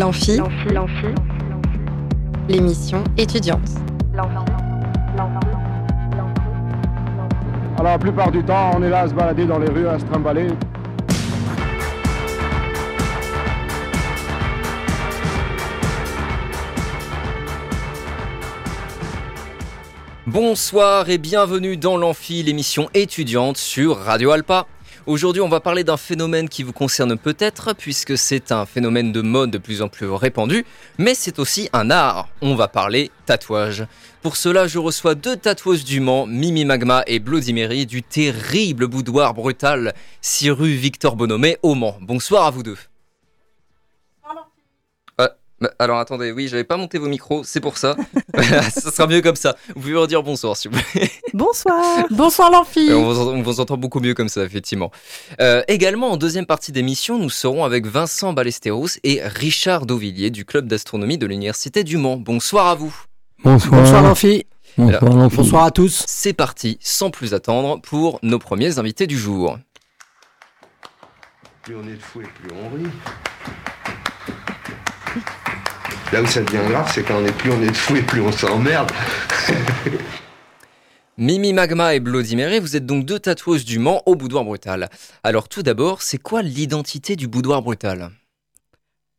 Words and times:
L'amphi, 0.00 0.40
l'émission 2.48 3.04
étudiante. 3.18 3.68
Alors 7.74 7.82
la 7.82 7.98
plupart 7.98 8.30
du 8.30 8.42
temps, 8.42 8.70
on 8.78 8.82
est 8.82 8.88
là 8.88 9.00
à 9.00 9.08
se 9.08 9.12
balader 9.12 9.44
dans 9.44 9.58
les 9.58 9.68
rues, 9.68 9.86
à 9.86 9.98
se 9.98 10.06
trimballer. 10.06 10.48
Bonsoir 20.26 21.10
et 21.10 21.18
bienvenue 21.18 21.76
dans 21.76 21.98
l'Amphi, 21.98 22.42
l'émission 22.42 22.88
étudiante 22.94 23.58
sur 23.58 23.98
Radio 23.98 24.30
Alpa. 24.30 24.66
Aujourd'hui, 25.10 25.42
on 25.42 25.48
va 25.48 25.58
parler 25.58 25.82
d'un 25.82 25.96
phénomène 25.96 26.48
qui 26.48 26.62
vous 26.62 26.72
concerne 26.72 27.18
peut-être, 27.18 27.74
puisque 27.74 28.16
c'est 28.16 28.52
un 28.52 28.64
phénomène 28.64 29.10
de 29.10 29.22
mode 29.22 29.50
de 29.50 29.58
plus 29.58 29.82
en 29.82 29.88
plus 29.88 30.08
répandu, 30.08 30.64
mais 30.98 31.14
c'est 31.14 31.40
aussi 31.40 31.68
un 31.72 31.90
art. 31.90 32.28
On 32.42 32.54
va 32.54 32.68
parler 32.68 33.10
tatouage. 33.26 33.88
Pour 34.22 34.36
cela, 34.36 34.68
je 34.68 34.78
reçois 34.78 35.16
deux 35.16 35.34
tatoueuses 35.34 35.82
du 35.82 35.98
Mans, 35.98 36.28
Mimi 36.28 36.64
Magma 36.64 37.02
et 37.08 37.18
Bloody 37.18 37.52
Mary, 37.52 37.86
du 37.86 38.04
terrible 38.04 38.86
boudoir 38.86 39.34
brutal, 39.34 39.94
6 40.20 40.50
rue 40.52 40.74
Victor 40.74 41.16
Bonomé 41.16 41.58
au 41.64 41.74
Mans. 41.74 41.96
Bonsoir 42.00 42.46
à 42.46 42.52
vous 42.52 42.62
deux. 42.62 42.78
Bah, 45.60 45.70
alors 45.78 45.98
attendez, 45.98 46.32
oui, 46.32 46.48
j'avais 46.48 46.64
pas 46.64 46.78
monté 46.78 46.96
vos 46.96 47.08
micros, 47.08 47.44
c'est 47.44 47.60
pour 47.60 47.76
ça. 47.76 47.94
ça 48.34 48.90
sera 48.90 49.06
mieux 49.06 49.20
comme 49.20 49.36
ça. 49.36 49.56
Vous 49.74 49.82
pouvez 49.82 49.94
redire 49.94 50.22
bonsoir, 50.22 50.56
s'il 50.56 50.70
vous 50.70 50.80
plaît. 50.92 51.10
Bonsoir. 51.34 52.06
bonsoir 52.10 52.50
l'amphi. 52.50 52.88
On 52.90 53.12
vous, 53.12 53.20
on 53.28 53.42
vous 53.42 53.60
entend 53.60 53.76
beaucoup 53.76 54.00
mieux 54.00 54.14
comme 54.14 54.30
ça, 54.30 54.42
effectivement. 54.42 54.90
Euh, 55.40 55.62
également, 55.68 56.12
en 56.12 56.16
deuxième 56.16 56.46
partie 56.46 56.72
d'émission, 56.72 57.18
nous 57.18 57.28
serons 57.28 57.64
avec 57.64 57.86
Vincent 57.86 58.32
Ballesteros 58.32 58.88
et 59.04 59.20
Richard 59.22 59.84
Dauvillier 59.84 60.30
du 60.30 60.46
club 60.46 60.66
d'astronomie 60.66 61.18
de 61.18 61.26
l'Université 61.26 61.84
du 61.84 61.98
Mans. 61.98 62.16
Bonsoir 62.16 62.66
à 62.68 62.74
vous. 62.74 62.94
Bonsoir. 63.44 63.82
Bonsoir 63.82 64.02
l'amphi. 64.02 64.46
Bonsoir, 64.78 65.02
Alors, 65.02 65.16
l'enfant. 65.16 65.42
Bonsoir 65.42 65.64
à 65.64 65.70
tous. 65.70 66.04
C'est 66.06 66.32
parti, 66.32 66.78
sans 66.80 67.10
plus 67.10 67.34
attendre, 67.34 67.80
pour 67.82 68.18
nos 68.22 68.38
premiers 68.38 68.78
invités 68.78 69.06
du 69.06 69.18
jour. 69.18 69.58
Plus 71.62 71.76
on 71.76 71.86
est 71.86 71.96
de 71.96 72.02
fou 72.02 72.22
et 72.22 72.24
plus 72.24 72.50
on 72.54 72.76
rit. 72.76 72.90
Là 76.12 76.22
où 76.22 76.26
ça 76.26 76.42
devient 76.42 76.68
grave, 76.68 76.90
c'est 76.92 77.04
quand 77.04 77.22
on 77.22 77.24
est 77.24 77.36
plus 77.36 77.52
on 77.52 77.62
est 77.62 77.70
de 77.70 77.76
fou 77.76 77.94
et 77.94 78.02
plus 78.02 78.20
on 78.20 78.32
s'emmerde. 78.32 78.90
Mimi 81.18 81.52
Magma 81.52 81.94
et 81.94 82.00
Bloody 82.00 82.34
Mary, 82.34 82.58
vous 82.58 82.76
êtes 82.76 82.86
donc 82.86 83.04
deux 83.04 83.20
tatoueuses 83.20 83.64
du 83.64 83.78
Mans 83.78 84.02
au 84.06 84.16
boudoir 84.16 84.44
brutal. 84.44 84.88
Alors 85.22 85.48
tout 85.48 85.62
d'abord, 85.62 86.02
c'est 86.02 86.18
quoi 86.18 86.42
l'identité 86.42 87.14
du 87.14 87.28
boudoir 87.28 87.62
brutal? 87.62 88.10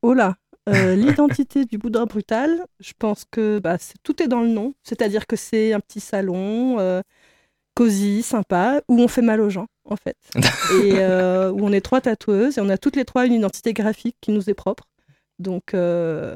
Oh 0.02 0.14
là, 0.14 0.36
euh, 0.68 0.96
l'identité 0.98 1.64
du 1.64 1.78
boudoir 1.78 2.08
brutal, 2.08 2.66
je 2.80 2.92
pense 2.98 3.24
que 3.30 3.60
bah, 3.60 3.78
tout 4.04 4.22
est 4.22 4.28
dans 4.28 4.42
le 4.42 4.50
nom. 4.50 4.74
C'est-à-dire 4.84 5.28
que 5.28 5.36
c'est 5.36 5.72
un 5.72 5.80
petit 5.80 6.02
salon 6.02 6.78
euh, 6.80 7.02
cosy, 7.74 8.22
sympa, 8.22 8.82
où 8.90 9.00
on 9.00 9.08
fait 9.08 9.22
mal 9.22 9.40
aux 9.40 9.50
gens, 9.50 9.68
en 9.86 9.96
fait. 9.96 10.18
et 10.84 11.00
euh, 11.00 11.52
où 11.52 11.66
on 11.66 11.72
est 11.72 11.82
trois 11.82 12.02
tatoueuses 12.02 12.58
et 12.58 12.62
on 12.62 12.70
a 12.70 12.78
toutes 12.78 12.96
les 12.96 13.06
trois 13.06 13.26
une 13.26 13.34
identité 13.34 13.74
graphique 13.74 14.18
qui 14.22 14.32
nous 14.32 14.50
est 14.50 14.56
propre. 14.56 14.90
Donc, 15.40 15.74
euh, 15.74 16.36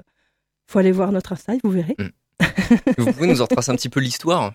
faut 0.68 0.80
aller 0.80 0.92
voir 0.92 1.12
notre 1.12 1.34
Insta, 1.34 1.54
vous 1.64 1.72
verrez. 1.72 1.96
Vous 2.98 3.12
pouvez 3.14 3.28
nous 3.28 3.42
en 3.42 3.46
retracer 3.46 3.72
un 3.72 3.76
petit 3.76 3.90
peu 3.90 4.00
l'histoire? 4.00 4.54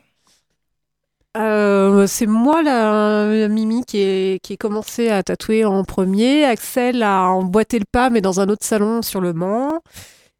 Euh, 1.37 2.09
c'est 2.09 2.27
moi 2.27 2.61
la 2.63 3.49
Mimi 3.49 3.85
qui 3.85 3.99
est 3.99 4.41
qui 4.43 4.55
est 4.55 4.57
commencé 4.57 5.11
à 5.11 5.23
tatouer 5.23 5.65
en 5.65 5.85
premier. 5.85 6.45
Axel 6.45 7.05
a 7.05 7.29
emboîté 7.29 7.79
le 7.79 7.85
pas 7.91 8.11
mais 8.11 8.21
dans 8.21 8.41
un 8.41 8.49
autre 8.49 8.65
salon 8.65 9.03
sur 9.03 9.21
le 9.21 9.33
Mans. 9.33 9.81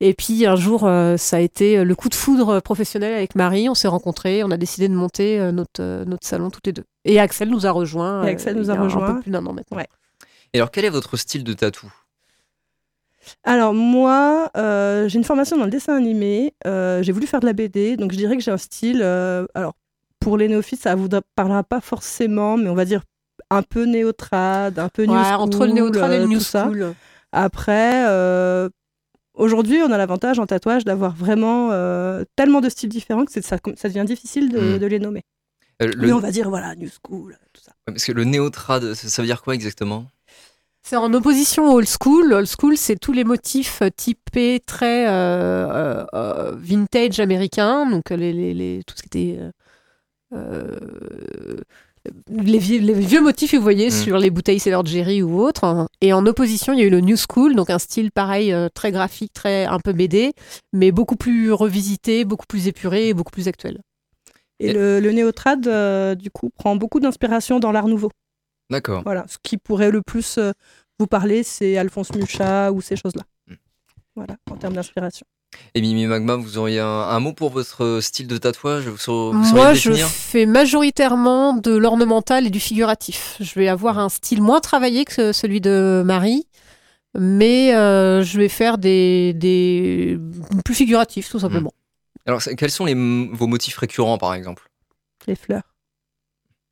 Et 0.01 0.15
puis 0.15 0.47
un 0.47 0.57
jour, 0.57 0.87
euh, 0.87 1.17
ça 1.19 1.37
a 1.37 1.41
été 1.41 1.85
le 1.85 1.95
coup 1.95 2.09
de 2.09 2.15
foudre 2.15 2.61
professionnel 2.61 3.15
avec 3.15 3.35
Marie. 3.35 3.69
On 3.69 3.75
s'est 3.75 3.87
rencontrés, 3.87 4.43
on 4.43 4.51
a 4.51 4.57
décidé 4.57 4.89
de 4.89 4.95
monter 4.95 5.39
euh, 5.39 5.53
notre 5.53 5.81
euh, 5.81 6.05
notre 6.07 6.27
salon 6.27 6.51
toutes 6.51 6.67
les 6.67 6.73
deux. 6.73 6.85
Et 7.05 7.21
Axel 7.21 7.51
nous 7.51 7.67
a 7.67 7.71
rejoint. 7.71 8.25
Et 8.25 8.31
Axel 8.31 8.57
euh, 8.57 8.61
nous 8.61 8.71
a 8.71 8.75
y 8.75 8.79
Un 8.79 9.15
peu 9.15 9.21
plus 9.21 9.31
d'un 9.31 9.45
an 9.45 9.53
maintenant. 9.53 9.77
Ouais. 9.77 9.87
Et 10.55 10.59
alors 10.59 10.71
quel 10.71 10.87
est 10.87 10.91
votre 10.91 11.17
style 11.17 11.45
de 11.45 11.53
tatou? 11.53 11.93
Alors 13.45 13.75
moi, 13.75 14.51
euh, 14.57 15.09
j'ai 15.09 15.19
une 15.19 15.25
formation 15.25 15.57
dans 15.57 15.65
le 15.65 15.71
dessin 15.71 15.97
animé. 15.97 16.55
euh, 16.67 17.03
j'ai 17.03 17.13
voulu 17.13 17.27
faire 17.27 17.41
de 17.41 17.47
la 17.47 17.53
BD, 17.53 17.97
donc 17.97 18.13
je 18.13 18.17
dirais 18.17 18.37
que 18.37 18.43
j'ai 18.43 18.51
un 18.51 18.57
style. 18.57 19.01
euh, 19.03 19.47
alors 19.55 19.75
pour 20.21 20.37
les 20.37 20.49
néophytes, 20.49 20.81
ça 20.83 20.95
vous 20.95 21.09
parlera 21.35 21.63
pas 21.63 21.81
forcément, 21.81 22.57
mais 22.59 22.69
on 22.69 22.75
va 22.75 22.85
dire 22.85 23.03
un 23.51 23.63
peu 23.63 23.85
néotrad, 23.85 24.79
un 24.79 24.89
peu 24.89 25.05
new 25.05 25.15
Ouais, 25.15 25.25
school, 25.25 25.41
entre 25.41 25.67
le 25.67 25.73
néotrad 25.73 26.13
et 26.13 26.19
le 26.19 26.25
euh, 26.25 26.27
new 26.27 26.39
tout 26.39 26.45
ça. 26.45 26.65
school. 26.65 26.95
Après, 27.33 28.07
euh, 28.09 28.69
aujourd'hui, 29.35 29.79
on 29.83 29.91
a 29.93 29.99
l'avantage 29.99 30.39
en 30.39 30.47
tatouage 30.47 30.85
d'avoir 30.85 31.15
vraiment 31.15 31.71
euh, 31.73 32.25
tellement 32.37 32.61
de 32.61 32.69
styles 32.69 32.89
différents 32.91 33.25
que 33.25 33.33
c'est- 33.33 33.43
ça, 33.43 33.57
ça 33.77 33.89
devient 33.89 34.05
difficile 34.07 34.51
de, 34.51 34.77
Mm. 34.77 34.79
de 34.79 34.87
les 34.87 34.99
nommer. 34.99 35.23
Euh, 35.83 35.87
le- 35.87 36.07
Mais 36.09 36.13
on 36.13 36.19
va 36.19 36.31
dire 36.31 36.51
voilà 36.51 36.75
new 36.75 36.89
school, 36.89 37.37
tout 37.55 37.63
ça. 37.63 37.73
Parce 37.87 38.05
que 38.05 38.13
le 38.13 38.25
néotrad, 38.25 38.93
ça 38.95 39.09
ça 39.09 39.23
veut 39.23 39.27
dire 39.27 39.43
quoi 39.43 39.55
exactement? 39.55 40.05
C'est 40.83 40.97
en 40.97 41.13
opposition 41.15 41.69
au 41.69 41.77
old 41.79 41.87
school. 41.89 42.33
Old 42.33 42.49
school, 42.49 42.77
c'est 42.77 42.99
tous 42.99 43.13
les 43.13 43.25
motifs 43.25 43.83
euh, 43.83 43.91
typés 43.95 44.61
très 44.65 45.07
euh, 45.09 46.05
euh, 46.15 46.53
vintage 46.57 47.21
américain, 47.21 47.89
donc 47.89 48.11
les, 48.11 48.33
les, 48.33 48.55
les- 48.55 48.83
tout 48.87 48.95
ce 48.97 49.03
qui 49.03 49.07
était 49.19 49.41
euh, 50.33 50.77
les, 52.31 52.59
vieux, 52.59 52.81
les 52.81 52.95
vieux 52.95 53.21
motifs 53.21 53.53
que 53.53 53.57
vous 53.57 53.63
voyez 53.63 53.89
Mm. 53.89 53.93
sur 53.93 54.19
les 54.19 54.31
bouteilles 54.31 54.59
Sailor 54.59 54.85
Jerry 54.87 55.23
ou 55.23 55.41
autres. 55.41 55.87
Et 56.01 56.13
en 56.13 56.25
opposition, 56.27 56.73
il 56.73 56.81
y 56.81 56.83
a 56.83 56.87
eu 56.87 56.91
le 56.91 57.01
new 57.01 57.17
school, 57.17 57.55
donc 57.55 57.69
un 57.71 57.79
style 57.79 58.11
pareil, 58.11 58.55
très 58.75 58.91
graphique, 58.91 59.33
très 59.35 59.67
un 59.67 59.79
peu 59.81 59.93
BD, 59.93 60.33
mais 60.73 60.93
beaucoup 60.93 61.17
plus 61.17 61.53
revisité, 61.53 62.25
beaucoup 62.25 62.47
plus 62.49 62.67
épuré 62.69 63.09
et 63.09 63.15
beaucoup 63.15 63.31
plus 63.33 63.49
actuel. 63.49 63.81
Et 64.59 64.69
Et- 64.69 64.73
le, 64.73 64.99
le 65.01 65.13
néotrad, 65.13 65.67
euh, 65.67 66.15
du 66.15 66.31
coup, 66.31 66.51
prend 66.51 66.75
beaucoup 66.75 67.01
d'inspiration 67.01 67.61
dans 67.61 67.71
l'art 67.71 67.87
nouveau. 67.87 68.11
D'accord. 68.71 69.03
Voilà, 69.05 69.25
ce 69.29 69.37
qui 69.43 69.57
pourrait 69.59 69.91
le 69.91 70.01
plus 70.03 70.39
euh, 70.39 70.53
vous 70.99 71.07
parler, 71.07 71.43
c'est 71.43 71.77
Alphonse 71.77 72.13
Mucha 72.15 72.71
ou 72.73 72.81
ces 72.81 72.97
choses-là. 72.97 73.23
Mm. 73.49 73.55
Voilà, 74.17 74.37
en 74.51 74.57
termes 74.57 74.75
d'inspiration. 74.75 75.27
Et 75.75 75.81
Mimi 75.81 76.07
Magma, 76.07 76.37
vous 76.37 76.59
auriez 76.59 76.79
un, 76.79 76.87
un 76.87 77.19
mot 77.19 77.33
pour 77.33 77.51
votre 77.51 77.99
style 78.01 78.29
de 78.29 78.37
tatouage 78.39 78.87
Vous, 78.87 79.33
Moi, 79.33 79.75
je 79.75 79.93
fais 79.95 80.47
majoritairement 80.47 81.55
de 81.55 81.75
l'ornemental 81.77 82.47
et 82.47 82.51
du 82.51 82.61
figuratif. 82.61 83.37
Je 83.41 83.55
vais 83.59 83.67
avoir 83.67 83.99
un 83.99 84.09
style 84.09 84.41
moins 84.43 84.61
travaillé 84.61 85.05
que 85.05 85.13
ce- 85.13 85.33
celui 85.33 85.61
de 85.61 86.03
Marie, 86.07 86.47
mais 87.19 87.75
euh, 87.75 88.23
je 88.23 88.39
vais 88.39 88.49
faire 88.49 88.79
des, 88.79 89.33
des 89.35 90.19
plus 90.65 90.75
figuratifs, 90.75 91.29
tout 91.29 91.41
simplement. 91.41 91.73
Alors 92.27 92.41
c'est- 92.43 92.55
quels 92.55 92.71
sont 92.71 92.85
les, 92.85 92.95
vos 92.95 93.49
motifs 93.49 93.77
récurrents 93.77 94.19
par 94.19 94.35
exemple? 94.35 94.71
Les 95.27 95.35
fleurs. 95.35 95.70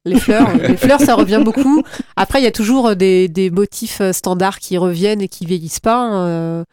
Les 0.05 0.19
fleurs, 0.19 0.49
les 0.57 0.77
fleurs, 0.77 1.01
ça 1.01 1.15
revient 1.15 1.41
beaucoup. 1.45 1.83
Après, 2.17 2.41
il 2.41 2.45
y 2.45 2.47
a 2.49 2.53
toujours 2.53 2.95
des, 2.97 3.29
des 3.29 3.51
motifs 3.51 4.01
euh, 4.01 4.13
standards 4.13 4.59
qui 4.59 4.79
reviennent 4.79 5.21
et 5.21 5.29
qui 5.29 5.45
vieillissent 5.45 5.81
pas. 5.81 5.97
hein. 5.99 6.27
Euh, 6.27 6.65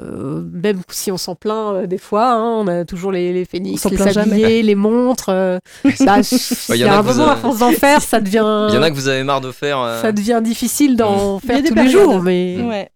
euh, 0.00 0.42
même 0.52 0.80
si 0.90 1.10
on 1.10 1.16
s'en 1.16 1.34
plaint 1.34 1.74
euh, 1.74 1.86
des 1.88 1.98
fois, 1.98 2.30
hein, 2.34 2.44
on 2.58 2.68
a 2.68 2.84
toujours 2.84 3.10
les, 3.10 3.32
les 3.32 3.44
phénix, 3.44 3.84
les 3.90 3.96
jamais. 3.96 4.12
sabliers, 4.12 4.62
les 4.62 4.74
montres. 4.76 5.28
euh, 5.30 5.58
bah, 5.84 5.90
Bah, 6.68 6.76
il 6.76 6.76
y 6.76 6.84
a 6.84 6.98
un 6.98 7.02
moment, 7.02 7.28
à 7.28 7.36
force 7.36 7.58
d'en 7.58 7.72
faire, 7.72 8.00
ça 8.00 8.20
devient, 8.20 8.66
Il 8.70 8.74
y 8.74 8.78
en 8.78 8.82
a 8.82 8.90
que 8.90 8.94
vous 8.94 9.08
avez 9.08 9.24
marre 9.24 9.40
de 9.40 9.50
faire. 9.50 9.80
euh, 9.80 10.00
ça 10.00 10.12
devient 10.12 10.40
difficile 10.42 10.96
d'en 10.96 11.40
Il 11.42 11.48
y 11.48 11.50
a 11.50 11.54
faire 11.54 11.62
des 11.62 11.68
tous 11.70 11.74
les 11.74 11.88
jours. 11.88 12.22
Mais 12.22 12.62
Ouais. 12.62 12.90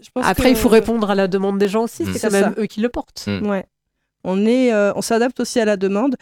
Je 0.00 0.08
pense 0.14 0.24
après, 0.26 0.44
que- 0.44 0.48
il 0.48 0.56
faut 0.56 0.70
répondre 0.70 1.10
à 1.10 1.14
la 1.14 1.28
demande 1.28 1.58
des 1.58 1.68
gens 1.68 1.82
aussi. 1.84 2.04
Mm. 2.04 2.06
C'est 2.14 2.18
C'est 2.18 2.26
quand 2.28 2.32
même 2.32 2.54
ça. 2.54 2.60
eux 2.62 2.66
qui 2.66 2.80
le 2.80 2.88
portent. 2.88 3.24
Mm. 3.26 3.46
Ouais. 3.46 3.66
On 4.24 4.46
est, 4.46 4.72
euh, 4.72 4.92
on 4.96 5.02
s'adapte 5.02 5.40
aussi 5.40 5.60
à 5.60 5.66
la 5.66 5.76
demande. 5.76 6.16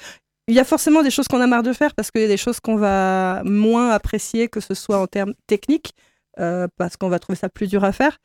Il 0.48 0.54
y 0.54 0.60
a 0.60 0.64
forcément 0.64 1.02
des 1.02 1.10
choses 1.10 1.28
qu'on 1.28 1.40
a 1.40 1.46
marre 1.46 1.62
de 1.62 1.72
faire 1.74 1.94
parce 1.94 2.10
qu'il 2.10 2.22
y 2.22 2.24
a 2.24 2.28
des 2.28 2.38
choses 2.38 2.58
qu'on 2.60 2.76
va 2.76 3.42
moins 3.44 3.90
apprécier, 3.90 4.48
que 4.48 4.60
ce 4.60 4.74
soit 4.74 4.98
en 4.98 5.06
termes 5.06 5.34
techniques, 5.46 5.92
euh, 6.40 6.68
parce 6.78 6.96
qu'on 6.96 7.10
va 7.10 7.18
trouver 7.18 7.36
ça 7.36 7.48
plus 7.50 7.66
dur 7.68 7.84
à 7.84 7.92
faire, 7.92 8.18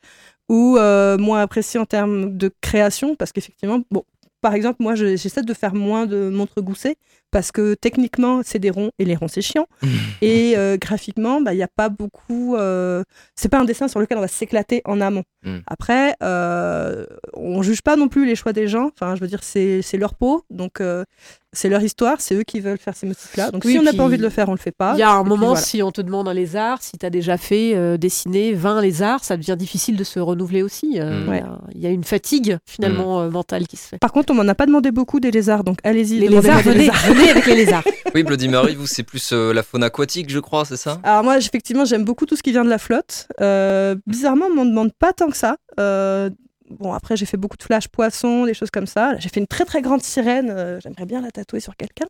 ou 0.48 0.76
euh, 0.78 1.18
moins 1.18 1.42
apprécié 1.42 1.78
en 1.80 1.84
termes 1.86 2.36
de 2.36 2.50
création, 2.62 3.14
parce 3.16 3.32
qu'effectivement, 3.32 3.80
bon, 3.90 4.04
par 4.40 4.54
exemple, 4.54 4.76
moi, 4.82 4.94
je- 4.94 5.16
j'essaie 5.16 5.42
de 5.42 5.54
faire 5.54 5.74
moins 5.74 6.06
de 6.06 6.30
montres 6.30 6.62
goussées 6.62 6.96
parce 7.34 7.50
que 7.50 7.74
techniquement, 7.74 8.42
c'est 8.44 8.60
des 8.60 8.70
ronds 8.70 8.90
et 9.00 9.04
les 9.04 9.16
ronds, 9.16 9.26
c'est 9.28 9.42
chiant. 9.42 9.66
et 10.22 10.54
euh, 10.56 10.76
graphiquement, 10.80 11.40
bah, 11.40 11.52
il 11.52 11.56
n'y 11.56 11.62
a 11.64 11.68
pas 11.68 11.88
beaucoup. 11.88 12.54
euh, 12.54 13.02
c'est 13.34 13.48
pas 13.48 13.58
un 13.58 13.64
dessin 13.64 13.88
sur 13.88 13.98
lequel 13.98 14.16
on 14.18 14.20
va 14.20 14.28
s'éclater 14.28 14.80
en 14.84 15.00
amont. 15.00 15.24
Mm. 15.44 15.56
Après, 15.66 16.14
euh, 16.22 17.04
on 17.34 17.60
juge 17.62 17.82
pas 17.82 17.96
non 17.96 18.06
plus 18.08 18.24
les 18.24 18.36
choix 18.36 18.52
des 18.52 18.68
gens. 18.68 18.90
Enfin, 18.94 19.16
je 19.16 19.20
veux 19.20 19.26
dire, 19.26 19.40
c'est 19.42 19.82
c'est 19.82 19.98
leur 19.98 20.14
peau, 20.14 20.44
donc 20.48 20.80
euh, 20.80 21.04
c'est 21.52 21.68
leur 21.68 21.82
histoire, 21.82 22.20
c'est 22.20 22.34
eux 22.34 22.42
qui 22.42 22.60
veulent 22.60 22.78
faire 22.78 22.96
ces 22.96 23.06
motifs-là. 23.06 23.50
Donc 23.50 23.64
Oui, 23.64 23.72
si 23.72 23.78
on 23.78 23.82
n'a 23.82 23.92
pas 23.92 24.02
envie 24.02 24.16
de 24.16 24.22
le 24.22 24.28
faire, 24.30 24.48
on 24.48 24.52
le 24.52 24.58
fait 24.58 24.72
pas. 24.76 24.94
Il 24.96 25.00
y 25.00 25.02
a 25.02 25.10
un 25.10 25.22
moment, 25.24 25.48
voilà. 25.48 25.60
si 25.60 25.82
on 25.82 25.92
te 25.92 26.00
demande 26.00 26.26
un 26.28 26.34
lézard, 26.34 26.82
si 26.82 26.98
tu 26.98 27.04
as 27.06 27.10
déjà 27.10 27.36
fait 27.36 27.74
euh, 27.74 27.96
dessiner 27.96 28.52
20 28.54 28.80
lézards, 28.80 29.22
ça 29.24 29.36
devient 29.36 29.56
difficile 29.58 29.96
de 29.96 30.04
se 30.04 30.18
renouveler 30.20 30.62
aussi. 30.62 30.98
Euh, 31.00 31.24
Mm. 31.24 31.28
il 31.28 31.36
y 31.36 31.38
a- 31.40 31.58
Il 31.76 31.80
y, 31.82 31.86
a 31.86 31.90
une 31.90 32.04
fatigue 32.04 32.58
finalement 32.66 33.20
euh, 33.20 33.30
mentale 33.30 33.66
qui 33.66 33.76
se 33.76 33.88
fait. 33.88 33.98
Par 33.98 34.12
contre, 34.12 34.32
on 34.32 34.36
m'en 34.36 34.48
a 34.48 34.54
pas 34.54 34.66
demandé 34.66 34.90
beaucoup 34.92 35.20
des 35.20 35.30
lézards, 35.30 35.64
donc 35.64 35.78
allez-y. 35.84 36.18
Les 36.18 36.28
lézards, 36.28 36.60
venez, 36.62 36.78
lézards. 36.78 36.96
venez 37.08 37.23
avec 37.28 37.46
les 37.46 37.56
lézards. 37.56 37.84
Oui, 38.14 38.22
Bloody 38.22 38.48
Mary, 38.48 38.74
vous, 38.74 38.86
c'est 38.86 39.02
plus 39.02 39.32
euh, 39.32 39.52
la 39.52 39.62
faune 39.62 39.82
aquatique, 39.82 40.30
je 40.30 40.38
crois, 40.38 40.64
c'est 40.64 40.76
ça? 40.76 41.00
Alors 41.02 41.24
moi, 41.24 41.36
effectivement, 41.38 41.84
j'aime 41.84 42.04
beaucoup 42.04 42.26
tout 42.26 42.36
ce 42.36 42.42
qui 42.42 42.52
vient 42.52 42.64
de 42.64 42.70
la 42.70 42.78
flotte. 42.78 43.26
Euh, 43.40 43.96
bizarrement, 44.06 44.46
on 44.46 44.54
m'en 44.54 44.64
demande 44.64 44.92
pas 44.92 45.12
tant 45.12 45.28
que 45.28 45.36
ça. 45.36 45.56
Euh, 45.80 46.30
bon, 46.70 46.92
après, 46.92 47.16
j'ai 47.16 47.26
fait 47.26 47.36
beaucoup 47.36 47.56
de 47.56 47.62
flash 47.62 47.88
poissons, 47.88 48.44
des 48.46 48.54
choses 48.54 48.70
comme 48.70 48.86
ça. 48.86 49.16
J'ai 49.18 49.28
fait 49.28 49.40
une 49.40 49.46
très 49.46 49.64
très 49.64 49.82
grande 49.82 50.02
sirène. 50.02 50.50
euh, 50.50 50.80
J'aimerais 50.80 51.06
bien 51.06 51.20
la 51.20 51.30
tatouer 51.30 51.60
sur 51.60 51.76
quelqu'un. 51.76 52.06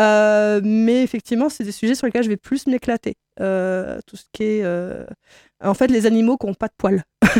Euh, 0.00 0.60
mais 0.62 1.02
effectivement, 1.02 1.48
c'est 1.48 1.64
des 1.64 1.72
sujets 1.72 1.94
sur 1.94 2.06
lesquels 2.06 2.24
je 2.24 2.28
vais 2.28 2.36
plus 2.36 2.66
m'éclater. 2.66 3.14
Euh, 3.40 3.98
tout 4.06 4.16
ce 4.16 4.24
qui 4.32 4.44
est. 4.44 4.64
En 5.64 5.74
fait, 5.74 5.88
les 5.88 6.06
animaux 6.06 6.36
qui 6.36 6.46
n'ont 6.46 6.54
pas 6.54 6.68
de 6.68 6.74
poils. 6.76 7.02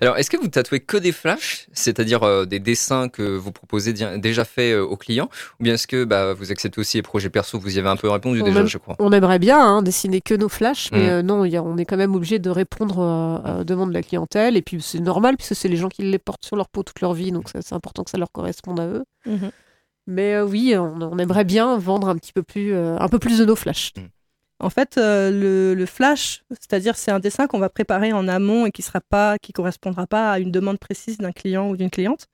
Alors, 0.00 0.16
est-ce 0.18 0.30
que 0.30 0.36
vous 0.36 0.46
tatouez 0.48 0.78
que 0.80 0.96
des 0.96 1.10
flashs, 1.10 1.66
c'est-à-dire 1.72 2.22
euh, 2.22 2.44
des 2.44 2.60
dessins 2.60 3.08
que 3.08 3.22
vous 3.36 3.50
proposez 3.50 3.92
déjà 3.92 4.44
faits 4.44 4.74
euh, 4.76 4.82
aux 4.84 4.96
clients, 4.96 5.28
ou 5.58 5.64
bien 5.64 5.74
est-ce 5.74 5.88
que 5.88 6.04
bah, 6.04 6.32
vous 6.32 6.52
acceptez 6.52 6.78
aussi 6.80 6.96
les 6.98 7.02
projets 7.02 7.28
perso? 7.28 7.58
Vous 7.58 7.74
y 7.76 7.78
avez 7.80 7.88
un 7.88 7.96
peu 7.96 8.08
répondu 8.08 8.40
On 8.40 8.44
déjà, 8.44 8.60
aime- 8.60 8.66
je 8.68 8.78
crois. 8.78 8.94
On 9.00 9.12
aimerait 9.12 9.40
bien 9.40 9.58
hein, 9.60 9.82
dessiner 9.82 10.20
que 10.20 10.34
nos 10.34 10.48
flashs, 10.48 10.90
mais 10.92 11.06
Mm. 11.06 11.10
euh, 11.10 11.22
non, 11.22 11.44
il 11.44 11.50
y 11.52 11.56
a- 11.56 11.62
on 11.64 11.76
est 11.76 11.84
quand 11.84 11.96
même 11.96 12.14
obligé 12.14 12.38
de 12.38 12.50
répondre 12.50 13.00
euh, 13.00 13.60
aux 13.60 13.64
demandes 13.64 13.88
de 13.88 13.94
la 13.94 14.02
clientèle. 14.02 14.56
Et 14.56 14.62
puis 14.62 14.80
c'est 14.80 15.00
normal, 15.00 15.36
puisque 15.36 15.56
c'est 15.56 15.68
les 15.68 15.76
gens 15.76 15.88
qui 15.88 16.02
les 16.02 16.18
portent 16.20 16.44
sur 16.44 16.54
leur 16.56 16.68
peau 16.68 16.84
toute 16.84 17.00
leur 17.00 17.12
vie, 17.14 17.32
donc 17.32 17.48
c'est 17.52 17.72
important 17.74 18.04
que 18.04 18.10
ça 18.10 18.18
leur 18.18 18.30
corresponde 18.30 18.78
à 18.78 18.86
eux. 18.86 19.04
Mais 20.06 20.34
euh, 20.34 20.44
oui, 20.46 20.74
on, 20.76 21.02
on 21.02 21.18
aimerait 21.18 21.44
bien 21.44 21.76
vendre 21.78 22.08
un 22.08 22.16
petit 22.16 22.32
peu 22.32 22.44
plus, 22.44 22.72
euh, 22.74 22.96
un 22.98 23.08
peu 23.08 23.18
plus 23.18 23.38
de 23.38 23.44
nos 23.44 23.56
flashs. 23.56 23.92
En 24.60 24.70
fait, 24.70 24.98
euh, 24.98 25.30
le, 25.30 25.74
le 25.74 25.86
flash, 25.86 26.44
c'est-à-dire 26.50 26.96
c'est 26.96 27.10
un 27.10 27.18
dessin 27.18 27.46
qu'on 27.46 27.58
va 27.58 27.70
préparer 27.70 28.12
en 28.12 28.28
amont 28.28 28.66
et 28.66 28.70
qui 28.70 28.82
sera 28.82 29.00
pas, 29.00 29.38
qui 29.38 29.52
correspondra 29.52 30.06
pas 30.06 30.32
à 30.32 30.38
une 30.38 30.50
demande 30.50 30.78
précise 30.78 31.18
d'un 31.18 31.32
client 31.32 31.70
ou 31.70 31.76
d'une 31.76 31.90
cliente. 31.90 32.26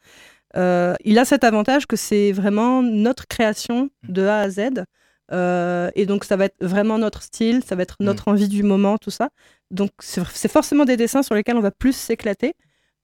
Euh, 0.56 0.94
il 1.04 1.18
a 1.18 1.24
cet 1.24 1.44
avantage 1.44 1.86
que 1.86 1.96
c'est 1.96 2.32
vraiment 2.32 2.82
notre 2.82 3.26
création 3.28 3.90
de 4.08 4.24
A 4.24 4.40
à 4.40 4.50
Z. 4.50 4.84
Euh, 5.32 5.90
et 5.94 6.06
donc, 6.06 6.24
ça 6.24 6.36
va 6.36 6.46
être 6.46 6.56
vraiment 6.60 6.98
notre 6.98 7.22
style, 7.22 7.62
ça 7.64 7.76
va 7.76 7.82
être 7.82 7.96
notre 8.00 8.28
envie 8.28 8.48
du 8.48 8.62
moment, 8.62 8.98
tout 8.98 9.10
ça. 9.10 9.28
Donc, 9.70 9.90
c'est 10.00 10.50
forcément 10.50 10.84
des 10.84 10.96
dessins 10.96 11.22
sur 11.22 11.34
lesquels 11.34 11.56
on 11.56 11.60
va 11.60 11.70
plus 11.72 11.94
s'éclater. 11.94 12.54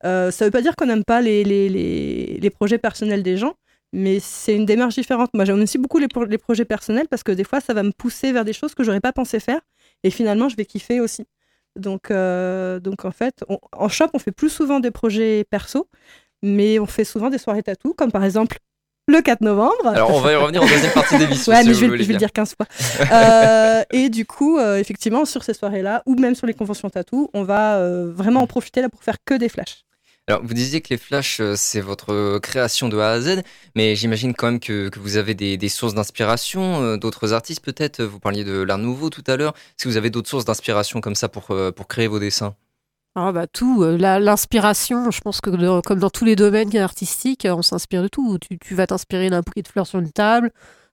Ça 0.03 0.31
veut 0.41 0.51
pas 0.51 0.63
dire 0.63 0.75
qu'on 0.75 0.87
n'aime 0.87 1.05
pas 1.05 1.21
les, 1.21 1.45
les, 1.45 1.69
les, 1.69 2.39
les 2.41 2.51
projets 2.51 2.79
personnels 2.79 3.23
des 3.23 3.37
gens, 3.37 3.55
mais 3.93 4.21
c'est 4.21 4.55
une 4.55 4.65
démarche 4.67 4.94
différente. 4.94 5.31
Moi, 5.35 5.44
j'aime 5.44 5.61
aussi 5.62 5.79
beaucoup 5.79 5.99
les, 5.99 6.09
pro- 6.09 6.25
les 6.25 6.39
projets 6.39 6.65
personnels 6.65 7.09
parce 7.09 7.23
que 7.23 7.33
des 7.33 7.44
fois, 7.44 7.61
ça 7.61 7.75
va 7.75 7.83
me 7.83 7.93
pousser 7.93 8.33
vers 8.33 8.44
des 8.44 8.53
choses 8.53 8.75
que 8.75 8.83
j'aurais 8.85 9.00
pas 9.00 9.12
pensé 9.12 9.39
faire. 9.41 9.61
Et 10.03 10.11
finalement, 10.11 10.49
je 10.49 10.56
vais 10.56 10.65
kiffer 10.65 11.00
aussi. 11.00 11.27
Donc, 11.77 12.11
euh, 12.11 12.81
donc 12.81 13.05
en 13.05 13.11
fait, 13.11 13.44
on- 13.49 13.59
en 13.73 13.89
shop, 13.89 14.06
on 14.15 14.19
fait 14.19 14.33
plus 14.33 14.50
souvent 14.50 14.81
des 14.81 14.91
projets 14.91 15.44
perso, 15.50 15.89
mais 16.43 16.79
on 16.79 16.87
fait 16.87 17.05
souvent 17.05 17.31
des 17.31 17.39
soirées 17.39 17.62
tatou, 17.62 17.94
comme 17.94 18.11
par 18.12 18.25
exemple 18.25 18.59
le 19.09 19.21
4 19.21 19.41
novembre. 19.41 19.87
Alors, 19.87 20.15
on 20.15 20.21
va 20.21 20.33
y 20.33 20.37
revenir 20.37 20.62
en 20.62 20.67
deuxième 20.67 20.93
partie 20.93 21.19
d'émission. 21.19 21.53
Ouais, 21.53 21.62
si 21.62 21.67
mais 21.69 21.73
vous 21.73 21.79
je 21.79 21.85
vais, 21.85 21.87
voulez 21.89 22.03
je 22.05 22.09
vais 22.09 22.12
le 22.15 22.19
dire 22.19 22.33
15 22.33 22.55
fois. 22.56 22.67
Euh, 23.12 23.83
et 23.91 24.09
du 24.11 24.25
coup, 24.27 24.59
euh, 24.59 24.77
effectivement, 24.79 25.25
sur 25.25 25.43
ces 25.44 25.55
soirées-là, 25.55 26.03
ou 26.06 26.15
même 26.15 26.35
sur 26.35 26.47
les 26.47 26.55
conventions 26.55 26.89
tatou, 26.89 27.29
on 27.35 27.43
va 27.43 27.79
vraiment 28.06 28.41
en 28.43 28.47
profiter 28.47 28.81
là 28.81 28.89
pour 28.89 29.03
faire 29.03 29.17
que 29.25 29.35
des 29.35 29.49
flashs. 29.49 29.85
Alors, 30.32 30.46
vous 30.46 30.55
disiez 30.55 30.81
que 30.81 30.88
les 30.88 30.96
flashs, 30.96 31.40
euh, 31.40 31.56
c'est 31.58 31.82
votre 31.82 32.14
euh, 32.14 32.40
création 32.40 32.88
de 32.88 32.96
A 32.96 33.11
à 33.11 33.20
Z, 33.20 33.43
mais 33.75 33.94
j'imagine 33.96 34.32
quand 34.32 34.46
même 34.46 34.61
que, 34.61 34.88
que 34.88 34.99
vous 34.99 35.19
avez 35.19 35.34
des, 35.34 35.69
sources 35.69 35.93
d'inspiration, 35.93 36.82
euh, 36.82 36.96
d'autres 36.96 37.34
artistes 37.34 37.62
peut-être. 37.62 38.02
Vous 38.02 38.19
parliez 38.19 38.43
de 38.43 38.62
l'art 38.62 38.79
nouveau 38.79 39.11
tout 39.11 39.23
à 39.26 39.37
l'heure. 39.37 39.52
Si 39.76 39.88
vous 39.88 39.99
avez 39.99 40.08
d'autres 40.08 40.31
sources 40.31 40.46
d'inspiration 40.46 41.02
comme 41.02 41.14
ça 41.14 41.29
pour, 41.29 41.55
pour 41.76 41.87
créer 41.87 42.06
vos 42.06 42.19
dessins? 42.19 42.55
Ah 43.14 43.31
bah 43.31 43.46
tout, 43.46 43.84
l'inspiration, 43.84 45.11
je 45.11 45.20
pense 45.20 45.43
que 45.43 45.50
comme 45.82 45.99
dans 45.99 46.08
tous 46.08 46.25
les 46.25 46.34
domaines 46.34 46.75
artistiques, 46.79 47.46
on 47.50 47.61
s'inspire 47.61 48.02
de 48.02 48.08
tout. 48.08 48.38
Tu 48.38 48.75
vas 48.75 48.87
t'inspirer 48.87 49.29
d'un 49.29 49.43
bouquet 49.43 49.61
de 49.61 49.69
fleurs 49.69 49.87
sur 49.87 49.99
une 49.99 50.12
table, 50.12 50.50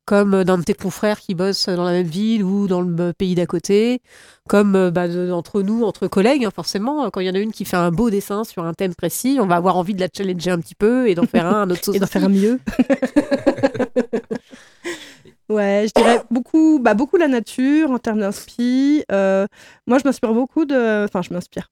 comme 0.09 0.33
euh, 0.33 0.43
d'un 0.43 0.57
de 0.57 0.63
tes 0.63 0.73
confrères 0.73 1.19
qui 1.19 1.35
bosse 1.35 1.69
dans 1.69 1.83
la 1.83 1.91
même 1.91 2.07
ville 2.07 2.43
ou 2.43 2.67
dans 2.67 2.81
le 2.81 2.95
euh, 2.99 3.13
pays 3.13 3.35
d'à 3.35 3.45
côté, 3.45 4.01
comme 4.47 4.75
euh, 4.75 4.89
bah, 4.89 5.07
de- 5.07 5.29
entre 5.31 5.61
nous, 5.61 5.83
entre 5.83 6.07
collègues, 6.07 6.45
hein, 6.45 6.51
forcément. 6.55 7.05
euh, 7.05 7.09
Quand 7.11 7.19
il 7.19 7.27
y 7.27 7.29
en 7.29 7.35
a 7.35 7.39
une 7.39 7.51
qui 7.51 7.63
fait 7.63 7.77
un 7.77 7.91
beau 7.91 8.09
dessin 8.09 8.43
sur 8.43 8.65
un 8.65 8.73
thème 8.73 8.95
précis, 8.95 9.37
on 9.39 9.45
va 9.45 9.57
avoir 9.57 9.77
envie 9.77 9.93
de 9.93 9.99
la 9.99 10.07
challenger 10.11 10.49
un 10.49 10.57
petit 10.59 10.73
peu 10.73 11.07
et 11.07 11.13
d'en 11.13 11.27
faire 11.27 11.45
un, 11.45 11.61
un 11.61 11.69
autre 11.69 11.85
sauce 11.85 11.95
Et 11.97 11.99
d'en 11.99 12.07
faire 12.07 12.23
un 12.23 12.29
mieux. 12.29 12.59
ouais, 15.49 15.85
je 15.87 15.93
dirais 16.01 16.21
beaucoup, 16.31 16.79
bah, 16.81 16.95
beaucoup 16.95 17.17
la 17.17 17.27
nature 17.27 17.91
en 17.91 17.99
termes 17.99 18.21
d'inspi. 18.21 19.03
Euh, 19.11 19.45
moi, 19.85 19.99
je 19.99 20.05
m'inspire 20.05 20.33
beaucoup 20.33 20.65
de. 20.65 21.05
Enfin, 21.05 21.21
je 21.21 21.31
m'inspire. 21.33 21.69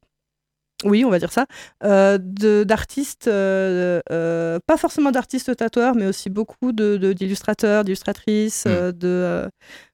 Oui, 0.83 1.03
on 1.05 1.09
va 1.09 1.17
dire 1.19 1.31
ça. 1.31 1.47
euh, 1.83 2.17
de- 2.21 2.63
d'artistes, 2.63 3.27
euh, 3.27 3.99
euh, 4.11 4.59
pas 4.67 4.77
forcément 4.77 5.11
d'artistes 5.11 5.55
tatoueurs, 5.55 5.95
mais 5.95 6.05
aussi 6.05 6.29
beaucoup 6.29 6.71
de- 6.71 6.97
de- 6.97 7.13
d'illustrateurs, 7.13 7.83
d'illustratrices, 7.83 8.65
Mm. 8.67 8.91
de, 8.91 9.49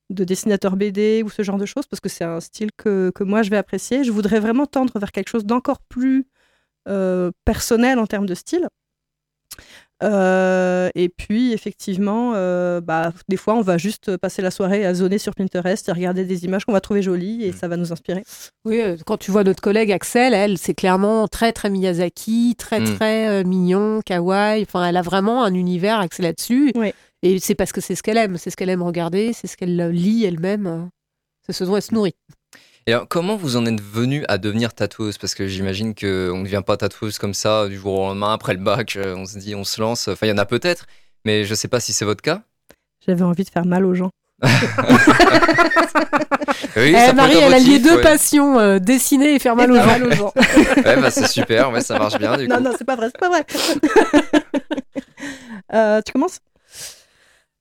de 0.09 0.23
dessinateurs 0.25 0.75
BD 0.75 1.23
ou 1.23 1.29
ce 1.29 1.41
genre 1.41 1.57
de 1.57 1.65
choses, 1.65 1.87
parce 1.87 2.01
que 2.01 2.09
c'est 2.09 2.25
un 2.25 2.41
style 2.41 2.69
que, 2.75 3.11
que 3.15 3.23
moi 3.23 3.43
je 3.43 3.49
vais 3.49 3.57
apprécier. 3.57 4.03
Je 4.03 4.11
voudrais 4.11 4.39
vraiment 4.41 4.65
tendre 4.65 4.99
vers 4.99 5.11
quelque 5.13 5.29
chose 5.29 5.45
d'encore 5.45 5.79
plus 5.87 6.27
personnel 7.45 7.97
en 7.99 8.05
termes 8.07 8.25
de 8.25 8.35
style. 8.35 8.67
Euh, 10.03 10.89
et 10.95 11.09
puis, 11.09 11.53
effectivement, 11.53 12.33
euh, 12.35 12.81
bah, 12.81 13.13
des 13.29 13.37
fois, 13.37 13.55
on 13.55 13.61
va 13.61 13.77
juste 13.77 14.17
passer 14.17 14.41
la 14.41 14.51
soirée 14.51 14.85
à 14.85 14.93
zoner 14.93 15.17
sur 15.17 15.33
Pinterest 15.33 15.87
et 15.87 15.91
regarder 15.91 16.25
des 16.25 16.45
images 16.45 16.65
qu'on 16.65 16.73
va 16.73 16.81
trouver 16.81 17.01
jolies 17.01 17.45
et 17.45 17.51
Mm. 17.51 17.55
ça 17.55 17.67
va 17.67 17.77
nous 17.77 17.91
inspirer. 17.93 18.23
Oui, 18.65 18.81
euh, 18.81 18.97
quand 19.05 19.17
tu 19.17 19.31
vois 19.31 19.43
notre 19.43 19.61
collègue 19.61 19.91
Axel, 19.91 20.33
elle, 20.33 20.57
c'est 20.57 20.73
clairement 20.73 21.27
très 21.27 21.53
très 21.53 21.69
Miyazaki, 21.69 22.55
très 22.57 22.81
Mm. 22.81 22.95
très 22.95 23.27
euh, 23.29 23.43
mignon, 23.43 24.01
kawaii. 24.05 24.63
Enfin, 24.63 24.85
elle 24.85 24.97
a 24.97 25.01
vraiment 25.01 25.43
un 25.43 25.53
univers 25.53 25.99
axé 25.99 26.21
là-dessus. 26.21 26.71
Oui. 26.75 26.91
Et 27.21 27.39
c'est 27.39 27.55
parce 27.55 27.71
que 27.71 27.79
c'est 27.79 27.95
ce 27.95 28.03
qu'elle 28.03 28.17
aime, 28.17 28.37
c'est 28.37 28.49
ce 28.49 28.57
qu'elle 28.57 28.69
aime 28.69 28.83
regarder, 28.83 29.31
c'est 29.31 29.47
ce 29.47 29.55
qu'elle 29.55 29.89
lit 29.89 30.25
elle-même. 30.25 30.89
C'est 31.45 31.53
ce 31.53 31.63
dont 31.63 31.75
elle 31.77 31.81
se 31.81 31.93
nourrit. 31.93 32.15
Et 32.85 32.93
alors, 32.93 33.07
comment 33.07 33.37
vous 33.37 33.55
en 33.55 33.65
êtes 33.65 33.79
venu 33.81 34.25
à 34.27 34.37
devenir 34.37 34.73
tatoueuse? 34.73 35.17
Parce 35.17 35.35
que 35.35 35.47
j'imagine 35.47 35.95
qu'on 35.95 36.05
ne 36.37 36.43
devient 36.43 36.63
pas 36.65 36.75
tatoueuse 36.75 37.17
comme 37.17 37.33
ça 37.33 37.67
du 37.69 37.77
jour 37.77 37.93
au 37.99 38.07
lendemain, 38.07 38.33
après 38.33 38.53
le 38.53 38.59
bac, 38.59 38.95
euh, 38.97 39.15
on 39.15 39.25
se 39.25 39.37
dit, 39.37 39.55
on 39.55 39.63
se 39.63 39.79
lance. 39.79 40.09
Enfin, 40.09 40.25
il 40.27 40.29
y 40.29 40.33
en 40.33 40.37
a 40.37 40.45
peut-être, 40.45 40.85
mais 41.23 41.45
je 41.45 41.51
ne 41.51 41.55
sais 41.55 41.69
pas 41.69 41.79
si 41.79 41.93
c'est 41.93 42.03
votre 42.05 42.21
cas. 42.21 42.41
J'avais 43.07 43.23
envie 43.23 43.43
de 43.45 43.49
faire 43.49 43.65
mal 43.65 43.85
aux 43.85 43.93
gens. 43.95 44.09
Oui, 46.75 46.95
Eh, 46.97 47.13
Marie, 47.13 47.37
elle 47.37 47.53
a 47.53 47.59
lié 47.59 47.77
deux 47.79 47.97
ouais. 47.97 48.01
passions, 48.01 48.57
euh, 48.59 48.79
dessiner 48.79 49.35
et 49.35 49.39
faire 49.39 49.55
mal 49.55 49.69
Et 49.69 49.73
aux 49.73 50.11
gens. 50.11 50.33
Ouais, 50.77 50.95
bah, 50.99 51.11
c'est 51.11 51.27
super, 51.27 51.71
ouais, 51.71 51.81
ça 51.81 51.99
marche 51.99 52.17
bien 52.17 52.35
du 52.35 52.47
coup. 52.47 52.53
non, 52.53 52.59
non, 52.61 52.71
c'est 52.77 52.83
pas 52.83 52.95
vrai, 52.95 53.09
c'est 53.11 53.19
pas 53.19 53.29
vrai. 53.29 53.45
Euh, 55.73 56.01
tu 56.05 56.11
commences? 56.11 56.39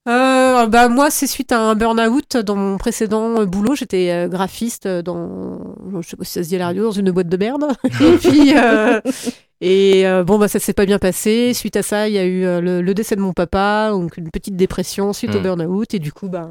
Euh, 0.08 0.66
bah, 0.66 0.88
moi, 0.88 1.10
c'est 1.10 1.28
suite 1.28 1.52
à 1.52 1.60
un 1.60 1.74
burn-out 1.76 2.36
dans 2.38 2.56
mon 2.56 2.76
précédent 2.76 3.40
euh, 3.40 3.46
boulot. 3.46 3.76
J'étais 3.76 4.10
euh, 4.10 4.28
graphiste 4.28 4.88
dans, 4.88 5.58
je 6.00 6.08
sais 6.08 6.16
pas 6.16 6.24
si 6.24 6.32
ça 6.32 6.42
se 6.42 6.48
dit 6.48 6.56
à 6.56 6.58
la 6.58 6.66
radio, 6.66 6.84
dans 6.84 6.90
une 6.90 7.10
boîte 7.12 7.28
de 7.28 7.36
merde. 7.36 7.66
et 8.00 8.16
puis, 8.18 8.52
euh, 8.56 9.00
et 9.60 10.06
euh, 10.08 10.24
bon, 10.24 10.38
bah, 10.38 10.48
ça 10.48 10.58
s'est 10.58 10.72
pas 10.72 10.86
bien 10.86 10.98
passé. 10.98 11.54
Suite 11.54 11.76
à 11.76 11.82
ça, 11.84 12.08
il 12.08 12.14
y 12.14 12.18
a 12.18 12.24
eu 12.24 12.42
le, 12.60 12.82
le 12.82 12.94
décès 12.94 13.14
de 13.14 13.20
mon 13.20 13.32
papa, 13.32 13.90
donc 13.92 14.16
une 14.16 14.30
petite 14.30 14.56
dépression 14.56 15.12
suite 15.12 15.34
au 15.36 15.38
Mm. 15.38 15.42
burn-out. 15.42 15.94
Et 15.94 16.00
du 16.00 16.12
coup, 16.12 16.28
bah, 16.28 16.48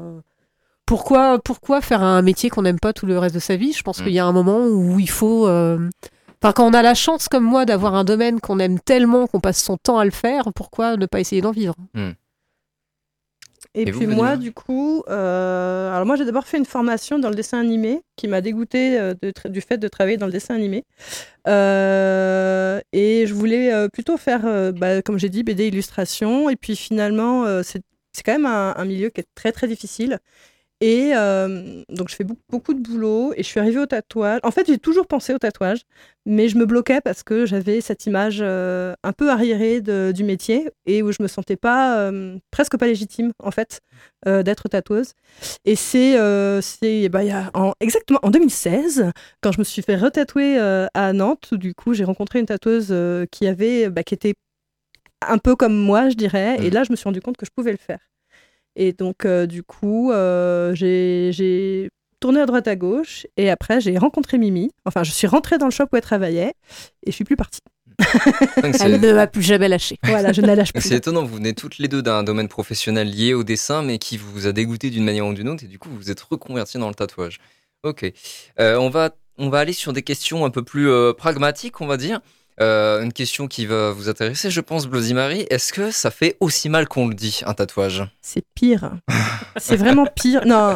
pourquoi, 0.86 1.38
pourquoi 1.38 1.82
faire 1.82 2.02
un 2.02 2.22
métier 2.22 2.48
qu'on 2.48 2.62
n'aime 2.62 2.80
pas 2.80 2.94
tout 2.94 3.04
le 3.06 3.18
reste 3.18 3.34
de 3.34 3.40
sa 3.40 3.56
vie? 3.56 3.74
Je 3.74 3.82
pense 3.82 4.00
Mm. 4.00 4.04
qu'il 4.04 4.12
y 4.14 4.18
a 4.18 4.24
un 4.24 4.32
moment 4.32 4.60
où 4.66 4.98
il 4.98 5.10
faut. 5.10 5.46
Enfin, 5.46 6.52
quand 6.54 6.66
on 6.66 6.72
a 6.74 6.80
la 6.82 6.94
chance 6.94 7.28
comme 7.28 7.44
moi 7.44 7.66
d'avoir 7.66 7.94
un 7.94 8.02
domaine 8.04 8.40
qu'on 8.40 8.58
aime 8.58 8.80
tellement 8.80 9.26
qu'on 9.26 9.40
passe 9.40 9.62
son 9.62 9.76
temps 9.76 9.98
à 9.98 10.04
le 10.06 10.10
faire, 10.10 10.48
pourquoi 10.56 10.96
ne 10.96 11.04
pas 11.06 11.20
essayer 11.20 11.40
d'en 11.42 11.52
vivre? 11.52 11.74
Et, 13.74 13.86
puis 13.86 14.06
moi, 14.06 14.36
du 14.36 14.52
coup, 14.52 15.02
euh, 15.08 15.90
alors 15.92 16.04
moi 16.04 16.16
j'ai 16.16 16.26
d'abord 16.26 16.46
fait 16.46 16.58
une 16.58 16.66
formation 16.66 17.18
dans 17.18 17.30
le 17.30 17.34
dessin 17.34 17.58
animé 17.58 18.02
qui 18.16 18.28
m'a 18.28 18.42
dégoûté 18.42 19.12
du 19.46 19.60
fait 19.62 19.78
de 19.78 19.88
travailler 19.88 20.18
dans 20.18 20.26
le 20.26 20.32
dessin 20.32 20.54
animé. 20.54 20.84
Euh, 21.48 22.80
et 22.92 23.26
je 23.26 23.34
voulais 23.34 23.72
euh, 23.72 23.88
plutôt 23.88 24.16
faire, 24.16 24.46
euh, 24.46 24.72
bah, 24.72 25.02
comme 25.02 25.18
j'ai 25.18 25.28
dit, 25.28 25.42
BD 25.42 25.68
illustration. 25.68 26.50
Et 26.50 26.56
puis 26.56 26.76
finalement, 26.76 27.44
euh, 27.44 27.62
c'est 27.62 27.82
c'est 28.14 28.22
quand 28.22 28.32
même 28.32 28.46
un, 28.46 28.74
un 28.76 28.84
milieu 28.84 29.08
qui 29.08 29.22
est 29.22 29.28
très 29.34 29.52
très 29.52 29.66
difficile. 29.66 30.18
Et 30.84 31.12
euh, 31.14 31.84
donc 31.90 32.08
je 32.08 32.16
fais 32.16 32.24
beaucoup, 32.24 32.74
de 32.74 32.80
boulot 32.80 33.32
et 33.36 33.44
je 33.44 33.48
suis 33.48 33.60
arrivée 33.60 33.78
au 33.78 33.86
tatouage. 33.86 34.40
En 34.42 34.50
fait, 34.50 34.66
j'ai 34.66 34.78
toujours 34.78 35.06
pensé 35.06 35.32
au 35.32 35.38
tatouage, 35.38 35.82
mais 36.26 36.48
je 36.48 36.58
me 36.58 36.66
bloquais 36.66 37.00
parce 37.00 37.22
que 37.22 37.46
j'avais 37.46 37.80
cette 37.80 38.04
image 38.06 38.38
euh, 38.42 38.92
un 39.04 39.12
peu 39.12 39.30
arriérée 39.30 39.80
de- 39.80 40.10
du 40.12 40.24
métier 40.24 40.68
et 40.86 41.04
où 41.04 41.12
je 41.12 41.22
me 41.22 41.28
sentais 41.28 41.54
pas, 41.54 41.98
euh, 42.00 42.36
presque 42.50 42.76
pas 42.76 42.86
légitime 42.88 43.30
en 43.38 43.52
fait, 43.52 43.80
d'être 44.26 44.68
tatoueuse. 44.68 45.12
Et 45.64 45.76
c'est, 45.76 46.18
euh, 46.18 46.60
c'est, 46.60 47.08
bah, 47.08 47.22
il 47.22 47.28
y 47.28 47.32
a 47.32 47.50
en, 47.54 47.74
exactement 47.78 48.18
en 48.24 48.30
2016, 48.30 49.12
quand 49.40 49.52
je 49.52 49.60
me 49.60 49.64
suis 49.64 49.82
fait 49.82 49.96
retatouer 49.96 50.58
à 50.94 51.12
Nantes, 51.12 51.48
où, 51.52 51.58
du 51.58 51.74
coup 51.76 51.94
j'ai 51.94 52.04
rencontré 52.04 52.40
une 52.40 52.46
tatoueuse 52.46 52.92
qui 53.30 53.46
avait, 53.46 53.88
bah, 53.88 54.02
qui 54.02 54.14
était 54.14 54.34
un 55.28 55.38
peu 55.38 55.54
comme 55.54 55.76
moi, 55.76 56.08
je 56.08 56.16
dirais. 56.16 56.56
Et 56.60 56.66
Mhm. 56.68 56.74
là, 56.74 56.82
je 56.84 56.90
me 56.90 56.96
suis 56.96 57.04
rendu 57.04 57.20
compte 57.20 57.36
que 57.36 57.46
je 57.46 57.52
pouvais 57.54 57.70
le 57.70 57.78
faire. 57.78 58.00
Et 58.76 58.92
donc, 58.92 59.24
euh, 59.24 59.46
du 59.46 59.62
coup, 59.62 60.12
euh, 60.12 60.74
j'ai 60.74 61.88
tourné 62.20 62.40
à 62.40 62.46
droite 62.46 62.68
à 62.68 62.76
gauche. 62.76 63.26
Et 63.36 63.50
après, 63.50 63.80
j'ai 63.80 63.98
rencontré 63.98 64.38
Mimi. 64.38 64.70
Enfin, 64.84 65.02
je 65.02 65.10
suis 65.10 65.26
rentrée 65.26 65.58
dans 65.58 65.66
le 65.66 65.72
shop 65.72 65.86
où 65.92 65.96
elle 65.96 66.02
travaillait. 66.02 66.54
Et 67.04 67.10
je 67.10 67.12
suis 67.12 67.24
plus 67.24 67.36
partie. 67.36 67.60
Elle 68.80 69.00
ne 69.00 69.12
va 69.12 69.26
plus 69.26 69.42
jamais 69.42 69.68
lâcher. 69.68 69.98
Voilà, 70.02 70.32
je 70.32 70.40
ne 70.40 70.46
la 70.46 70.54
lâche 70.54 70.72
plus. 70.72 70.82
C'est 70.82 70.96
étonnant, 70.96 71.24
vous 71.24 71.36
venez 71.36 71.52
toutes 71.52 71.78
les 71.78 71.88
deux 71.88 72.02
d'un 72.02 72.22
domaine 72.22 72.48
professionnel 72.48 73.08
lié 73.08 73.34
au 73.34 73.44
dessin, 73.44 73.82
mais 73.82 73.98
qui 73.98 74.16
vous 74.16 74.46
a 74.46 74.52
dégoûté 74.52 74.90
d'une 74.90 75.04
manière 75.04 75.26
ou 75.26 75.34
d'une 75.34 75.48
autre, 75.48 75.64
et 75.64 75.68
du 75.68 75.78
coup, 75.78 75.90
vous 75.90 75.96
vous 75.96 76.10
êtes 76.10 76.20
reconverti 76.20 76.78
dans 76.78 76.88
le 76.88 76.94
tatouage. 76.94 77.38
Ok. 77.84 78.10
Euh, 78.58 78.76
on 78.76 78.88
va 78.88 79.10
on 79.38 79.48
va 79.48 79.58
aller 79.58 79.72
sur 79.72 79.92
des 79.92 80.02
questions 80.02 80.44
un 80.44 80.50
peu 80.50 80.62
plus 80.62 80.88
euh, 80.88 81.12
pragmatiques, 81.12 81.80
on 81.80 81.86
va 81.86 81.96
dire. 81.96 82.20
Euh, 82.60 83.02
une 83.02 83.12
question 83.12 83.48
qui 83.48 83.66
va 83.66 83.90
vous 83.90 84.08
intéresser, 84.08 84.50
je 84.50 84.60
pense, 84.60 84.86
Bloody 84.86 85.14
Mary. 85.14 85.46
Est-ce 85.50 85.72
que 85.72 85.90
ça 85.90 86.10
fait 86.10 86.36
aussi 86.40 86.68
mal 86.68 86.86
qu'on 86.86 87.08
le 87.08 87.14
dit, 87.14 87.40
un 87.46 87.54
tatouage? 87.54 88.04
C'est 88.20 88.44
pire. 88.54 88.92
c'est 89.56 89.76
vraiment 89.76 90.06
pire. 90.06 90.46
Non, 90.46 90.74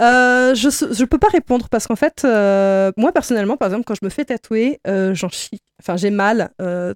euh, 0.00 0.54
je 0.54 0.68
je 0.68 1.04
peux 1.04 1.18
pas 1.18 1.28
répondre 1.28 1.68
parce 1.68 1.86
qu'en 1.86 1.96
fait, 1.96 2.22
euh, 2.24 2.92
moi 2.96 3.12
personnellement, 3.12 3.56
par 3.56 3.68
exemple, 3.68 3.84
quand 3.84 3.94
je 3.94 4.04
me 4.04 4.10
fais 4.10 4.24
tatouer, 4.24 4.80
j'en 4.84 5.28
chie. 5.28 5.60
Enfin, 5.82 5.96
j'ai 5.96 6.10
mal 6.10 6.50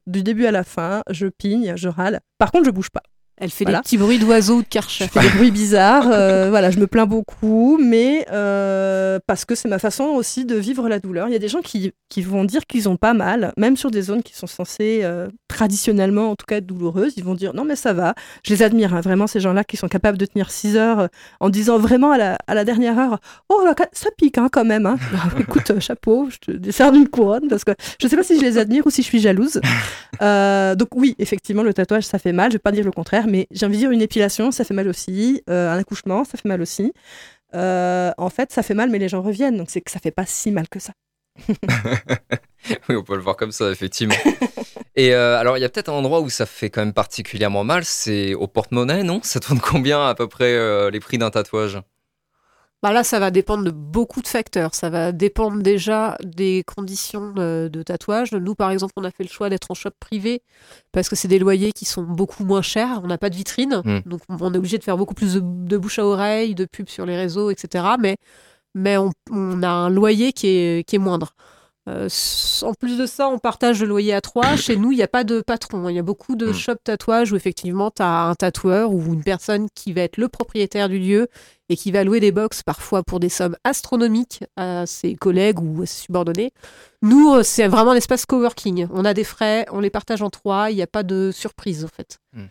du 0.07 0.23
début 0.23 0.47
à 0.47 0.53
la 0.53 0.65
fin. 0.65 1.03
Je 1.11 1.27
pigne, 1.27 1.75
je 1.77 1.89
râle. 1.89 2.21
Par 2.39 2.51
contre, 2.53 2.67
je 2.67 2.71
bouge 2.71 2.91
pas. 2.91 3.03
Elle 3.41 3.51
fait 3.51 3.65
Voilà. 3.65 3.79
des 3.79 3.83
petits 3.83 3.97
bruits 3.99 4.19
d'oiseaux 4.19 4.57
ou 4.57 4.63
de 4.63 4.69
karcher. 4.69 5.05
Je 5.05 5.11
fais 5.11 5.21
des 5.29 5.35
bruits 5.37 5.51
bizarres. 5.51 6.09
euh, 6.11 6.49
voilà, 6.51 6.71
je 6.71 6.79
me 6.79 6.87
plains 6.87 7.07
beaucoup, 7.07 7.79
mais 7.83 8.27
euh, 8.33 9.19
parce 9.27 9.45
que 9.45 9.55
c'est 9.55 9.69
ma 9.69 9.79
façon 9.79 10.05
aussi 10.05 10.45
de 10.45 10.57
vivre 10.57 10.89
la 10.89 10.99
douleur. 10.99 11.29
Il 11.29 11.33
y 11.33 11.37
a 11.37 11.39
des 11.39 11.49
gens 11.49 11.61
qui, 11.61 11.93
qui 12.09 12.23
vont 12.23 12.45
dire 12.45 12.67
qu'ils 12.67 12.89
ont 12.89 12.97
pas 12.97 13.15
mal, 13.15 13.53
même 13.57 13.77
sur 13.77 13.91
des 13.91 14.03
zones 14.03 14.23
qui 14.23 14.35
sont 14.37 14.47
censées 14.47 15.01
euh, 15.03 15.29
traditionnellement, 15.49 16.31
en 16.31 16.37
tout 16.37 16.47
cas, 16.47 16.57
être 16.57 16.67
douloureuses. 16.67 17.15
Ils 17.17 17.25
vont 17.25 17.35
dire 17.35 17.55
non, 17.55 17.65
mais 17.65 17.77
ça 17.77 17.93
va. 17.93 18.15
Je 18.45 18.53
les 18.53 18.63
admire, 18.63 18.95
hein, 18.95 19.01
vraiment, 19.01 19.27
ces 19.27 19.41
gens-là 19.41 19.65
qui 19.65 19.77
sont 19.77 19.89
capables 19.89 20.19
de 20.19 20.27
tenir 20.27 20.51
6 20.51 20.77
heures 20.77 21.09
en 21.41 21.49
disant 21.49 21.79
vraiment 21.79 22.11
à 22.11 22.19
la, 22.19 22.39
à 22.47 22.55
la 22.55 22.65
dernière 22.65 22.99
heure 22.99 23.19
Oh, 23.49 23.63
là, 23.65 23.75
ça 23.93 24.11
pique 24.17 24.39
hein, 24.39 24.49
quand 24.51 24.65
même. 24.65 24.87
Hein. 24.87 24.97
Bah, 25.13 25.21
écoute, 25.39 25.79
chapeau, 25.81 26.29
je 26.31 26.39
te 26.39 26.51
décerne 26.57 26.97
une 26.97 27.09
couronne 27.09 27.49
parce 27.49 27.65
que 27.65 27.73
je 28.01 28.09
sais 28.09 28.17
pas 28.17 28.23
si 28.23 28.37
je 28.39 28.43
les 28.45 28.59
admire 28.59 28.87
ou 28.87 28.91
si 28.91 29.03
je 29.03 29.07
suis 29.07 29.21
jalouse. 29.21 29.61
Donc, 30.21 30.89
oui, 30.95 31.15
effectivement, 31.19 31.63
le 31.63 31.73
tatouage, 31.75 32.05
ça 32.05 32.19
fait 32.19 32.33
mal. 32.33 32.51
Je 32.51 32.55
vais 32.57 32.59
pas 32.61 32.73
dire 32.73 32.85
le 32.85 32.91
contraire, 32.93 33.27
mais 33.29 33.47
j'ai 33.51 33.67
envie 33.67 33.77
de 33.77 33.81
dire 33.81 33.91
une 33.91 34.03
épilation, 34.03 34.51
ça 34.51 34.65
fait 34.65 34.75
mal 34.75 34.89
aussi. 34.89 35.43
Euh, 35.49 35.71
un 35.71 35.79
accouchement, 35.79 36.25
ça 36.25 36.39
fait 36.39 36.49
mal 36.49 36.61
aussi. 36.61 36.93
Euh, 37.55 38.13
en 38.19 38.31
fait, 38.31 38.53
ça 38.53 38.63
fait 38.63 38.75
mal, 38.75 38.91
mais 38.91 38.99
les 38.99 39.09
gens 39.09 39.23
reviennent. 39.23 39.57
Donc, 39.57 39.71
c'est 39.71 39.81
que 39.81 39.91
ça 39.91 40.01
fait 40.01 40.11
pas 40.11 40.27
si 40.27 40.51
mal 40.51 40.69
que 40.69 40.79
ça. 40.79 40.93
Oui, 42.89 42.97
on 42.97 43.05
peut 43.05 43.15
le 43.15 43.23
voir 43.23 43.37
comme 43.37 43.53
ça, 43.53 43.71
effectivement. 43.71 44.17
Et 44.97 45.15
euh, 45.15 45.39
alors, 45.39 45.57
il 45.57 45.61
y 45.61 45.65
a 45.65 45.69
peut-être 45.69 45.89
un 45.89 45.95
endroit 45.95 46.21
où 46.21 46.29
ça 46.29 46.45
fait 46.45 46.69
quand 46.69 46.83
même 46.83 46.93
particulièrement 46.93 47.65
mal, 47.65 47.85
c'est 47.85 48.35
au 48.35 48.47
porte-monnaie, 48.47 49.05
non? 49.05 49.21
Ça 49.23 49.39
tourne 49.41 49.61
combien 49.61 50.07
à 50.07 50.15
peu 50.15 50.27
près 50.29 50.91
les 50.91 51.01
prix 51.01 51.17
d'un 51.17 51.31
tatouage? 51.31 51.79
Bah 52.81 52.93
là, 52.93 53.03
ça 53.03 53.19
va 53.19 53.33
dépendre 53.33 53.65
de 53.65 53.73
beaucoup 53.73 54.23
de 54.23 54.29
facteurs. 54.29 54.73
Ça 54.73 54.89
va 54.89 55.11
dépendre 55.11 55.61
déjà 55.63 56.17
des 56.25 56.63
conditions 56.65 57.33
de, 57.33 57.69
de 57.73 57.83
tatouage. 57.83 58.31
Nous, 58.33 58.55
par 58.55 58.71
exemple, 58.71 58.93
on 58.97 59.03
a 59.03 59.11
fait 59.11 59.25
le 59.25 59.29
choix 59.29 59.51
d'être 59.51 59.71
en 59.73 59.75
shop 59.75 59.91
privé 59.99 60.43
parce 60.93 61.09
que 61.09 61.17
c'est 61.17 61.27
des 61.27 61.41
loyers 61.41 61.73
qui 61.73 61.85
sont 61.85 62.03
beaucoup 62.05 62.45
moins 62.45 62.63
chers. 62.63 63.01
On 63.03 63.09
n'a 63.09 63.19
pas 63.19 63.31
de 63.31 63.35
vitrine, 63.37 63.83
Mm. 63.85 64.01
donc 64.07 64.21
on 64.29 64.55
est 64.55 64.59
obligé 64.59 64.79
de 64.79 64.85
faire 64.85 64.97
beaucoup 64.97 65.15
plus 65.15 65.35
de, 65.35 65.41
de 65.43 65.77
bouche 65.77 65.99
à 65.99 66.07
oreille, 66.07 66.55
de 66.55 66.67
pubs 66.67 66.89
sur 66.89 67.05
les 67.05 67.17
réseaux, 67.17 67.51
etc. 67.51 67.85
Mais, 67.99 68.17
mais 68.75 68.97
on, 68.97 69.11
on 69.33 69.63
a 69.65 69.69
un 69.69 69.91
loyer 69.91 70.33
qui 70.33 70.47
est, 70.49 70.89
qui 70.89 70.97
est 70.97 70.99
moindre. 71.01 71.35
Euh, 71.89 72.09
en 72.63 72.75
plus 72.75 72.99
de 72.99 73.07
ça, 73.07 73.29
on 73.29 73.39
partage 73.39 73.81
le 73.81 73.87
loyer 73.89 74.13
à 74.13 74.21
trois. 74.21 74.57
Chez 74.57 74.77
nous, 74.77 74.93
il 74.93 74.97
n'y 74.97 75.03
a 75.03 75.09
pas 75.09 75.25
de 75.25 75.41
patron. 75.41 75.89
Il 75.89 75.97
y 75.97 75.99
a 75.99 76.03
beaucoup 76.03 76.37
de 76.37 76.49
Mm. 76.49 76.55
shops 76.55 76.85
tatouage 76.85 77.33
où 77.33 77.37
effectivement, 77.37 77.91
tu 77.91 78.03
as 78.03 78.25
un 78.25 78.35
tatoueur 78.35 78.93
ou 78.93 79.15
une 79.15 79.23
personne 79.23 79.69
qui 79.75 79.93
va 79.93 80.03
être 80.03 80.19
le 80.19 80.29
propriétaire 80.29 80.89
du 80.89 80.99
lieu 80.99 81.29
et 81.71 81.77
qui 81.77 81.91
va 81.91 82.05
louer 82.05 82.21
des 82.21 82.33
box 82.33 82.63
parfois 82.63 83.03
pour 83.03 83.21
des 83.21 83.29
sommes 83.29 83.57
astronomiques 83.65 84.45
à 84.57 84.87
ses 84.87 85.15
collègues 85.15 85.61
ou 85.61 85.83
à 85.83 85.87
ses 85.87 86.03
subordonnés. 86.03 86.53
Nous, 87.03 87.33
euh, 87.35 87.43
c'est 87.43 87.69
vraiment 87.69 87.93
un 87.93 87.97
espace 87.97 88.27
coworking. 88.27 88.89
On 88.93 89.05
a 89.05 89.15
des 89.15 89.25
frais, 89.25 89.67
on 89.71 89.81
les 89.81 89.91
partage 89.91 90.21
en 90.23 90.31
trois, 90.31 90.71
il 90.71 90.77
n'y 90.77 90.83
a 90.83 90.87
pas 90.87 91.03
de 91.03 91.31
surprise 91.33 91.85
en 91.85 91.89
fait. 91.89 92.19
Hmm. 92.35 92.47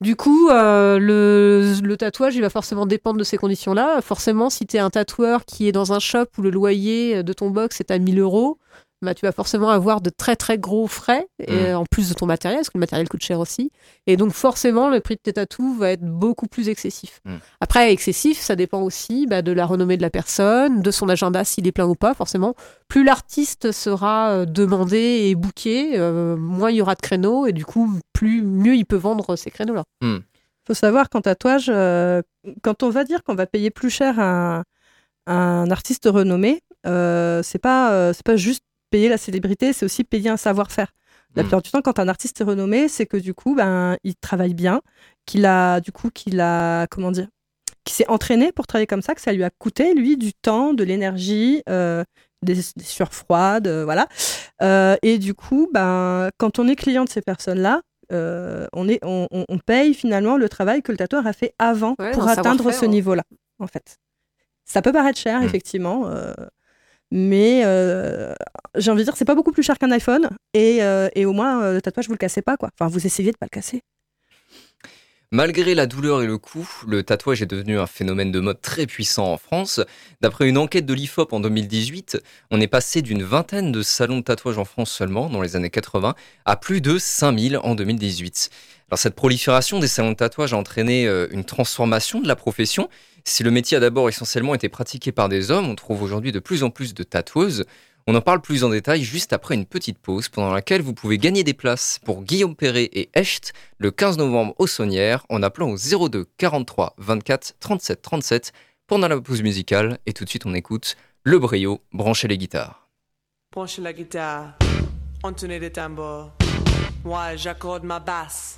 Du 0.00 0.16
coup, 0.16 0.50
euh, 0.50 0.98
le, 0.98 1.96
tatouage, 1.96 2.34
il 2.34 2.42
va 2.42 2.50
forcément 2.50 2.84
dépendre 2.84 3.18
de 3.18 3.24
ces 3.24 3.36
conditions-là. 3.36 4.00
Forcément, 4.02 4.50
si 4.50 4.66
tu 4.66 4.76
un 4.78 4.90
tatoueur 4.90 5.44
qui 5.44 5.68
est 5.68 5.72
dans 5.72 5.92
un 5.92 6.00
shop 6.00 6.26
où 6.36 6.42
le 6.42 6.50
loyer 6.50 7.22
de 7.22 7.32
ton 7.32 7.50
box 7.50 7.80
est 7.80 7.90
à 7.90 7.98
1000 7.98 8.18
euros, 8.18 8.58
bah, 9.04 9.14
tu 9.14 9.24
vas 9.24 9.32
forcément 9.32 9.70
avoir 9.70 10.00
de 10.00 10.10
très 10.10 10.36
très 10.36 10.58
gros 10.58 10.86
frais, 10.86 11.26
et, 11.38 11.72
en 11.72 11.84
plus 11.84 12.08
de 12.08 12.14
ton 12.14 12.26
matériel, 12.26 12.58
parce 12.60 12.70
que 12.70 12.78
le 12.78 12.80
matériel 12.80 13.08
coûte 13.08 13.22
cher 13.22 13.40
aussi. 13.40 13.70
Et 14.06 14.16
donc 14.16 14.32
forcément, 14.32 14.90
le 14.90 15.00
prix 15.00 15.14
de 15.14 15.20
tes 15.20 15.32
tatous 15.32 15.78
va 15.78 15.90
être 15.90 16.04
beaucoup 16.04 16.46
plus 16.46 16.68
excessif. 16.68 17.20
Mm. 17.24 17.36
Après, 17.60 17.92
excessif, 17.92 18.38
ça 18.38 18.56
dépend 18.56 18.82
aussi 18.82 19.26
bah, 19.26 19.42
de 19.42 19.52
la 19.52 19.66
renommée 19.66 19.96
de 19.96 20.02
la 20.02 20.10
personne, 20.10 20.80
de 20.80 20.90
son 20.90 21.08
agenda, 21.08 21.44
s'il 21.44 21.66
est 21.66 21.72
plein 21.72 21.86
ou 21.86 21.94
pas, 21.94 22.14
forcément. 22.14 22.54
Plus 22.88 23.04
l'artiste 23.04 23.72
sera 23.72 24.30
euh, 24.30 24.44
demandé 24.44 24.98
et 24.98 25.34
booké, 25.34 25.98
euh, 25.98 26.36
moins 26.36 26.70
il 26.70 26.76
y 26.76 26.82
aura 26.82 26.94
de 26.94 27.00
créneaux, 27.00 27.46
et 27.46 27.52
du 27.52 27.64
coup, 27.64 27.90
plus 28.12 28.42
mieux 28.42 28.74
il 28.74 28.84
peut 28.84 28.96
vendre 28.96 29.36
ces 29.36 29.50
créneaux-là. 29.50 29.84
faut 30.66 30.74
savoir 30.74 31.10
qu'en 31.10 31.20
tatouage, 31.20 31.66
euh, 31.68 32.22
quand 32.62 32.82
on 32.82 32.90
va 32.90 33.04
dire 33.04 33.22
qu'on 33.22 33.34
va 33.34 33.46
payer 33.46 33.70
plus 33.70 33.90
cher 33.90 34.18
un, 34.18 34.64
un 35.26 35.70
artiste 35.70 36.08
renommé, 36.10 36.62
euh, 36.86 37.42
c'est 37.42 37.58
pas, 37.58 37.92
euh, 37.92 38.12
c'est 38.12 38.24
pas 38.24 38.36
juste 38.36 38.64
payer 38.90 39.08
la 39.08 39.18
célébrité, 39.18 39.72
c'est 39.72 39.84
aussi 39.84 40.04
payer 40.04 40.30
un 40.30 40.36
savoir-faire. 40.36 40.92
La 41.36 41.42
Mm. 41.42 41.46
plupart 41.46 41.62
du 41.62 41.70
temps, 41.70 41.82
quand 41.82 41.98
un 41.98 42.08
artiste 42.08 42.40
est 42.40 42.44
renommé, 42.44 42.88
c'est 42.88 43.06
que 43.06 43.16
du 43.16 43.34
coup, 43.34 43.54
ben, 43.56 43.96
il 44.04 44.14
travaille 44.16 44.54
bien, 44.54 44.80
qu'il 45.26 45.46
a, 45.46 45.80
du 45.80 45.90
coup, 45.92 46.10
qu'il 46.10 46.40
a, 46.40 46.86
comment 46.88 47.10
dire, 47.10 47.26
qu'il 47.84 47.94
s'est 47.94 48.08
entraîné 48.08 48.52
pour 48.52 48.66
travailler 48.66 48.86
comme 48.86 49.02
ça, 49.02 49.14
que 49.14 49.20
ça 49.20 49.32
lui 49.32 49.42
a 49.44 49.50
coûté, 49.50 49.94
lui, 49.94 50.16
du 50.16 50.32
temps, 50.32 50.72
de 50.74 50.84
l'énergie, 50.84 51.62
euh, 51.68 52.04
des, 52.42 52.54
des 52.54 52.84
sueurs 52.84 53.12
froides, 53.12 53.66
euh, 53.66 53.84
voilà. 53.84 54.06
Euh, 54.62 54.96
et 55.02 55.18
du 55.18 55.34
coup, 55.34 55.68
ben, 55.72 56.30
quand 56.38 56.58
on 56.58 56.68
est 56.68 56.76
client 56.76 57.04
de 57.04 57.08
ces 57.10 57.20
personnes-là, 57.20 57.80
on, 58.10 58.88
est, 58.88 59.00
on, 59.02 59.58
paye 59.66 59.92
finalement 59.92 60.36
le 60.36 60.48
travail 60.48 60.82
que 60.82 60.92
le 60.92 60.98
tatoueur 60.98 61.26
a 61.26 61.32
fait 61.32 61.52
avant 61.58 61.96
Ouais, 61.98 62.12
pour 62.12 62.28
atteindre 62.28 62.70
ce 62.70 62.84
hein. 62.84 62.88
niveau-là, 62.88 63.24
en 63.58 63.66
fait. 63.66 63.96
Ça 64.64 64.82
peut 64.82 64.92
paraître 64.92 65.18
cher, 65.18 65.40
Mm. 65.40 65.44
effectivement, 65.44 66.08
mais 67.10 67.62
euh, 67.64 68.34
j'ai 68.76 68.90
envie 68.90 69.00
de 69.00 69.04
dire, 69.04 69.16
c'est 69.16 69.24
pas 69.24 69.34
beaucoup 69.34 69.52
plus 69.52 69.62
cher 69.62 69.78
qu'un 69.78 69.90
iPhone, 69.90 70.30
et, 70.54 70.82
euh, 70.82 71.08
au 71.24 71.32
moins, 71.32 71.62
euh, 71.62 71.74
le 71.74 71.82
tatouage, 71.82 72.06
vous 72.06 72.14
le 72.14 72.18
cassez 72.18 72.42
pas, 72.42 72.56
quoi. 72.56 72.70
Enfin, 72.78 72.90
vous 72.90 73.06
essayez 73.06 73.32
de 73.32 73.36
pas 73.36 73.46
le 73.46 73.54
casser. 73.54 73.80
Malgré 75.34 75.74
la 75.74 75.86
douleur 75.86 76.22
et 76.22 76.28
le 76.28 76.38
coût, 76.38 76.70
le 76.86 77.02
tatouage 77.02 77.42
est 77.42 77.46
devenu 77.46 77.76
un 77.76 77.88
phénomène 77.88 78.30
de 78.30 78.38
mode 78.38 78.60
très 78.60 78.86
puissant 78.86 79.32
en 79.32 79.36
France. 79.36 79.80
D'après 80.20 80.48
une 80.48 80.56
enquête 80.56 80.86
de 80.86 80.94
l'IFOP 80.94 81.32
en 81.32 81.40
2018, 81.40 82.22
on 82.52 82.60
est 82.60 82.68
passé 82.68 83.02
d'une 83.02 83.24
vingtaine 83.24 83.72
de 83.72 83.82
salons 83.82 84.18
de 84.18 84.22
tatouage 84.22 84.58
en 84.58 84.64
France 84.64 84.92
seulement, 84.92 85.28
dans 85.28 85.42
les 85.42 85.56
années 85.56 85.70
80, 85.70 86.14
à 86.44 86.54
plus 86.54 86.80
de 86.80 86.98
5000 86.98 87.58
en 87.64 87.74
2018. 87.74 88.48
Alors 88.88 88.98
cette 89.00 89.16
prolifération 89.16 89.80
des 89.80 89.88
salons 89.88 90.12
de 90.12 90.16
tatouage 90.16 90.54
a 90.54 90.56
entraîné 90.56 91.08
euh, 91.08 91.26
une 91.32 91.42
transformation 91.42 92.20
de 92.20 92.28
la 92.28 92.36
profession. 92.36 92.88
Si 93.24 93.42
le 93.42 93.50
métier 93.50 93.76
a 93.76 93.80
d'abord 93.80 94.08
essentiellement 94.08 94.54
été 94.54 94.68
pratiqué 94.68 95.10
par 95.10 95.28
des 95.28 95.50
hommes, 95.50 95.68
on 95.68 95.74
trouve 95.74 96.04
aujourd'hui 96.04 96.30
de 96.30 96.38
plus 96.38 96.62
en 96.62 96.70
plus 96.70 96.94
de 96.94 97.02
tatoueuses. 97.02 97.64
On 98.06 98.14
en 98.14 98.20
parle 98.20 98.42
plus 98.42 98.64
en 98.64 98.68
détail 98.68 99.02
juste 99.02 99.32
après 99.32 99.54
une 99.54 99.64
petite 99.64 99.98
pause 99.98 100.28
pendant 100.28 100.52
laquelle 100.52 100.82
vous 100.82 100.92
pouvez 100.92 101.16
gagner 101.16 101.42
des 101.42 101.54
places 101.54 101.98
pour 102.04 102.22
Guillaume 102.22 102.54
Perret 102.54 102.90
et 102.92 103.08
Echt 103.14 103.54
le 103.78 103.90
15 103.90 104.18
novembre 104.18 104.54
au 104.58 104.66
Saunière 104.66 105.24
en 105.30 105.42
appelant 105.42 105.70
au 105.70 106.08
02 106.08 106.26
43 106.36 106.94
24 106.98 107.54
37 107.60 108.02
37 108.02 108.52
pendant 108.86 109.08
la 109.08 109.18
pause 109.18 109.42
musicale. 109.42 109.98
Et 110.04 110.12
tout 110.12 110.24
de 110.24 110.28
suite, 110.28 110.44
on 110.44 110.52
écoute 110.52 110.96
Le 111.22 111.38
Brio, 111.38 111.80
brancher 111.94 112.28
les 112.28 112.36
guitares. 112.36 112.88
Branchez 113.52 113.80
la 113.80 113.94
guitare. 113.94 114.58
Moi, 117.04 117.36
j'accorde 117.36 117.84
ma 117.84 118.00
basse. 118.00 118.54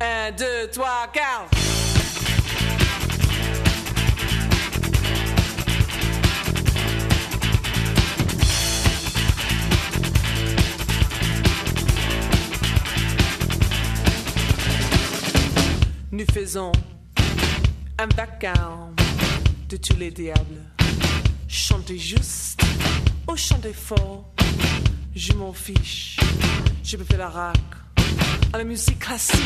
Un, 0.00 0.32
deux, 0.32 0.68
trois, 0.72 1.06
quatre. 1.12 1.81
Nous 16.14 16.26
faisons 16.30 16.72
un 17.98 18.06
vacarme 18.14 18.94
de 19.70 19.78
tous 19.78 19.96
les 19.96 20.10
diables. 20.10 20.60
Chantez 21.48 21.96
juste 21.96 22.60
ou 23.26 23.34
chantez 23.34 23.72
fort, 23.72 24.30
je 25.14 25.32
m'en 25.32 25.54
fiche. 25.54 26.18
Je 26.84 26.98
peux 26.98 27.04
faire 27.04 27.16
la 27.16 27.30
rac 27.30 27.56
à 28.52 28.58
la 28.58 28.64
musique 28.64 28.98
classique. 28.98 29.40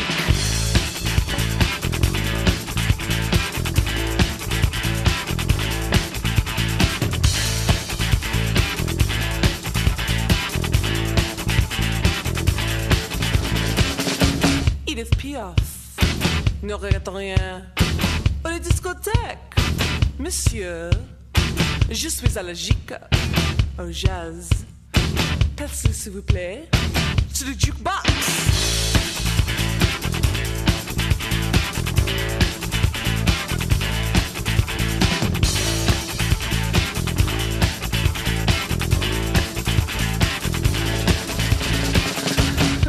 Edith 14.85 15.15
Piaf 15.15 15.76
ne 16.63 16.73
regrette 16.73 17.07
rien. 17.07 17.63
Aux 18.45 18.49
les 18.49 18.59
discothèques, 18.59 19.55
monsieur, 20.19 20.89
je 21.89 22.07
suis 22.07 22.37
allergique 22.37 22.93
au 23.79 23.91
jazz. 23.91 24.49
Percez 25.55 25.93
s'il 25.93 26.13
vous 26.13 26.21
plaît, 26.21 26.67
c'est 27.33 27.45
le 27.45 27.53
jukebox. 27.53 28.03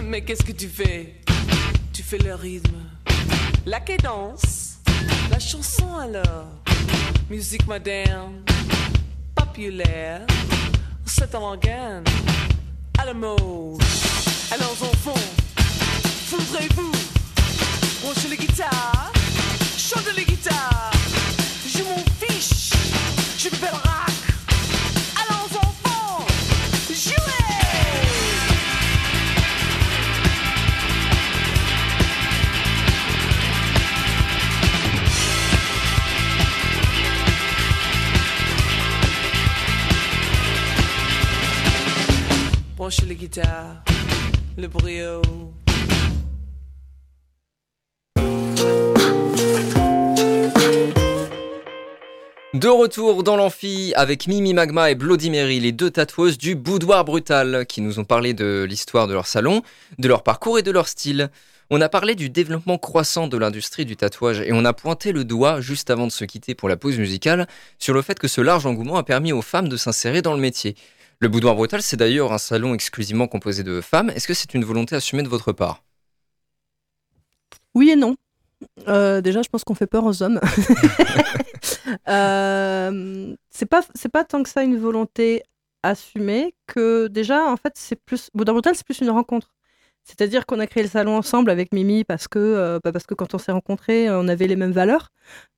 Mais 0.05 0.23
qu'est-ce 0.25 0.43
que 0.43 0.53
tu 0.53 0.69
fais? 0.69 1.15
Tu 1.93 2.03
fais 2.03 2.19
le 2.19 2.35
rythme 2.35 2.78
la 3.69 3.81
cadence, 3.81 4.79
la 5.31 5.39
chanson 5.39 5.95
alors. 5.97 6.49
Musique 7.29 7.67
moderne, 7.67 8.43
populaire, 9.35 10.23
c'est 11.05 11.35
organe, 11.35 12.05
à 12.99 13.05
la 13.05 13.13
mode. 13.13 13.83
Alors 14.51 14.71
enfants, 14.71 15.25
fondrez-vous, 16.31 16.93
branchez 18.03 18.29
les 18.31 18.39
guitares, 18.39 19.13
chantez 19.77 20.15
les 20.17 20.25
guitares. 20.25 20.91
Je 21.67 21.83
m'en 21.83 22.03
fiche, 22.21 22.73
je 23.37 23.49
fais 23.51 23.71
le 23.71 24.08
De 52.55 52.69
retour 52.69 53.23
dans 53.23 53.37
l'amphi 53.37 53.93
avec 53.95 54.27
Mimi 54.27 54.55
Magma 54.55 54.91
et 54.91 54.95
Bloody 54.95 55.29
Mary, 55.29 55.61
les 55.61 55.73
deux 55.73 55.91
tatoueuses 55.91 56.39
du 56.39 56.55
Boudoir 56.55 57.05
Brutal, 57.05 57.67
qui 57.67 57.83
nous 57.83 57.99
ont 57.99 58.05
parlé 58.05 58.33
de 58.33 58.65
l'histoire 58.67 59.07
de 59.07 59.13
leur 59.13 59.27
salon, 59.27 59.63
de 59.99 60.09
leur 60.09 60.23
parcours 60.23 60.59
et 60.59 60.63
de 60.63 60.71
leur 60.71 60.89
style. 60.89 61.31
On 61.69 61.83
a 61.83 61.91
parlé 61.91 62.15
du 62.15 62.31
développement 62.31 62.79
croissant 62.79 63.29
de 63.29 63.37
l'industrie 63.37 63.85
du 63.85 63.97
tatouage 63.97 64.41
et 64.41 64.53
on 64.55 64.65
a 64.65 64.73
pointé 64.73 65.13
le 65.13 65.25
doigt, 65.25 65.61
juste 65.61 65.91
avant 65.91 66.07
de 66.07 66.13
se 66.13 66.25
quitter 66.25 66.55
pour 66.55 66.71
la 66.71 66.79
pause 66.79 66.99
musicale, 66.99 67.49
sur 67.79 67.93
le 67.93 68.01
fait 68.01 68.19
que 68.19 68.29
ce 68.29 68.41
large 68.41 68.65
engouement 68.65 68.97
a 68.97 69.03
permis 69.03 69.33
aux 69.35 69.43
femmes 69.43 69.69
de 69.69 69.77
s'insérer 69.77 70.23
dans 70.23 70.33
le 70.33 70.41
métier. 70.41 70.75
Le 71.21 71.29
Boudoir 71.29 71.57
Brutal, 71.57 71.83
c'est 71.83 71.97
d'ailleurs 71.97 72.33
un 72.33 72.39
salon 72.39 72.75
exclusivement 72.75 73.27
composé 73.27 73.65
de 73.65 73.81
femmes. 73.81 74.09
Est-ce 74.11 74.29
que 74.29 74.35
c'est 74.35 74.55
une 74.55 74.65
volonté 74.65 74.95
assumée 74.95 75.25
de 75.25 75.29
votre 75.29 75.53
part? 75.53 75.83
Oui 77.75 77.91
et 77.91 77.97
non. 77.97 78.17
Euh, 78.87 79.21
déjà, 79.21 79.43
je 79.43 79.49
pense 79.49 79.65
qu'on 79.65 79.75
fait 79.75 79.89
peur 79.89 80.05
aux 80.05 80.23
hommes. 80.23 80.41
euh, 82.09 83.35
c'est 83.51 83.67
pas 83.67 83.83
c'est 83.97 84.09
pas 84.09 84.23
tant 84.23 84.45
que 84.45 84.49
ça 84.49 84.63
une 84.63 84.79
volonté 84.79 85.43
assumée 85.83 86.55
que 86.69 87.09
déjà 87.09 87.51
en 87.51 87.57
fait 87.57 87.73
c'est 87.77 87.97
plus 87.97 88.31
Bouddha 88.35 88.53
Brutal 88.53 88.77
c'est 88.77 88.87
plus 88.87 89.01
une 89.01 89.11
rencontre. 89.11 89.55
C'est-à-dire 90.05 90.47
qu'on 90.47 90.61
a 90.61 90.69
créé 90.69 90.85
le 90.85 90.89
salon 90.89 91.17
ensemble 91.17 91.51
avec 91.51 91.73
Mimi 91.73 92.05
parce 92.05 92.29
que 92.29 92.39
euh, 92.39 92.79
bah, 92.83 92.93
parce 92.93 93.07
que 93.07 93.15
quand 93.15 93.35
on 93.35 93.39
s'est 93.39 93.53
rencontrés 93.53 94.09
on 94.09 94.29
avait 94.29 94.47
les 94.47 94.57
mêmes 94.57 94.73
valeurs 94.73 95.11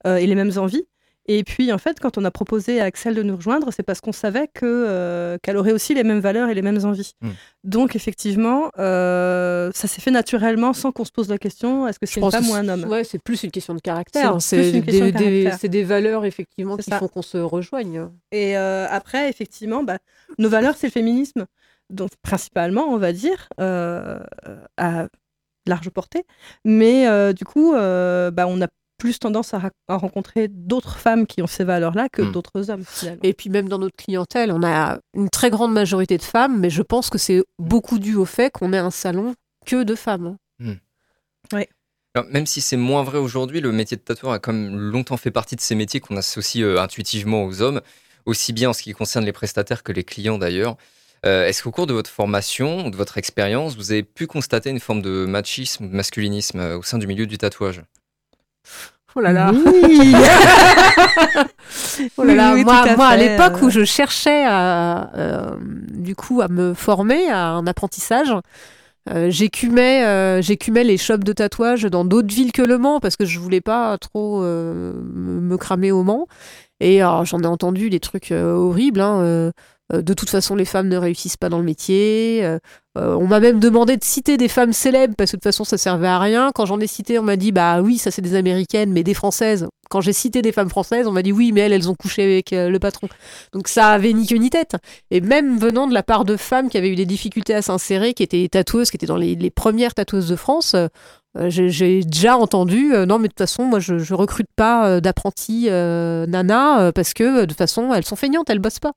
et 0.06 0.26
les 0.26 0.34
mêmes 0.34 0.52
envies. 0.56 0.86
Et 1.26 1.44
puis 1.44 1.72
en 1.72 1.78
fait 1.78 2.00
quand 2.00 2.18
on 2.18 2.24
a 2.24 2.30
proposé 2.30 2.80
à 2.80 2.84
Axel 2.84 3.14
de 3.14 3.22
nous 3.22 3.36
rejoindre 3.36 3.72
c'est 3.72 3.82
parce 3.82 4.00
qu'on 4.00 4.12
savait 4.12 4.48
que 4.48 4.64
euh, 4.64 5.36
qu'elle 5.42 5.56
aurait 5.56 5.72
aussi 5.72 5.94
les 5.94 6.02
mêmes 6.02 6.20
valeurs 6.20 6.48
et 6.48 6.54
les 6.54 6.62
mêmes 6.62 6.84
envies. 6.84 7.12
Mm. 7.20 7.28
Donc 7.64 7.94
effectivement 7.94 8.70
euh, 8.78 9.70
ça 9.74 9.86
s'est 9.86 10.00
fait 10.00 10.10
naturellement 10.10 10.72
sans 10.72 10.92
qu'on 10.92 11.04
se 11.04 11.12
pose 11.12 11.28
la 11.28 11.38
question 11.38 11.86
est-ce 11.86 11.98
que 11.98 12.06
c'est 12.06 12.20
une 12.20 12.30
femme 12.30 12.48
ou 12.48 12.54
un 12.54 12.68
homme? 12.68 12.84
Ouais, 12.84 13.04
c'est 13.04 13.22
plus 13.22 13.42
une 13.42 13.50
question 13.50 13.74
de 13.74 13.80
caractère. 13.80 14.40
C'est 14.40 14.72
des, 14.72 14.80
de 14.80 14.80
des- 14.80 15.12
caractère. 15.12 15.58
c'est 15.60 15.68
des 15.68 15.84
valeurs 15.84 16.24
effectivement 16.24 16.76
qui 16.76 16.90
ça. 16.90 16.98
font 16.98 17.08
qu'on 17.08 17.22
se 17.22 17.38
rejoigne. 17.38 18.08
Et 18.32 18.56
euh, 18.56 18.86
après, 18.90 19.28
effectivement, 19.28 19.82
bah, 19.84 19.98
nos 20.38 20.48
valeurs, 20.48 20.76
c'est 20.76 20.86
le 20.86 20.92
féminisme. 20.92 21.46
Donc, 21.90 22.10
principalement, 22.22 22.84
on 22.88 22.98
va 22.98 23.12
dire, 23.12 23.48
euh, 23.60 24.20
à 24.76 25.08
large 25.66 25.90
portée. 25.90 26.24
Mais 26.64 27.06
euh, 27.08 27.32
du 27.32 27.44
coup, 27.44 27.74
euh, 27.74 28.30
bah, 28.30 28.46
on 28.46 28.60
a 28.62 28.68
plus 29.00 29.18
tendance 29.18 29.54
à, 29.54 29.60
rencontrer 29.88 30.46
d'autres 30.48 30.98
femmes 30.98 31.26
qui 31.26 31.42
ont 31.42 31.46
ces 31.48 31.64
valeurs-là 31.64 32.08
que 32.08 32.22
Mm. 32.22 32.32
d'autres 32.32 32.70
hommes, 32.70 32.84
finalement. 32.86 33.20
Et 33.24 33.32
puis 33.32 33.50
même 33.50 33.68
dans 33.68 33.78
notre 33.78 33.96
clientèle, 33.96 34.52
on 34.52 34.62
a 34.62 34.98
une 35.14 35.30
très 35.30 35.50
grande 35.50 35.72
majorité 35.72 36.18
de 36.18 36.22
femmes, 36.22 36.60
mais 36.60 36.70
je 36.70 36.82
pense 36.82 37.10
que 37.10 37.18
c'est 37.18 37.42
beaucoup 37.58 37.98
dû 37.98 38.14
au 38.14 38.26
fait 38.26 38.50
qu'on 38.50 38.72
ait 38.72 38.78
un 38.78 38.90
salon 38.92 39.34
que 39.66 39.82
de 39.82 39.94
femmes. 39.94 40.36
Alors, 42.14 42.28
même 42.30 42.46
si 42.46 42.60
c'est 42.60 42.76
moins 42.76 43.02
vrai 43.04 43.18
aujourd'hui, 43.18 43.60
le 43.60 43.72
métier 43.72 43.96
de 43.96 44.02
tatoueur 44.02 44.32
a 44.32 44.38
quand 44.38 44.52
même 44.52 44.76
longtemps 44.76 45.16
fait 45.16 45.30
partie 45.30 45.54
de 45.56 45.60
ces 45.60 45.74
métiers 45.76 46.00
qu'on 46.00 46.16
associe 46.16 46.64
euh, 46.64 46.78
intuitivement 46.78 47.44
aux 47.44 47.62
hommes, 47.62 47.80
aussi 48.26 48.52
bien 48.52 48.70
en 48.70 48.72
ce 48.72 48.82
qui 48.82 48.92
concerne 48.92 49.24
les 49.24 49.32
prestataires 49.32 49.82
que 49.84 49.92
les 49.92 50.02
clients 50.04 50.36
d'ailleurs. 50.36 50.76
Euh, 51.24 51.46
Est-ce 51.46 51.62
qu'au 51.62 51.70
cours 51.70 51.86
de 51.86 51.92
votre 51.92 52.10
formation 52.10 52.86
ou 52.86 52.90
de 52.90 52.96
votre 52.96 53.16
expérience, 53.16 53.76
vous 53.76 53.92
avez 53.92 54.02
pu 54.02 54.26
constater 54.26 54.70
une 54.70 54.80
forme 54.80 55.02
de 55.02 55.24
machisme, 55.26 55.88
de 55.88 55.94
masculinisme 55.94 56.58
euh, 56.58 56.78
au 56.78 56.82
sein 56.82 56.98
du 56.98 57.06
milieu 57.06 57.26
du 57.26 57.38
tatouage? 57.38 57.82
Oh 59.16 59.20
là 59.20 59.32
là. 59.32 59.52
Oui. 59.52 60.14
Oh 62.16 62.24
là 62.24 62.34
là, 62.34 62.54
Oui, 62.54 62.64
moi, 62.64 62.76
à 62.78 62.96
moi, 62.96 63.06
à 63.08 63.16
fait, 63.18 63.28
l'époque 63.28 63.62
où 63.62 63.70
je 63.70 63.84
cherchais 63.84 64.44
à, 64.46 65.10
euh, 65.16 65.50
du 65.92 66.14
coup 66.16 66.40
à 66.40 66.48
me 66.48 66.74
former 66.74 67.28
à 67.30 67.48
un 67.50 67.66
apprentissage, 67.66 68.32
euh, 69.08 69.30
j'écumais, 69.30 70.04
euh, 70.04 70.42
j'écumais 70.42 70.84
les 70.84 70.96
shops 70.98 71.18
de 71.24 71.32
tatouage 71.32 71.82
dans 71.84 72.04
d'autres 72.04 72.32
villes 72.34 72.52
que 72.52 72.62
Le 72.62 72.78
Mans 72.78 73.00
parce 73.00 73.16
que 73.16 73.24
je 73.24 73.38
voulais 73.38 73.60
pas 73.60 73.98
trop 73.98 74.40
me 74.42 74.92
me 75.40 75.56
cramer 75.56 75.92
au 75.92 76.02
Mans. 76.02 76.26
Et 76.80 77.00
j'en 77.00 77.40
ai 77.42 77.46
entendu 77.46 77.90
des 77.90 78.00
trucs 78.00 78.32
horribles. 78.32 79.00
hein, 79.00 79.52
de 79.92 80.14
toute 80.14 80.30
façon, 80.30 80.54
les 80.54 80.64
femmes 80.64 80.88
ne 80.88 80.96
réussissent 80.96 81.36
pas 81.36 81.48
dans 81.48 81.58
le 81.58 81.64
métier. 81.64 82.40
euh, 82.44 82.58
euh, 82.98 83.14
on 83.14 83.26
m'a 83.26 83.38
même 83.38 83.60
demandé 83.60 83.96
de 83.96 84.04
citer 84.04 84.36
des 84.36 84.48
femmes 84.48 84.72
célèbres 84.72 85.14
parce 85.16 85.30
que 85.30 85.36
de 85.36 85.40
toute 85.40 85.44
façon, 85.44 85.64
ça 85.64 85.78
servait 85.78 86.08
à 86.08 86.18
rien. 86.18 86.50
Quand 86.54 86.66
j'en 86.66 86.80
ai 86.80 86.88
cité, 86.88 87.18
on 87.18 87.22
m'a 87.22 87.36
dit 87.36 87.52
bah 87.52 87.80
oui, 87.82 87.98
ça 87.98 88.10
c'est 88.10 88.22
des 88.22 88.34
américaines, 88.34 88.92
mais 88.92 89.04
des 89.04 89.14
françaises. 89.14 89.68
Quand 89.88 90.00
j'ai 90.00 90.12
cité 90.12 90.42
des 90.42 90.52
femmes 90.52 90.68
françaises, 90.68 91.06
on 91.06 91.12
m'a 91.12 91.22
dit 91.22 91.32
oui, 91.32 91.52
mais 91.52 91.60
elles, 91.62 91.72
elles 91.72 91.88
ont 91.88 91.94
couché 91.94 92.22
avec 92.22 92.52
euh, 92.52 92.68
le 92.68 92.78
patron. 92.80 93.08
Donc 93.52 93.68
ça 93.68 93.88
avait 93.88 94.12
ni 94.12 94.26
queue 94.26 94.36
ni 94.36 94.50
tête. 94.50 94.76
Et 95.10 95.20
même 95.20 95.58
venant 95.58 95.86
de 95.86 95.94
la 95.94 96.02
part 96.02 96.24
de 96.24 96.36
femmes 96.36 96.68
qui 96.68 96.78
avaient 96.78 96.90
eu 96.90 96.96
des 96.96 97.06
difficultés 97.06 97.54
à 97.54 97.62
s'insérer, 97.62 98.12
qui 98.12 98.22
étaient 98.24 98.48
tatoueuses, 98.48 98.90
qui 98.90 98.96
étaient 98.96 99.06
dans 99.06 99.16
les, 99.16 99.50
premières 99.50 99.94
tatoueuses 99.94 100.28
de 100.28 100.36
France, 100.36 100.74
euh, 100.74 100.88
euh, 101.38 101.48
j'ai 101.48 102.02
déjà 102.02 102.36
entendu 102.36 102.92
euh, 102.92 103.06
non, 103.06 103.18
mais 103.18 103.28
de 103.28 103.32
toute 103.32 103.38
façon, 103.38 103.64
moi 103.64 103.78
je, 103.78 103.98
je 103.98 104.14
recrute 104.14 104.48
pas 104.56 104.88
euh, 104.88 105.00
d'apprentis 105.00 105.66
euh, 105.68 106.26
nana 106.26 106.80
euh, 106.80 106.92
parce 106.92 107.14
que 107.14 107.22
euh, 107.22 107.40
de 107.42 107.46
toute 107.46 107.58
façon, 107.58 107.94
elles 107.94 108.04
sont 108.04 108.16
feignantes, 108.16 108.50
elles 108.50 108.58
bossent 108.58 108.80
pas. 108.80 108.94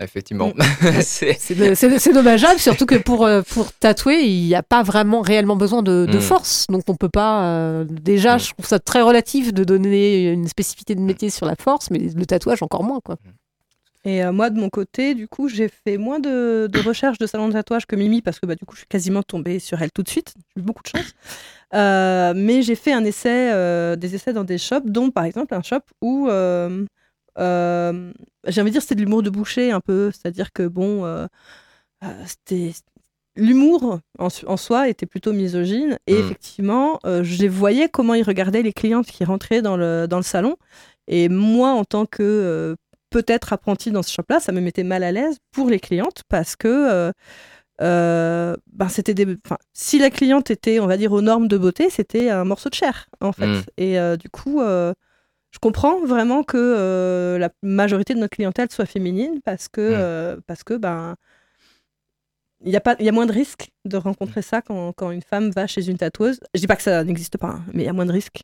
Effectivement. 0.00 0.52
C'est- 1.02 1.36
C'est 1.38 2.12
dommageable, 2.12 2.58
surtout 2.58 2.86
que 2.86 2.96
pour, 2.96 3.24
euh, 3.24 3.42
pour 3.42 3.72
tatouer, 3.72 4.22
il 4.22 4.46
n'y 4.46 4.54
a 4.54 4.62
pas 4.62 4.82
vraiment 4.82 5.20
réellement 5.20 5.54
besoin 5.56 5.82
de, 5.82 6.06
de 6.10 6.16
Mm. 6.18 6.20
force. 6.20 6.66
Donc 6.68 6.82
on 6.88 6.96
peut 6.96 7.08
pas. 7.08 7.44
euh, 7.44 7.84
déjà, 7.88 8.36
Mm. 8.36 8.40
je 8.40 8.52
trouve 8.54 8.66
ça 8.66 8.78
très 8.80 9.02
relatif 9.02 9.52
de 9.52 9.62
donner 9.64 10.30
une 10.32 10.48
spécificité 10.48 10.94
de 10.94 11.00
métier 11.00 11.30
sur 11.30 11.46
la 11.46 11.54
force, 11.56 11.90
mais 11.90 11.98
le 11.98 12.26
tatouage 12.26 12.62
encore 12.62 12.82
moins. 12.82 13.00
Quoi. 13.04 13.16
Et 14.04 14.24
euh, 14.24 14.32
moi, 14.32 14.50
de 14.50 14.58
mon 14.58 14.70
côté, 14.70 15.14
du 15.14 15.28
coup, 15.28 15.48
j'ai 15.48 15.68
fait 15.68 15.96
moins 15.98 16.18
de, 16.18 16.68
de 16.72 16.80
recherches 16.80 17.18
de 17.18 17.26
salon 17.28 17.46
de 17.46 17.52
tatouage 17.52 17.86
que 17.86 17.94
Mimi 17.94 18.20
parce 18.22 18.40
que 18.40 18.46
bah, 18.46 18.56
du 18.56 18.64
coup, 18.64 18.74
je 18.74 18.78
suis 18.80 18.88
quasiment 18.88 19.22
tombée 19.22 19.60
sur 19.60 19.80
elle 19.80 19.92
tout 19.92 20.02
de 20.02 20.08
suite. 20.08 20.34
J'ai 20.56 20.62
eu 20.62 20.64
beaucoup 20.64 20.82
de 20.82 20.88
chance. 20.88 21.12
Euh, 21.74 22.32
mais 22.34 22.62
j'ai 22.62 22.74
fait 22.74 22.92
un 22.92 23.04
essai, 23.04 23.52
euh, 23.52 23.94
des 23.94 24.14
essais 24.16 24.32
dans 24.32 24.42
des 24.44 24.58
shops, 24.58 24.86
dont 24.86 25.10
par 25.10 25.24
exemple 25.24 25.54
un 25.54 25.62
shop 25.62 25.80
où 26.00 26.28
euh, 27.38 28.12
j'ai 28.46 28.60
envie 28.60 28.70
de 28.70 28.74
dire 28.74 28.82
c'était 28.82 28.94
de 28.94 29.00
l'humour 29.00 29.22
de 29.22 29.30
boucher 29.30 29.70
un 29.72 29.80
peu, 29.80 30.10
c'est-à-dire 30.10 30.52
que 30.52 30.66
bon, 30.66 31.04
euh, 31.04 31.26
euh, 32.04 32.24
c'était 32.26 32.72
l'humour 33.36 34.00
en, 34.18 34.56
soi 34.56 34.88
était 34.88 35.06
plutôt 35.06 35.32
misogyne 35.32 35.98
et 36.06 36.14
Mm. 36.14 36.18
effectivement, 36.18 36.98
euh, 37.06 37.24
je 37.24 37.38
les 37.38 37.48
voyais 37.48 37.88
comment 37.88 38.14
ils 38.14 38.24
regardaient 38.24 38.62
les 38.62 38.72
clientes 38.72 39.06
qui 39.06 39.24
rentraient 39.24 39.62
dans 39.62 39.76
le 39.76 40.06
dans 40.06 40.18
le 40.18 40.22
salon. 40.22 40.56
Et 41.08 41.28
moi, 41.28 41.70
en 41.70 41.84
tant 41.84 42.06
que 42.06 42.76
peut-être 43.10 43.52
apprentie 43.52 43.90
dans 43.90 44.02
ce 44.02 44.12
shop-là, 44.12 44.40
ça 44.40 44.52
me 44.52 44.60
mettait 44.60 44.84
mal 44.84 45.02
à 45.02 45.12
l'aise 45.12 45.38
pour 45.52 45.68
les 45.68 45.80
clientes 45.80 46.22
parce 46.28 46.56
que 46.56 47.12
euh, 47.80 48.54
ben 48.72 48.88
c'était 48.88 49.14
des, 49.14 49.26
si 49.72 49.98
la 49.98 50.10
cliente 50.10 50.50
était, 50.50 50.78
on 50.78 50.86
va 50.86 50.96
dire, 50.96 51.12
aux 51.12 51.22
normes 51.22 51.48
de 51.48 51.56
beauté, 51.58 51.90
c'était 51.90 52.30
un 52.30 52.44
morceau 52.44 52.68
de 52.68 52.74
chair 52.74 53.06
en 53.20 53.32
fait. 53.32 53.46
Mm. 53.46 53.62
Et 53.78 53.98
euh, 53.98 54.16
du 54.16 54.28
coup, 54.28 54.60
euh, 54.60 54.92
je 55.52 55.58
comprends 55.58 56.00
vraiment 56.04 56.42
que 56.42 56.56
euh, 56.58 57.38
la 57.38 57.50
majorité 57.62 58.14
de 58.14 58.18
notre 58.20 58.34
clientèle 58.36 58.70
soit 58.70 58.86
féminine 58.86 59.40
parce 59.44 59.68
que 59.68 59.80
Mm. 59.80 59.94
euh, 59.98 60.36
parce 60.46 60.64
que 60.64 60.74
ben 60.74 61.16
il 62.64 62.70
y 62.72 62.76
a 62.76 62.80
pas 62.80 62.96
il 63.00 63.06
y 63.06 63.08
a 63.08 63.12
moins 63.12 63.26
de 63.26 63.32
risques 63.32 63.70
de 63.84 63.96
rencontrer 63.96 64.42
ça 64.42 64.62
quand, 64.62 64.92
quand 64.92 65.10
une 65.10 65.22
femme 65.22 65.50
va 65.50 65.66
chez 65.66 65.88
une 65.88 65.98
tatoueuse. 65.98 66.40
Je 66.54 66.60
dis 66.60 66.66
pas 66.66 66.76
que 66.76 66.82
ça 66.82 67.04
n'existe 67.04 67.36
pas, 67.38 67.48
hein, 67.48 67.64
mais 67.72 67.82
il 67.82 67.86
y 67.86 67.88
a 67.88 67.92
moins 67.92 68.06
de 68.06 68.12
risques. 68.12 68.42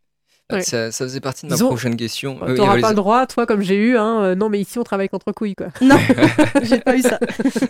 Ouais. 0.50 0.62
ça, 0.62 0.90
ça 0.90 1.04
faisait 1.04 1.20
partie 1.20 1.44
de 1.44 1.50
ma 1.50 1.56
Disons- 1.56 1.68
prochaine 1.68 1.96
question. 1.96 2.38
Oui, 2.40 2.54
T'auras 2.54 2.70
allez-y. 2.72 2.82
pas 2.82 2.88
le 2.88 2.94
droit, 2.94 3.26
toi, 3.26 3.44
comme 3.44 3.60
j'ai 3.60 3.74
eu. 3.76 3.98
Hein, 3.98 4.22
euh, 4.22 4.34
non, 4.34 4.48
mais 4.48 4.58
ici, 4.60 4.78
on 4.78 4.82
travaille 4.84 5.08
contre 5.10 5.30
couilles. 5.32 5.54
Quoi. 5.54 5.66
Non, 5.82 5.98
j'ai 6.62 6.78
pas 6.80 6.96
eu 6.96 7.02
ça. 7.02 7.18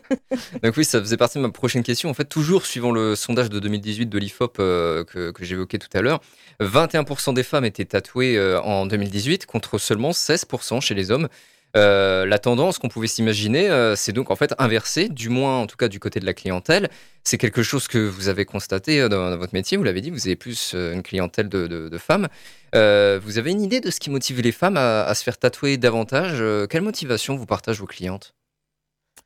Donc 0.63 0.77
oui, 0.77 0.85
ça 0.85 1.01
faisait 1.01 1.17
partie 1.17 1.39
de 1.39 1.43
ma 1.43 1.51
prochaine 1.51 1.83
question. 1.83 2.09
En 2.09 2.15
fait, 2.15 2.25
toujours 2.27 2.67
suivant 2.67 2.93
le 2.93 3.17
sondage 3.17 3.51
de 3.51 3.59
2018 3.59 4.07
de 4.07 4.19
l'IFOP 4.19 4.59
euh, 4.61 5.03
que, 5.05 5.31
que 5.33 5.45
j'évoquais 5.45 5.79
tout 5.79 5.89
à 5.93 6.03
l'heure, 6.03 6.21
21% 6.61 7.35
des 7.35 7.43
femmes 7.43 7.65
étaient 7.65 7.85
tatouées 7.85 8.37
euh, 8.37 8.61
en 8.63 8.87
2018 8.87 9.47
contre 9.47 9.79
seulement 9.79 10.11
16% 10.11 10.81
chez 10.81 10.95
les 10.95 11.11
hommes. 11.11 11.29
Euh, 11.77 12.25
la 12.25 12.39
tendance 12.39 12.79
qu'on 12.79 12.89
pouvait 12.89 13.09
s'imaginer, 13.09 13.69
euh, 13.69 13.95
c'est 13.95 14.13
donc 14.13 14.31
en 14.31 14.37
fait 14.37 14.55
inversé, 14.59 15.09
du 15.09 15.29
moins 15.29 15.59
en 15.59 15.67
tout 15.67 15.77
cas 15.77 15.89
du 15.89 16.01
côté 16.01 16.19
de 16.19 16.27
la 16.27 16.35
clientèle. 16.35 16.89
C'est 17.25 17.37
quelque 17.37 17.63
chose 17.63 17.89
que 17.89 17.99
vous 17.99 18.29
avez 18.29 18.47
constaté 18.47 19.01
euh, 19.01 19.09
dans, 19.09 19.37
votre 19.37 19.53
métier, 19.55 19.77
vous 19.77 19.85
l'avez 19.85 20.01
dit, 20.01 20.11
vous 20.11 20.27
avez 20.27 20.37
plus 20.37 20.75
une 20.75 21.03
clientèle 21.03 21.49
de, 21.49 21.99
femmes. 21.99 22.29
Vous 22.73 23.39
avez 23.39 23.51
une 23.51 23.63
idée 23.63 23.81
de 23.81 23.91
ce 23.91 24.01
qui 24.01 24.11
motive 24.11 24.41
les 24.41 24.53
femmes 24.53 24.77
à, 24.77 25.13
se 25.15 25.23
faire 25.23 25.39
tatouer 25.39 25.77
davantage 25.77 26.43
Quelle 26.69 26.83
motivation 26.83 27.37
vous 27.37 27.47
partagent 27.47 27.81
vos 27.81 27.87
clientes? 27.87 28.35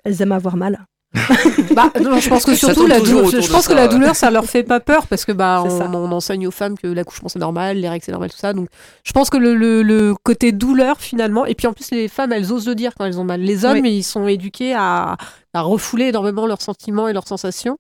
Elles 0.05 0.21
aiment 0.21 0.33
avoir 0.33 0.57
mal. 0.57 0.85
Bah, 1.75 1.91
non, 2.03 2.19
je 2.19 2.29
pense 2.29 2.45
que 2.45 2.55
Ça 2.55 2.67
surtout 2.69 2.87
la 2.87 3.01
douleur, 3.01 3.27
je 3.31 3.51
pense 3.51 3.65
ça, 3.65 3.71
que 3.73 3.77
la 3.77 3.83
ouais. 3.83 3.89
douleur 3.89 4.17
ça 4.17 4.31
leur 4.31 4.45
fait 4.45 4.63
pas 4.63 4.81
peur 4.81 5.07
parce 5.07 5.25
que 5.25 5.33
bah 5.33 5.65
ça. 5.69 5.91
on 5.93 6.11
enseigne 6.13 6.47
aux 6.47 6.51
femmes 6.51 6.77
que 6.79 6.87
l'accouchement 6.87 7.29
c'est 7.29 7.39
normal, 7.39 7.79
les 7.79 7.89
règles 7.89 8.05
c'est 8.05 8.13
normal 8.13 8.31
tout 8.31 8.37
ça. 8.39 8.53
Donc 8.53 8.69
je 9.05 9.13
pense 9.13 9.31
que 9.31 9.37
le, 9.37 9.55
le, 9.55 9.83
le 9.83 10.15
côté 10.23 10.53
douleur 10.53 11.01
finalement 11.01 11.45
et 11.47 11.55
puis 11.55 11.67
en 11.67 11.73
plus 11.73 11.91
les 11.91 12.09
femmes 12.09 12.33
elles 12.33 12.53
osent 12.53 12.67
le 12.67 12.75
dire 12.75 12.93
quand 12.97 13.05
elles 13.05 13.19
ont 13.19 13.25
mal. 13.25 13.41
Les 13.41 13.65
hommes 13.65 13.85
ils 13.85 14.03
sont 14.05 14.27
éduqués 14.27 14.75
à, 14.75 15.17
à 15.55 15.61
refouler 15.61 16.07
énormément 16.07 16.47
leurs 16.47 16.63
sentiments 16.63 17.09
et 17.09 17.13
leurs 17.13 17.29
sensations. 17.29 17.77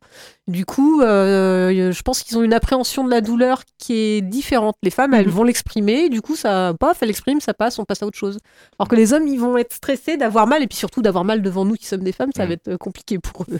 Du 0.46 0.66
coup, 0.66 1.00
euh, 1.00 1.90
je 1.92 2.02
pense 2.02 2.22
qu'ils 2.22 2.36
ont 2.36 2.42
une 2.42 2.52
appréhension 2.52 3.02
de 3.04 3.10
la 3.10 3.20
douleur 3.20 3.62
qui 3.78 3.94
est 3.94 4.20
différente. 4.20 4.76
Les 4.82 4.90
femmes 4.90 5.14
elles 5.14 5.26
Mhm. 5.26 5.32
vont 5.32 5.44
l'exprimer, 5.44 6.08
du 6.10 6.20
coup 6.20 6.36
ça 6.36 6.74
paf, 6.78 6.98
elles 7.02 7.08
l'expriment, 7.08 7.40
ça 7.40 7.54
passe, 7.54 7.78
on 7.78 7.84
passe 7.84 8.02
à 8.02 8.06
autre 8.06 8.18
chose. 8.18 8.38
Alors 8.78 8.88
que 8.88 8.96
les 8.96 9.12
hommes 9.14 9.26
ils 9.26 9.38
vont 9.40 9.56
être 9.56 9.72
stressés 9.72 10.16
d'avoir 10.16 10.46
mal 10.46 10.62
et 10.62 10.66
puis 10.66 10.76
surtout 10.76 11.00
d'avoir 11.02 11.24
mal 11.24 11.40
devant 11.40 11.64
nous 11.64 11.74
qui 11.76 11.86
sommes 11.86 12.02
des 12.04 12.12
femmes, 12.12 12.30
ça 12.36 12.44
va 12.46 12.52
être 12.52 12.68
euh, 12.68 12.76
compliqué 12.76 13.18
pour 13.18 13.44
eux. 13.50 13.58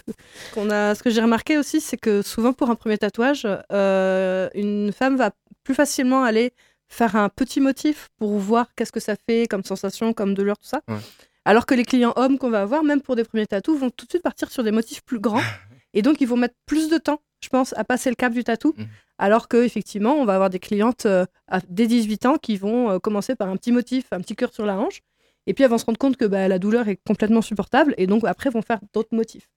qu'on 0.54 0.68
a, 0.70 0.94
ce 0.94 1.02
que 1.02 1.08
j'ai 1.10 1.22
remarqué 1.22 1.56
aussi, 1.56 1.80
c'est 1.80 1.96
que 1.96 2.20
souvent 2.22 2.52
pour 2.52 2.68
un 2.70 2.74
premier 2.74 2.98
tatouage, 2.98 3.46
euh, 3.72 4.48
une 4.54 4.92
femme 4.92 5.16
va 5.16 5.30
plus 5.64 5.74
facilement 5.74 6.22
aller 6.24 6.52
faire 6.88 7.16
un 7.16 7.30
petit 7.30 7.60
motif 7.60 8.10
pour 8.18 8.32
voir 8.38 8.66
qu'est-ce 8.76 8.92
que 8.92 9.00
ça 9.00 9.14
fait 9.26 9.46
comme 9.48 9.64
sensation, 9.64 10.12
comme 10.12 10.34
douleur, 10.34 10.58
tout 10.58 10.66
ça. 10.68 10.82
Ouais. 10.88 10.96
Alors 11.44 11.66
que 11.66 11.74
les 11.74 11.84
clients 11.84 12.12
hommes 12.16 12.38
qu'on 12.38 12.50
va 12.50 12.62
avoir, 12.62 12.84
même 12.84 13.00
pour 13.00 13.16
des 13.16 13.24
premiers 13.24 13.46
tatous, 13.46 13.78
vont 13.78 13.90
tout 13.90 14.06
de 14.06 14.10
suite 14.10 14.22
partir 14.22 14.50
sur 14.50 14.62
des 14.62 14.70
motifs 14.70 15.02
plus 15.04 15.18
grands. 15.18 15.40
Et 15.94 16.02
donc, 16.02 16.20
ils 16.20 16.28
vont 16.28 16.36
mettre 16.36 16.54
plus 16.66 16.88
de 16.88 16.96
temps, 16.98 17.20
je 17.42 17.48
pense, 17.48 17.74
à 17.76 17.84
passer 17.84 18.08
le 18.10 18.14
cap 18.16 18.32
du 18.32 18.44
tatou. 18.44 18.74
Mhm. 18.78 18.86
Alors 19.18 19.46
que 19.48 19.62
effectivement, 19.62 20.14
on 20.14 20.24
va 20.24 20.34
avoir 20.34 20.50
des 20.50 20.58
clientes 20.58 21.04
euh, 21.06 21.26
à, 21.48 21.60
dès 21.68 21.86
18 21.86 22.26
ans 22.26 22.36
qui 22.38 22.56
vont 22.56 22.90
euh, 22.90 22.98
commencer 22.98 23.34
par 23.34 23.48
un 23.48 23.56
petit 23.56 23.72
motif, 23.72 24.06
un 24.12 24.20
petit 24.20 24.34
cœur 24.36 24.52
sur 24.54 24.64
la 24.66 24.78
hanche. 24.78 25.00
Et 25.46 25.54
puis, 25.54 25.64
elles 25.64 25.70
vont 25.70 25.78
se 25.78 25.84
rendre 25.84 25.98
compte 25.98 26.16
que 26.16 26.24
bah, 26.24 26.46
la 26.48 26.58
douleur 26.58 26.88
est 26.88 26.98
complètement 27.06 27.42
supportable. 27.42 27.94
Et 27.98 28.06
donc, 28.06 28.24
après, 28.24 28.48
vont 28.50 28.62
faire 28.62 28.78
d'autres 28.94 29.14
motifs. 29.14 29.48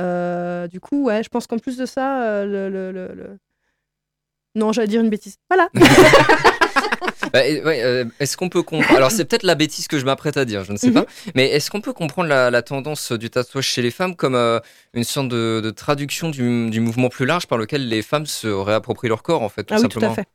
Euh, 0.00 0.66
du 0.68 0.80
coup, 0.80 1.04
ouais, 1.04 1.22
je 1.22 1.28
pense 1.28 1.46
qu'en 1.46 1.58
plus 1.58 1.76
de 1.76 1.86
ça, 1.86 2.44
le, 2.44 2.68
le- 2.68 2.90
le- 2.92 3.14
le- 3.14 3.38
Non, 4.54 4.72
j'allais 4.72 4.88
dire 4.88 5.00
une 5.00 5.10
bêtise. 5.10 5.36
Voilà. 5.48 5.68
Bah, 7.32 7.40
ouais, 7.40 7.82
euh, 7.82 8.04
Est-ce 8.20 8.36
qu'on 8.36 8.48
peut 8.48 8.62
comprendre 8.62 8.96
Alors 8.96 9.10
c'est 9.10 9.24
peut-être 9.24 9.42
la 9.44 9.54
bêtise 9.54 9.88
que 9.88 9.98
je 9.98 10.04
m'apprête 10.04 10.36
à 10.36 10.44
dire, 10.44 10.64
je 10.64 10.72
ne 10.72 10.76
sais 10.76 10.88
Mhm. 10.88 10.94
pas. 10.94 11.06
Mais 11.34 11.48
est-ce 11.50 11.70
qu'on 11.70 11.80
peut 11.80 11.92
comprendre 11.92 12.28
la, 12.28 12.50
la 12.50 12.62
tendance 12.62 13.12
du 13.12 13.30
tatouage 13.30 13.64
chez 13.66 13.80
les 13.82 13.90
femmes 13.90 14.16
comme 14.16 14.34
euh, 14.34 14.58
une 14.94 15.04
sorte 15.04 15.28
de, 15.28 15.60
de 15.62 15.70
traduction 15.70 16.28
du, 16.30 16.68
du 16.70 16.80
mouvement 16.80 17.08
plus 17.08 17.24
large 17.26 17.46
par 17.46 17.58
lequel 17.58 17.88
les 17.88 18.02
femmes 18.02 18.26
se 18.26 18.48
réapproprient 18.48 19.08
leur 19.08 19.22
corps 19.22 19.42
en 19.42 19.48
fait, 19.48 19.64
tout 19.64 19.74
ah 19.74 19.76
oui, 19.76 19.82
tout 19.88 19.92
simplement? 20.00 20.12
à 20.12 20.16
fait. 20.16 20.26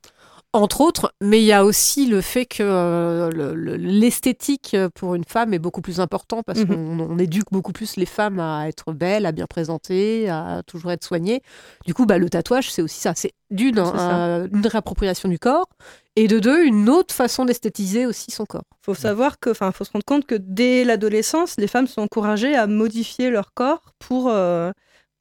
Entre 0.57 0.81
autres, 0.81 1.13
mais 1.21 1.39
il 1.39 1.45
y 1.45 1.51
a 1.53 1.63
aussi 1.63 2.07
le 2.07 2.19
fait 2.21 2.45
que 2.45 2.63
euh, 2.63 3.29
le- 3.29 3.53
le- 3.53 3.75
l'esthétique 3.75 4.71
euh, 4.73 4.89
pour 4.93 5.13
une 5.15 5.23
femme 5.23 5.53
est 5.53 5.59
beaucoup 5.59 5.81
plus 5.81 5.99
important 5.99 6.41
parce 6.43 6.59
Mhm. 6.59 6.67
qu'on 6.67 6.99
on 7.11 7.17
éduque 7.19 7.51
beaucoup 7.51 7.71
plus 7.73 7.95
les 7.95 8.05
femmes 8.07 8.39
à 8.39 8.67
être 8.67 8.91
belles, 8.91 9.25
à 9.25 9.31
bien 9.31 9.45
présenter, 9.45 10.29
à 10.29 10.63
toujours 10.65 10.91
être 10.91 11.03
soignées. 11.03 11.41
Du 11.85 11.93
coup, 11.93 12.05
bah, 12.05 12.17
le 12.17 12.29
tatouage, 12.29 12.71
c'est 12.71 12.81
aussi 12.81 12.99
ça. 12.99 13.13
C'est 13.15 13.33
d'une, 13.51 13.77
un- 13.79 14.47
une 14.51 14.65
réappropriation 14.65 15.29
du 15.29 15.37
corps 15.39 15.67
et 16.15 16.27
de 16.27 16.39
deux, 16.39 16.63
une 16.65 16.89
autre 16.89 17.13
façon 17.13 17.45
d'esthétiser 17.45 18.05
aussi 18.07 18.31
son 18.31 18.45
corps. 18.45 18.63
faut 18.81 18.95
savoir 18.95 19.37
que, 19.39 19.49
enfin, 19.49 19.71
faut 19.71 19.83
se 19.83 19.91
rendre 19.91 20.05
compte 20.05 20.25
que 20.25 20.35
dès 20.35 20.83
l'adolescence, 20.85 21.55
les 21.57 21.67
femmes 21.67 21.87
sont 21.87 22.01
encouragées 22.01 22.55
à 22.55 22.67
modifier 22.67 23.29
leur 23.29 23.53
corps 23.53 23.83
pour, 23.99 24.29
euh, 24.29 24.71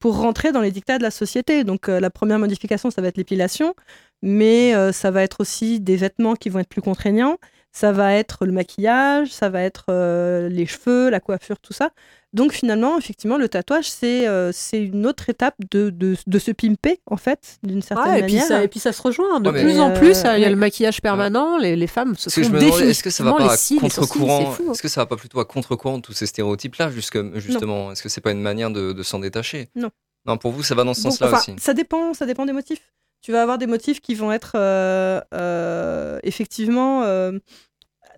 pour 0.06 0.18
rentrer 0.18 0.52
dans 0.52 0.60
les 0.60 0.70
dictats 0.70 0.98
de 0.98 1.02
la 1.02 1.10
société. 1.10 1.64
Donc, 1.64 1.88
euh, 1.88 1.98
la 1.98 2.10
première 2.10 2.38
modification, 2.38 2.92
ça 2.92 3.02
va 3.02 3.08
être 3.08 3.16
l'épilation, 3.16 3.74
mais 4.22 4.72
euh, 4.72 4.92
ça 4.92 5.10
va 5.10 5.24
être 5.24 5.40
aussi 5.40 5.80
des 5.80 5.96
vêtements 5.96 6.36
qui 6.36 6.48
vont 6.48 6.60
être 6.60 6.68
plus 6.68 6.80
contraignants. 6.80 7.38
Ça 7.76 7.92
va 7.92 8.14
être 8.14 8.46
le 8.46 8.52
maquillage, 8.52 9.28
ça 9.28 9.50
va 9.50 9.60
être 9.60 9.84
euh, 9.90 10.48
les 10.48 10.64
cheveux, 10.64 11.10
la 11.10 11.20
coiffure, 11.20 11.58
tout 11.58 11.74
ça. 11.74 11.90
Donc 12.32 12.52
finalement, 12.52 12.96
effectivement, 12.96 13.36
le 13.36 13.50
tatouage, 13.50 13.90
c'est 13.90 14.26
euh, 14.26 14.50
c'est 14.50 14.82
une 14.82 15.06
autre 15.06 15.28
étape 15.28 15.56
de, 15.70 15.90
de, 15.90 16.16
de 16.26 16.38
se 16.38 16.52
pimper, 16.52 17.00
en 17.04 17.18
fait, 17.18 17.58
d'une 17.62 17.82
certaine 17.82 18.12
Ouais, 18.12 18.20
et, 18.20 18.22
puis 18.22 18.36
manière. 18.36 18.48
ça, 18.48 18.64
et 18.64 18.68
puis 18.68 18.80
ça 18.80 18.94
se 18.94 19.02
rejoint. 19.02 19.40
De 19.40 19.50
Ouais, 19.50 19.62
plus 19.62 19.78
en 19.78 19.90
Euh, 19.90 19.98
plus, 19.98 20.22
il 20.22 20.40
y 20.40 20.44
a 20.46 20.48
le 20.48 20.56
maquillage 20.56 21.02
permanent. 21.02 21.58
Les, 21.58 21.76
les 21.76 21.86
femmes 21.86 22.16
se 22.16 22.30
que 22.30 22.42
font 22.44 22.56
est-ce 22.56 23.02
que 23.02 23.10
ça 23.10 23.24
va 23.24 23.34
pas 23.34 23.52
à 23.52 23.56
contre-courant 23.78 24.54
hein. 24.58 24.72
Est-ce 24.72 24.80
que 24.80 24.88
ça 24.88 25.02
va 25.02 25.06
pas 25.06 25.16
plutôt 25.16 25.40
à 25.40 25.44
contre-courant 25.44 25.98
de 25.98 26.02
tous 26.02 26.14
ces 26.14 26.24
stéréotypes-là, 26.26 26.90
justement? 26.90 27.92
Est-ce 27.92 28.02
que 28.02 28.08
c'est 28.08 28.22
pas 28.22 28.30
une 28.30 28.40
manière 28.40 28.70
de, 28.70 28.94
de 28.94 29.02
s'en 29.02 29.18
détacher? 29.18 29.68
Non. 29.74 29.90
Non, 30.24 30.38
pour 30.38 30.50
vous, 30.50 30.62
ça 30.62 30.74
va 30.74 30.82
dans 30.82 30.94
ce 30.94 31.02
sens-là 31.02 31.28
enfin, 31.28 31.36
aussi. 31.36 31.54
Ça 31.58 31.74
dépend, 31.74 32.14
ça 32.14 32.24
dépend 32.24 32.46
des 32.46 32.52
motifs. 32.54 32.90
Tu 33.22 33.32
vas 33.32 33.42
avoir 33.42 33.58
des 33.58 33.66
motifs 33.66 34.00
qui 34.00 34.14
vont 34.14 34.32
être 34.32 34.52
euh, 34.56 35.20
euh, 35.34 36.20
effectivement 36.22 37.02
euh, 37.04 37.38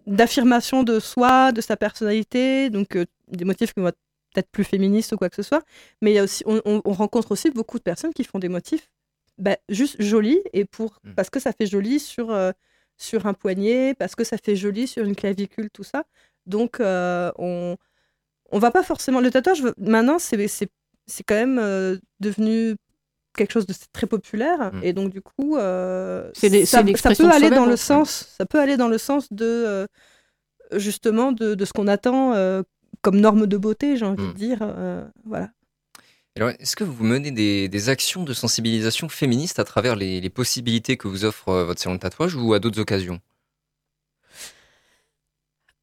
d'affirmation 0.06 0.82
de 0.84 1.00
soi, 1.00 1.52
de 1.52 1.60
sa 1.60 1.76
personnalité, 1.76 2.70
donc 2.70 2.98
des 3.28 3.44
motifs 3.44 3.74
qui 3.74 3.80
vont 3.80 3.88
être 3.88 3.98
peut-être 4.34 4.50
plus 4.50 4.64
féministes 4.64 5.12
ou 5.12 5.16
quoi 5.16 5.28
que 5.30 5.36
ce 5.36 5.42
soit. 5.42 5.62
Mais 6.02 6.12
y 6.12 6.18
a 6.18 6.24
aussi, 6.24 6.42
on, 6.46 6.60
on- 6.64 6.82
on 6.84 6.92
rencontre 6.92 7.32
aussi 7.32 7.50
beaucoup 7.50 7.78
de 7.78 7.82
personnes 7.82 8.12
qui 8.14 8.24
font 8.24 8.38
des 8.38 8.48
motifs 8.48 8.90
bah, 9.38 9.56
juste 9.68 10.00
jolis 10.02 10.40
et 10.52 10.64
pour 10.64 10.98
Mm. 11.04 11.12
parce 11.14 11.30
que 11.30 11.40
ça 11.40 11.52
fait 11.52 11.66
joli 11.66 12.00
sur 12.00 12.30
sur 12.98 13.26
un 13.26 13.34
poignet, 13.34 13.94
parce 13.94 14.14
que 14.16 14.24
ça 14.24 14.36
fait 14.38 14.56
joli 14.56 14.88
sur 14.88 15.04
une 15.04 15.14
clavicule, 15.16 15.70
tout 15.72 15.84
ça. 15.84 16.04
Donc 16.46 16.80
euh, 16.80 17.30
on 17.38 17.76
on 18.52 18.58
va 18.58 18.70
pas 18.70 18.82
forcément 18.82 19.20
le 19.20 19.30
tatouage 19.30 19.62
maintenant 19.78 20.18
c'est 20.18 21.22
quand 21.24 21.34
même 21.34 21.58
euh, 21.58 21.96
devenu 22.20 22.76
quelque 23.38 23.52
chose 23.52 23.66
de 23.66 23.74
très 23.92 24.06
populaire 24.06 24.70
Mm. 24.74 24.80
et 24.82 24.92
donc 24.92 25.10
du 25.10 25.22
coup 25.22 25.56
euh, 25.56 26.30
des- 26.42 26.66
ça, 26.66 26.82
peut 26.82 27.30
aller 27.30 27.48
dans 27.50 27.64
le 27.66 27.76
sens 27.76 28.28
ça 28.36 28.44
peut 28.44 28.60
aller 28.60 28.76
dans 28.76 28.88
le 28.88 28.98
sens 28.98 29.32
de 29.32 29.46
euh, 29.46 29.86
justement 30.76 31.32
de, 31.32 31.54
de 31.54 31.64
ce 31.64 31.72
qu'on 31.72 31.86
attend 31.88 32.34
euh, 32.34 32.62
comme 33.00 33.18
norme 33.20 33.46
de 33.46 33.56
beauté 33.56 33.96
j'ai 33.96 34.04
envie 34.04 34.22
Mm. 34.24 34.32
de 34.32 34.36
dire 34.36 34.58
euh, 34.62 35.04
voilà 35.24 35.48
Alors, 36.36 36.50
est-ce 36.60 36.76
que 36.76 36.84
vous 36.84 37.02
menez 37.04 37.30
des, 37.32 37.68
des 37.68 37.88
actions 37.88 38.22
de 38.24 38.32
sensibilisation 38.34 39.08
féministe 39.08 39.58
à 39.58 39.64
travers 39.64 39.96
les, 39.96 40.20
les 40.20 40.30
possibilités 40.30 40.96
que 40.96 41.08
vous 41.08 41.24
offre 41.24 41.48
euh, 41.48 41.64
votre 41.64 41.80
salon 41.80 41.96
de 41.96 42.00
tatouage 42.00 42.34
ou 42.36 42.52
à 42.54 42.58
d'autres 42.60 42.80
occasions? 42.80 43.18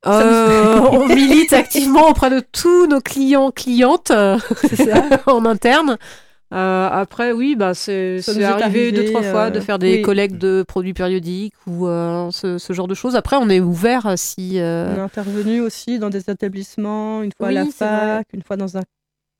Euh, 0.06 0.80
on 0.91 1.08
milite 1.08 1.54
activement 1.54 2.10
auprès 2.10 2.30
de 2.30 2.39
tous 2.39 2.86
nos 2.88 3.02
clients, 3.02 3.52
clientes 3.52 4.10
ça 4.10 5.24
en 5.28 5.46
interne. 5.46 5.98
Euh, 6.56 6.88
après, 6.89 7.32
oui, 7.34 7.56
bah, 7.56 7.74
c'est 7.74 8.22
Ça 8.22 8.32
c'est 8.32 8.39
nous 8.39 8.46
est 8.46 8.48
arrivé 8.48 8.91
deux, 8.91 9.00
arrivé, 9.00 9.12
trois 9.13 9.24
fois 9.24 9.41
euh, 9.48 9.50
de 9.50 9.60
faire 9.60 9.78
des 9.78 9.96
oui. 9.96 10.02
collectes 10.02 10.38
de 10.38 10.63
produits 10.65 10.94
périodiques 10.94 11.54
ou 11.68 11.88
euh, 11.88 12.32
ce, 12.32 12.58
ce 12.58 12.72
genre 12.74 12.88
de 12.88 12.94
choses. 12.96 13.15
Après, 13.15 13.36
on 13.36 13.50
est 13.50 13.60
ouvert 13.60 14.13
si. 14.18 14.60
euh, 14.60 14.94
on 14.96 15.00
est 15.00 15.02
intervenu 15.02 15.60
aussi 15.60 16.00
dans 16.00 16.10
des 16.10 16.30
établissements 16.30 17.24
une 17.24 17.32
fois 17.38 17.50
à 17.50 17.52
la 17.52 17.65
fac 17.65 18.28
une 18.34 18.41
fois 18.41 18.56
dans 18.56 18.78
un 18.78 18.82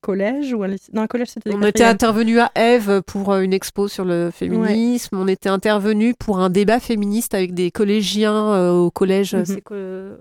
collège 0.02 0.54
ou 0.54 0.64
un 0.64 0.68
lycée 0.68 0.92
dans 0.94 1.02
un 1.02 1.08
collège 1.08 1.30
c'était 1.30 1.54
On 1.54 1.62
était 1.64 1.84
intervenu 1.84 2.40
à 2.40 2.52
Eve 2.56 3.02
pour 3.08 3.32
euh, 3.34 3.42
une 3.42 3.54
expo 3.54 3.88
sur 3.88 4.06
le 4.06 4.30
féminisme. 4.32 5.18
On 5.18 5.28
était 5.28 5.50
intervenu 5.50 6.14
pour 6.14 6.40
un 6.40 6.50
débat 6.50 6.80
féministe 6.80 7.34
avec 7.34 7.54
des 7.54 7.72
collégiens 7.72 8.54
euh, 8.54 8.72
au 8.72 8.92
collège. 8.92 9.36
C'est 9.46 9.62
quoi 9.62 9.78
euh, 9.78 10.16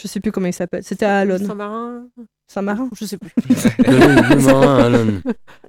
je 0.00 0.06
sais 0.06 0.20
plus 0.20 0.30
comment 0.32 0.46
il 0.46 0.52
s'appelle 0.52 0.82
c'était 0.84 1.06
à 1.06 1.18
Alonne 1.18 1.44
Saint-Marin 1.44 2.04
Saint-Marin 2.48 2.88
Je 2.96 3.04
sais 3.04 3.18
plus. 3.18 3.32
Marin. 4.44 5.20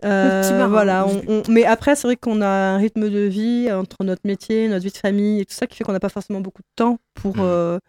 Euh, 0.05 0.51
marin, 0.51 0.67
voilà, 0.67 1.07
on- 1.07 1.23
on- 1.27 1.43
mais 1.49 1.65
après, 1.65 1.95
c'est 1.95 2.07
vrai 2.07 2.15
qu'on 2.15 2.39
a 2.41 2.47
un 2.47 2.77
rythme 2.77 3.09
de 3.09 3.19
vie 3.21 3.71
entre 3.71 3.95
notre 4.03 4.21
métier, 4.25 4.67
notre 4.67 4.83
vie 4.83 4.91
de 4.91 4.97
famille 4.97 5.41
et 5.41 5.45
tout 5.45 5.55
ça 5.55 5.65
qui 5.65 5.75
fait 5.75 5.83
qu'on 5.83 5.91
n'a 5.93 5.99
pas 5.99 6.09
forcément 6.09 6.39
beaucoup 6.41 6.61
de 6.61 6.67
temps 6.75 6.99
pour. 7.15 7.37
Mm. 7.37 7.41
euh, 7.41 7.79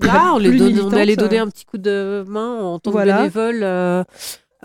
Là, 0.00 0.32
on, 0.34 0.38
les 0.38 0.50
plus 0.50 0.58
donne- 0.58 0.80
on 0.80 0.92
allait 0.92 1.16
donner 1.16 1.38
un 1.38 1.46
petit 1.48 1.64
coup 1.64 1.78
de 1.78 2.24
main 2.28 2.58
en 2.60 2.78
tant 2.80 2.90
Voilà. 2.90 3.14
que 3.14 3.18
bénévole 3.20 4.04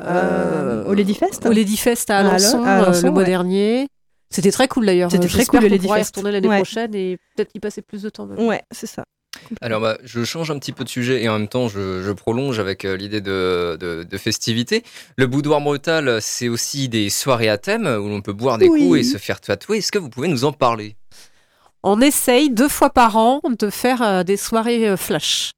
euh, 0.02 0.84
au 0.86 0.94
Lady 0.94 1.14
Fest. 1.14 1.46
au 1.46 1.52
Lady 1.52 1.78
Fest 1.78 2.10
à 2.10 2.18
À 2.18 2.20
Alençon, 2.30 2.64
à 2.64 2.80
euh, 2.80 2.84
Alençon, 2.84 3.06
le 3.08 3.12
mois 3.12 3.22
ouais. 3.22 3.28
dernier. 3.28 3.88
C'était 4.30 4.52
très 4.52 4.68
cool 4.68 4.86
d'ailleurs. 4.86 5.10
C'était 5.12 5.26
Euh, 5.26 5.30
très 5.30 5.46
cool, 5.46 5.60
le 5.62 5.66
qu'on 5.68 5.72
Lady 5.74 5.86
pourra 5.88 6.00
y 6.00 6.04
retourner 6.04 6.32
l'année 6.32 6.48
Ouais. 6.48 6.58
prochaine 6.58 6.94
et 6.96 7.18
peut-être 7.36 7.52
y 7.56 7.60
passer 7.60 7.82
plus 7.82 8.02
de 8.04 8.10
temps. 8.10 8.26
même. 8.28 8.40
Ouais, 8.40 8.62
c'est 8.72 8.88
ça. 8.88 9.04
Alors, 9.62 9.80
bah, 9.80 9.98
je 10.04 10.24
change 10.24 10.52
un 10.52 10.60
petit 10.60 10.72
peu 10.74 10.84
de 10.84 10.90
sujet 10.90 11.24
et 11.24 11.30
en 11.30 11.38
même 11.40 11.48
temps, 11.48 11.68
je, 11.68 12.02
je 12.04 12.12
prolonge 12.12 12.60
avec 12.60 12.84
euh, 12.84 12.98
l'idée 12.98 13.22
de, 13.22 13.78
de, 13.80 14.04
de 14.04 14.18
festivité. 14.18 14.84
Le 15.18 15.28
boudoir 15.28 15.62
brutal, 15.62 16.18
c'est 16.22 16.50
aussi 16.50 16.90
des 16.90 17.10
soirées 17.10 17.50
à 17.50 17.58
thème 17.58 17.86
où 17.88 18.08
l'on 18.10 18.22
peut 18.22 18.34
boire 18.34 18.58
des 18.58 18.68
Oui. 18.68 18.86
coups 18.88 19.00
et 19.00 19.04
se 19.04 19.18
faire 19.18 19.40
tatouer. 19.40 19.78
Est-ce 19.80 19.92
que 19.92 20.00
vous 20.00 20.10
pouvez 20.10 20.28
nous 20.28 20.46
en 20.46 20.52
parler? 20.52 20.96
On 21.84 22.02
essaye 22.02 22.50
deux 22.50 22.68
fois 22.68 22.90
par 22.90 23.16
an 23.18 23.40
de 23.58 23.70
faire 23.70 24.02
euh, 24.02 24.24
des 24.24 24.36
soirées 24.38 24.90
euh, 24.90 24.98
flash. 24.98 25.52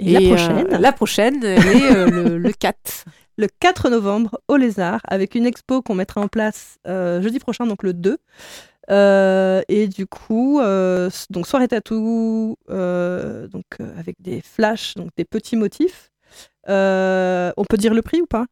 Et, 0.00 0.12
la 0.12 0.20
euh, 0.20 0.28
prochaine, 0.34 0.66
La 0.80 0.92
prochaine, 0.92 1.44
elle 1.44 1.66
est 1.68 1.92
euh, 1.96 2.10
le, 2.10 2.38
le 2.38 2.52
4. 2.52 3.04
Le 3.36 3.48
4 3.60 3.90
novembre, 3.90 4.38
au 4.48 4.56
Lézard, 4.56 5.00
avec 5.04 5.34
une 5.34 5.46
expo 5.46 5.82
qu'on 5.82 5.94
mettra 5.94 6.20
en 6.20 6.28
place 6.28 6.78
euh, 6.86 7.20
jeudi 7.22 7.38
prochain, 7.38 7.66
donc 7.66 7.82
le 7.82 7.92
2. 7.92 8.18
Euh, 8.90 9.62
et 9.68 9.88
du 9.88 10.06
coup, 10.06 10.60
euh, 10.60 11.08
donc 11.30 11.46
soirée 11.46 11.68
tatou, 11.68 12.56
donc 12.68 13.64
avec 13.98 14.16
des 14.20 14.40
flashs, 14.40 14.94
donc 14.94 15.10
des 15.16 15.24
petits 15.24 15.56
motifs. 15.56 16.10
On 16.66 17.64
peut 17.68 17.76
dire 17.76 17.94
le 17.94 18.02
prix 18.02 18.20
ou 18.20 18.26
pas? 18.26 18.46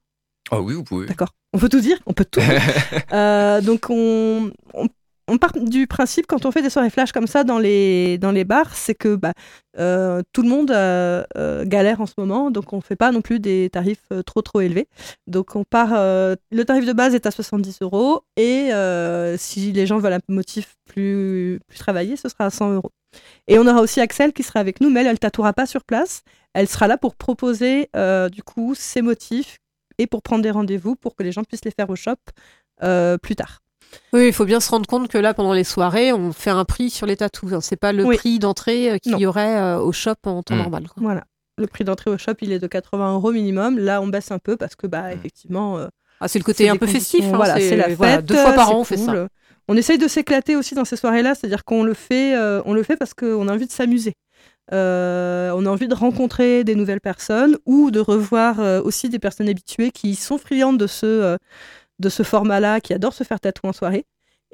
Ah 0.51 0.61
oui, 0.61 0.75
vous 0.75 0.85
pouvez. 0.85 1.07
D'accord. 1.07 1.35
On 1.53 1.59
peut 1.59 1.69
tout 1.69 1.81
dire 1.81 1.99
On 2.07 2.13
peut 2.13 2.25
tout 2.25 2.41
dire. 2.41 3.63
Donc 3.63 3.91
on, 3.91 4.51
on, 4.75 4.89
on 5.29 5.39
part 5.39 5.53
du 5.55 5.87
principe 5.87 6.27
quand 6.27 6.47
on 6.47 6.51
fait 6.51 6.63
des 6.63 6.71
soirées 6.71 6.91
flash 6.91 7.13
comme 7.13 7.27
ça 7.27 7.45
dans 7.45 7.59
les, 7.59 8.19
bars, 8.45 8.75
c'est 8.75 8.95
que 8.95 9.15
bah, 9.15 9.33
euh, 9.79 10.23
tout 10.33 10.43
le 10.43 10.49
monde 10.49 10.71
euh, 10.71 11.25
euh, 11.37 11.65
galère 11.65 12.01
en 12.01 12.07
ce 12.07 12.15
moment, 12.19 12.51
donc 12.51 12.73
on 12.73 12.81
fait 12.81 12.97
pas 12.97 13.13
non 13.13 13.23
plus 13.23 13.39
des 13.39 13.71
tarifs 13.71 14.09
trop 14.27 14.43
trop 14.43 14.61
élevés. 14.61 14.89
Donc 15.27 15.55
on 15.57 15.65
part, 15.65 15.91
le 15.93 16.63
tarif 16.65 16.87
de 16.87 16.93
base 16.93 17.15
est 17.15 17.27
à 17.27 17.31
70 17.31 17.79
euros 17.83 18.23
et 18.37 18.71
si 19.39 19.73
les 19.73 19.87
gens 19.87 19.99
veulent 19.99 20.15
un 20.15 20.21
motif 20.29 20.77
plus, 20.85 21.61
plus 21.69 21.79
travaillé, 21.79 22.17
ce 22.17 22.29
sera 22.29 22.47
à 22.47 22.51
100 22.51 22.73
euros. 22.75 22.91
Et 23.47 23.59
on 23.59 23.67
aura 23.67 23.81
aussi 23.83 24.01
Axel 24.01 24.33
qui 24.33 24.43
sera 24.43 24.61
avec 24.61 24.81
nous, 24.81 24.91
mais 24.91 25.01
elle, 25.01 25.07
elle 25.09 25.19
tatouera 25.19 25.53
pas 25.53 25.67
sur 25.67 25.85
place. 25.85 26.23
Elle 26.55 26.69
sera 26.69 26.89
là 26.89 26.99
pour 26.99 27.15
proposer 27.15 27.89
du 28.33 28.43
coup 28.43 28.75
ses 28.75 29.03
motifs 29.03 29.59
et 29.99 30.07
pour 30.07 30.23
prendre 30.23 30.43
des 30.43 30.51
rendez-vous 30.51 30.97
pour 30.97 31.15
que 31.15 31.23
les 31.23 31.33
gens 31.33 31.45
puissent 31.45 31.65
les 31.65 31.71
faire 31.71 31.91
au 31.91 31.97
shop 31.97 32.17
plus 33.23 33.37
tard. 33.37 33.63
Oui, 34.13 34.27
il 34.27 34.33
faut 34.33 34.45
bien 34.45 34.61
se 34.61 34.71
rendre 34.71 34.87
compte 34.87 35.09
que 35.09 35.19
là, 35.19 35.35
pendant 35.35 35.53
les 35.53 35.65
soirées, 35.65 36.13
on 36.13 36.33
fait 36.33 36.51
un 36.51 36.65
prix 36.65 36.91
sur 36.91 37.07
les 37.07 37.17
tatous. 37.17 37.53
hein. 37.53 37.61
C'est 37.61 37.77
pas 37.77 37.93
le 37.93 38.05
Oui. 38.05 38.17
prix 38.17 38.39
d'entrée 38.39 38.93
euh, 38.93 38.99
qu'il 38.99 39.19
y 39.19 39.27
aurait 39.27 39.57
euh, 39.59 39.79
au 39.79 39.93
shop 39.93 40.15
en 40.27 40.43
temps 40.43 40.55
Mm. 40.55 40.59
normal. 40.59 40.83
quoi. 40.85 41.03
Voilà. 41.03 41.25
Le 41.59 41.67
prix 41.67 41.85
d'entrée 41.85 42.11
au 42.11 42.19
shop, 42.19 42.33
il 42.41 42.53
est 42.53 42.59
de 42.59 42.67
80 42.67 43.15
euros 43.15 43.33
minimum. 43.33 43.79
Là, 43.79 44.01
on 44.01 44.07
baisse 44.09 44.31
un 44.31 44.39
peu 44.39 44.57
parce 44.57 44.75
que, 44.75 44.87
bah, 44.87 45.11
Mm. 45.11 45.13
effectivement, 45.19 45.79
euh, 45.79 45.87
Ah, 46.21 46.29
c'est 46.29 46.39
le 46.39 46.45
côté 46.45 46.69
un 46.69 46.77
peu 46.77 46.87
festif. 46.87 47.25
hein, 47.25 47.33
Voilà, 47.37 47.55
c'est 47.61 47.77
la 47.77 47.89
fête. 47.89 47.97
voilà, 47.97 48.23
deux 48.23 48.37
fois 48.37 48.53
par 48.53 48.71
an, 48.71 48.81
on 48.81 48.85
fait 48.85 48.97
ça. 48.97 49.29
On 49.69 49.77
essaye 49.77 49.99
de 49.99 50.09
s'éclater 50.09 50.57
aussi 50.57 50.75
dans 50.75 50.85
ces 50.85 50.97
soirées-là, 50.97 51.35
c'est-à-dire 51.35 51.65
qu'on 51.65 51.83
le 51.85 51.95
fait, 51.95 52.35
euh, 52.37 52.61
on 52.65 52.75
le 52.75 52.83
fait 52.83 52.97
parce 52.97 53.15
qu'on 53.15 53.47
a 53.49 53.53
envie 53.53 53.67
de 53.67 53.73
s'amuser. 53.73 54.15
Euh, 54.73 55.53
on 55.55 55.67
a 55.67 55.69
envie 55.71 55.89
de 55.89 55.95
rencontrer 55.95 56.65
des 56.65 56.75
nouvelles 56.75 57.01
personnes 57.01 57.57
ou 57.67 57.91
de 57.91 58.01
revoir 58.01 58.61
euh, 58.61 58.81
aussi 58.83 59.09
des 59.09 59.19
personnes 59.19 59.49
habituées 59.49 59.91
qui 59.91 60.15
sont 60.15 60.39
friandes 60.39 60.79
de 60.79 60.87
ce, 60.87 61.05
euh, 61.07 61.37
de 61.99 62.09
ce 62.09 62.23
format-là, 62.23 62.81
qui 62.81 62.93
adorent 62.95 63.15
se 63.15 63.25
faire 63.25 63.41
tatouer 63.41 63.69
en 63.71 63.73
soirée. 63.73 64.05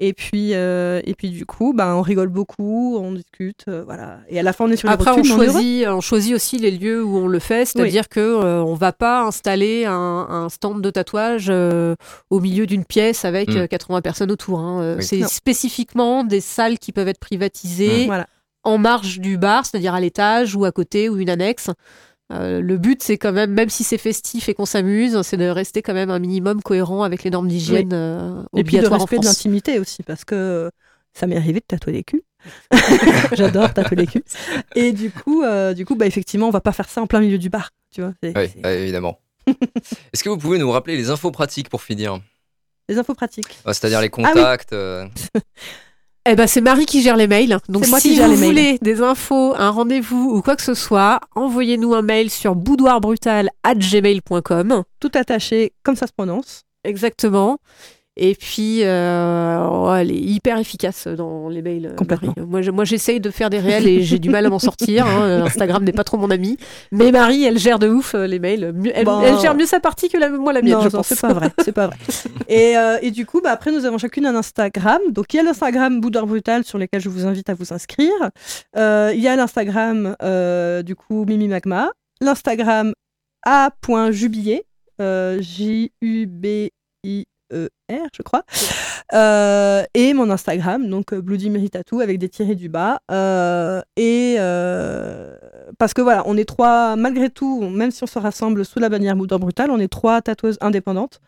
Et 0.00 0.12
puis, 0.12 0.50
euh, 0.54 1.00
et 1.04 1.14
puis 1.16 1.30
du 1.30 1.44
coup, 1.44 1.72
bah, 1.74 1.96
on 1.96 2.02
rigole 2.02 2.28
beaucoup, 2.28 2.96
on 2.98 3.10
discute, 3.10 3.64
euh, 3.66 3.82
voilà. 3.84 4.20
Et 4.28 4.38
à 4.38 4.44
la 4.44 4.52
fin, 4.52 4.66
on 4.66 4.70
est 4.70 4.76
sur 4.76 4.86
les 4.86 4.94
Après, 4.94 5.10
on 5.10 5.24
choisit, 5.24 5.88
on 5.88 6.00
choisit 6.00 6.34
aussi 6.36 6.56
les 6.56 6.70
lieux 6.70 7.02
où 7.02 7.16
on 7.18 7.26
le 7.26 7.40
fait, 7.40 7.64
c'est-à-dire 7.64 8.08
que 8.08 8.20
euh, 8.20 8.62
on 8.62 8.74
va 8.74 8.92
pas 8.92 9.22
installer 9.24 9.86
un, 9.86 9.92
un 9.92 10.48
stand 10.50 10.82
de 10.82 10.90
tatouage 10.90 11.48
euh, 11.50 11.96
au 12.30 12.38
milieu 12.38 12.64
d'une 12.66 12.84
pièce 12.84 13.24
avec 13.24 13.48
Mm. 13.48 13.56
euh, 13.56 13.66
80 13.66 14.00
personnes 14.00 14.30
autour. 14.30 14.60
hein. 14.60 14.94
Oui. 14.98 15.02
C'est 15.04 15.24
spécifiquement 15.26 16.22
des 16.22 16.40
salles 16.40 16.78
qui 16.78 16.92
peuvent 16.92 17.08
être 17.08 17.18
privatisées 17.18 18.06
Voilà. 18.06 18.28
en 18.62 18.78
marge 18.78 19.18
du 19.18 19.36
bar, 19.36 19.66
c'est-à-dire 19.66 19.94
à 19.94 20.00
l'étage 20.00 20.54
ou 20.54 20.64
à 20.64 20.70
côté 20.70 21.08
ou 21.08 21.16
une 21.16 21.30
annexe. 21.30 21.70
Euh, 22.30 22.60
le 22.60 22.76
but, 22.76 23.02
c'est 23.02 23.16
quand 23.16 23.32
même, 23.32 23.52
même 23.52 23.70
si 23.70 23.84
c'est 23.84 23.96
festif 23.98 24.48
et 24.48 24.54
qu'on 24.54 24.66
s'amuse, 24.66 25.22
c'est 25.22 25.36
de 25.38 25.48
rester 25.48 25.80
quand 25.82 25.94
même 25.94 26.10
un 26.10 26.18
minimum 26.18 26.60
cohérent 26.62 27.02
avec 27.02 27.24
les 27.24 27.30
normes 27.30 27.48
d'hygiène 27.48 27.92
euh, 27.94 28.42
Et 28.56 28.64
puis 28.64 28.76
de 28.76 28.80
obligatoires 28.86 29.00
en 29.00 29.04
respect 29.04 29.18
de 29.20 29.24
l'intimité 29.24 29.78
aussi, 29.78 30.02
parce 30.02 30.24
que 30.24 30.70
ça 31.14 31.26
m'est 31.26 31.36
arrivé 31.36 31.60
de 31.60 31.64
tatouer 31.66 31.92
les 31.94 32.04
culs. 32.04 32.22
J'adore 33.32 33.72
tatouer 33.72 33.96
les 33.96 34.06
culs. 34.06 34.22
Et 34.74 34.92
du 34.92 35.10
coup, 35.10 35.42
euh, 35.42 35.72
du 35.74 35.86
coup, 35.86 35.94
bah 35.96 36.06
effectivement, 36.06 36.48
on 36.48 36.52
va 36.52 36.60
pas 36.60 36.72
faire 36.72 36.88
ça 36.88 37.00
en 37.00 37.06
plein 37.06 37.20
milieu 37.20 37.38
du 37.38 37.48
bar, 37.48 37.70
tu 37.90 38.02
vois. 38.02 38.12
c'est- 38.22 38.36
Oui, 38.36 38.50
c'est 38.54 38.60
bah, 38.60 38.72
évidemment. 38.74 39.20
Est-ce 40.12 40.22
que 40.22 40.28
vous 40.28 40.36
pouvez 40.38 40.58
nous 40.58 40.70
rappeler 40.70 40.96
les 40.96 41.08
infos 41.10 41.30
pratiques 41.30 41.70
pour 41.70 41.82
finir? 41.82 42.20
Des 42.88 42.98
infos 42.98 43.14
pratiques. 43.14 43.58
Ah, 43.64 43.72
C'est-à-dire 43.72 44.00
les 44.00 44.06
oui. 44.06 44.10
contacts 44.10 44.72
euh, 44.72 45.06
Eh 46.30 46.36
ben, 46.36 46.46
c'est 46.46 46.60
Marie 46.60 46.84
qui 46.84 47.00
gère 47.00 47.16
les 47.16 47.26
mails. 47.26 47.56
Donc, 47.70 47.88
moi 47.88 48.00
si 48.00 48.10
qui 48.10 48.16
gère 48.16 48.28
vous 48.28 48.34
les 48.34 48.40
mails. 48.40 48.50
voulez 48.50 48.76
des 48.82 49.00
infos, 49.00 49.54
un 49.56 49.70
rendez-vous 49.70 50.36
ou 50.36 50.42
quoi 50.42 50.56
que 50.56 50.62
ce 50.62 50.74
soit, 50.74 51.20
envoyez-nous 51.34 51.94
un 51.94 52.02
mail 52.02 52.28
sur 52.28 52.54
boudoirbrutal@gmail.com. 52.54 54.82
Tout 55.00 55.10
attaché, 55.14 55.72
comme 55.82 55.96
ça 55.96 56.06
se 56.06 56.12
prononce. 56.12 56.64
Exactement. 56.84 57.56
Et 58.20 58.34
puis, 58.34 58.80
euh, 58.82 59.58
oh, 59.70 59.92
elle 59.94 60.10
est 60.10 60.16
hyper 60.18 60.58
efficace 60.58 61.06
dans 61.06 61.48
les 61.48 61.62
mails. 61.62 61.86
euh, 61.86 61.94
Complètement. 61.94 62.34
Marie. 62.36 62.48
Moi, 62.50 62.62
je- 62.62 62.70
moi, 62.72 62.84
j'essaye 62.84 63.20
de 63.20 63.30
faire 63.30 63.48
des 63.48 63.60
réels 63.60 63.86
et 63.86 64.02
j'ai 64.02 64.18
du 64.18 64.28
mal 64.28 64.44
à 64.44 64.50
m'en 64.50 64.58
sortir. 64.58 65.06
hein. 65.06 65.42
Instagram 65.46 65.84
n'est 65.84 65.92
pas 65.92 66.02
trop 66.04 66.16
mon 66.16 66.30
ami. 66.30 66.56
Mais 66.90 67.12
Marie, 67.12 67.44
elle 67.44 67.58
gère 67.58 67.78
de 67.78 67.88
ouf 67.88 68.14
euh, 68.14 68.26
les 68.26 68.38
mails. 68.40 68.74
Elle, 68.94 69.04
Bon. 69.04 69.20
elle 69.22 69.38
gère 69.38 69.54
mieux 69.54 69.66
sa 69.66 69.78
partie 69.80 70.08
que 70.08 70.18
la, 70.18 70.28
moi 70.30 70.52
la 70.52 70.62
mienne, 70.62 70.72
non, 70.74 70.80
je 70.80 70.88
pense. 70.88 71.06
c'est 71.06 71.20
pas 71.20 71.32
vrai, 71.32 71.50
c'est 71.64 71.72
pas 71.72 71.86
vrai. 71.86 71.96
et, 72.48 72.74
et 73.02 73.10
du 73.12 73.24
coup, 73.24 73.40
bah, 73.40 73.50
après, 73.52 73.70
nous 73.72 73.84
avons 73.84 73.98
chacune 73.98 74.26
un 74.26 74.34
Instagram. 74.34 74.98
Donc, 75.10 75.32
il 75.32 75.36
y 75.36 75.40
a 75.40 75.42
l'Instagram 75.44 76.00
Boudoir 76.00 76.26
Brutal 76.26 76.64
sur 76.64 76.78
lequel 76.78 77.00
je 77.00 77.08
vous 77.08 77.24
invite 77.26 77.48
à 77.48 77.54
vous 77.54 77.72
inscrire. 77.72 78.12
Il 78.76 79.20
y 79.20 79.28
a 79.28 79.36
l'Instagram, 79.36 80.16
du 80.84 80.94
coup, 80.96 81.24
Mimi 81.24 81.46
Magma. 81.48 81.90
L'Instagram 82.20 82.92
a.jubillet, 83.46 84.64
euh, 85.00 85.40
J-U-B-I-E-R, 87.88 88.08
je 88.16 88.22
crois. 88.22 88.42
Euh, 89.14 89.82
et 89.94 90.12
mon 90.14 90.30
Instagram, 90.30 90.88
donc 90.88 91.12
euh, 91.12 91.20
Bloody 91.20 91.50
Mary 91.50 91.70
Tattoo 91.70 92.00
avec 92.00 92.18
des 92.18 92.28
tirés 92.28 92.54
du 92.54 92.68
bas. 92.68 93.00
Euh, 93.10 93.80
et 93.96 94.36
euh, 94.38 95.36
parce 95.78 95.94
que 95.94 96.02
voilà, 96.02 96.22
on 96.26 96.36
est 96.36 96.44
trois, 96.44 96.96
malgré 96.96 97.30
tout, 97.30 97.62
même 97.68 97.90
si 97.90 98.02
on 98.02 98.06
se 98.06 98.18
rassemble 98.18 98.64
sous 98.64 98.78
la 98.78 98.88
bannière 98.88 99.16
Boudoir 99.16 99.40
Brutal, 99.40 99.70
on 99.70 99.78
est 99.78 99.88
trois 99.88 100.20
tatoueuses 100.22 100.58
indépendantes. 100.60 101.20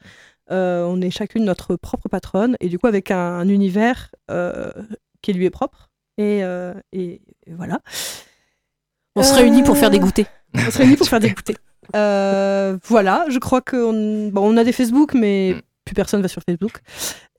Euh, 0.51 0.85
on 0.85 1.01
est 1.01 1.11
chacune 1.11 1.45
notre 1.45 1.77
propre 1.77 2.09
patronne 2.09 2.57
et 2.61 2.69
du 2.69 2.79
coup 2.79 2.89
avec 2.89 3.11
un, 3.13 3.19
un 3.19 3.49
univers 3.49 4.11
euh, 4.31 4.71
qui 5.23 5.33
lui 5.33 5.45
est 5.45 5.51
propre. 5.51 5.91
Et, 6.19 6.43
euh, 6.43 6.75
et- 6.93 7.23
et 7.47 7.53
voilà. 7.57 7.79
On 9.17 9.23
se 9.23 9.33
Euh, 9.33 9.37
réunit 9.37 9.63
pour 9.63 9.77
faire 9.77 9.91
des 9.91 10.01
goûters. 10.01 10.27
On 10.55 10.71
se 10.71 10.79
réunit 10.79 10.97
pour 10.97 11.07
faire 11.09 11.21
des 11.21 11.31
goûters. 11.31 11.57
Euh, 11.97 12.77
voilà, 12.85 13.25
je 13.29 13.39
crois 13.39 13.61
qu'on 13.61 14.29
bon, 14.33 14.53
on 14.53 14.57
a 14.57 14.65
des 14.65 14.73
Facebook, 14.73 15.15
mais 15.15 15.55
Mm. 15.55 15.61
Plus 15.91 15.95
personne 15.97 16.23
va 16.23 16.29
sur 16.29 16.43
Facebook. 16.49 16.75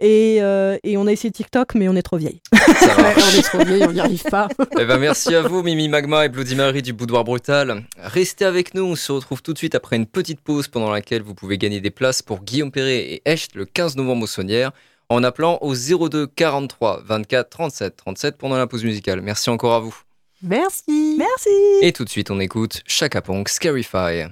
Et, 0.01 0.39
euh, 0.41 0.77
et 0.83 0.97
on 0.97 1.07
a 1.07 1.11
essayé 1.11 1.31
TikTok, 1.31 1.75
mais 1.75 1.87
on 1.87 1.95
est 1.95 2.01
trop 2.01 2.17
vieille. 2.17 2.41
ça 2.53 2.93
va. 2.95 3.03
Ouais, 3.03 3.13
on 3.17 3.39
est 3.39 3.41
trop 3.41 3.63
vieilles, 3.63 3.85
on 3.87 3.93
n'y 3.93 3.99
arrive 4.01 4.23
pas. 4.23 4.49
Eh 4.79 4.85
ben, 4.85 4.97
merci 4.97 5.33
à 5.35 5.41
vous, 5.41 5.63
Mimi 5.63 5.87
Magma 5.87 6.25
et 6.25 6.29
Bloody 6.29 6.55
Mary 6.55 6.81
du 6.81 6.91
Boudoir 6.91 7.23
Brutal. 7.23 7.83
Restez 7.97 8.45
avec 8.45 8.73
nous, 8.73 8.83
on 8.83 8.95
se 8.95 9.11
retrouve 9.11 9.41
tout 9.41 9.53
de 9.53 9.57
suite 9.57 9.75
après 9.75 9.95
une 9.95 10.05
petite 10.05 10.41
pause 10.41 10.67
pendant 10.67 10.89
laquelle 10.89 11.21
vous 11.21 11.35
pouvez 11.35 11.57
gagner 11.57 11.79
des 11.79 11.91
places 11.91 12.21
pour 12.21 12.43
Guillaume 12.43 12.71
Perret 12.71 12.97
et 12.97 13.21
Echt 13.25 13.55
le 13.55 13.65
15 13.65 13.95
novembre 13.95 14.23
au 14.23 14.27
Saunière 14.27 14.71
en 15.09 15.23
appelant 15.23 15.59
au 15.61 15.73
02 15.75 16.27
43 16.27 17.03
24 17.05 17.49
37 17.49 17.95
37 17.95 18.37
pendant 18.37 18.57
la 18.57 18.67
pause 18.67 18.83
musicale. 18.83 19.21
Merci 19.21 19.49
encore 19.49 19.73
à 19.73 19.79
vous. 19.79 19.95
Merci. 20.41 21.15
Merci 21.17 21.49
Et 21.81 21.91
tout 21.93 22.03
de 22.03 22.09
suite, 22.09 22.31
on 22.31 22.39
écoute 22.39 22.81
Chaka 22.87 23.21
Ponk, 23.21 23.47
Scarify. 23.49 24.25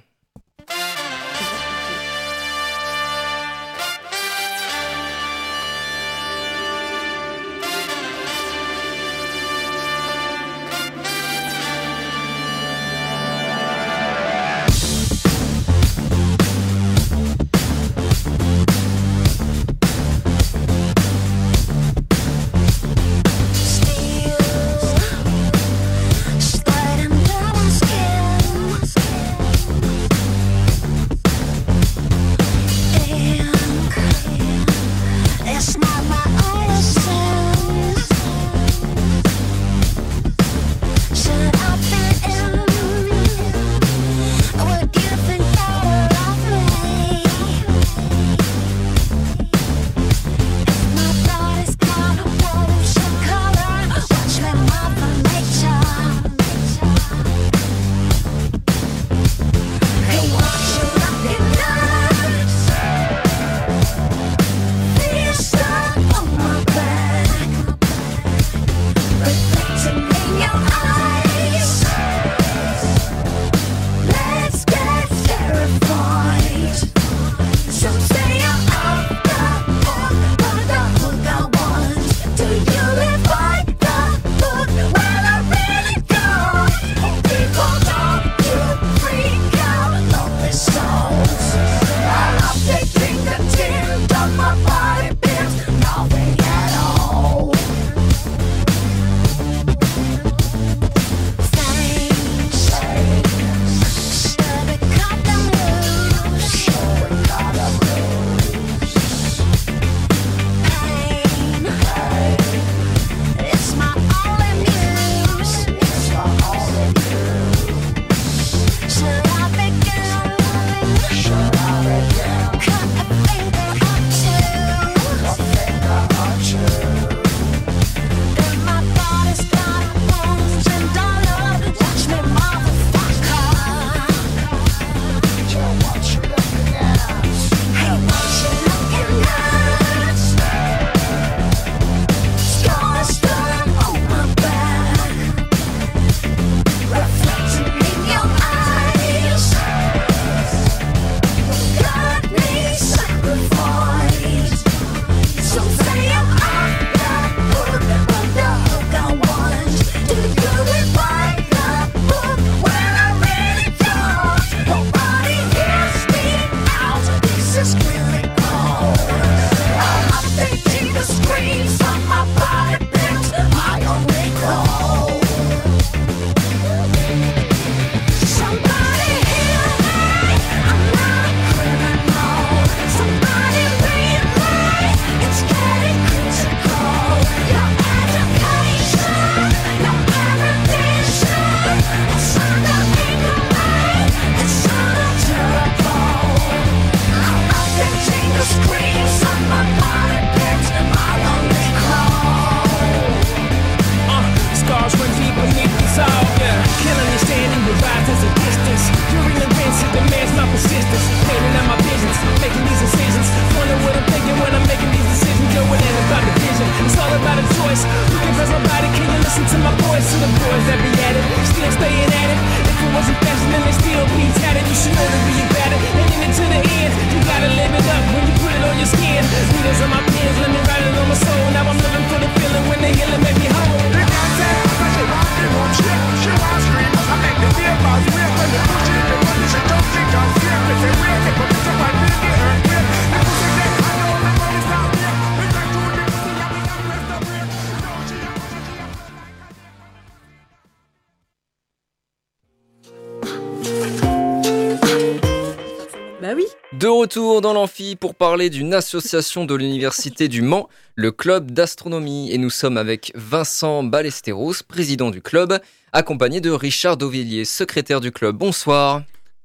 L'amphi 257.59 257.97
pour 257.97 258.15
parler 258.15 258.49
d'une 258.49 258.73
association 258.73 259.43
de 259.43 259.53
l'Université 259.53 260.29
du 260.29 260.41
Mans, 260.41 260.69
le 260.95 261.11
Club 261.11 261.51
d'astronomie. 261.51 262.31
Et 262.31 262.37
nous 262.37 262.49
sommes 262.49 262.77
avec 262.77 263.11
Vincent 263.15 263.83
Ballesteros, 263.83 264.63
président 264.65 265.11
du 265.11 265.21
club, 265.21 265.59
accompagné 265.91 266.39
de 266.39 266.51
Richard 266.51 266.95
Dauvilliers, 266.95 267.43
secrétaire 267.43 267.99
du 267.99 268.13
club. 268.13 268.37
Bonsoir. 268.37 269.03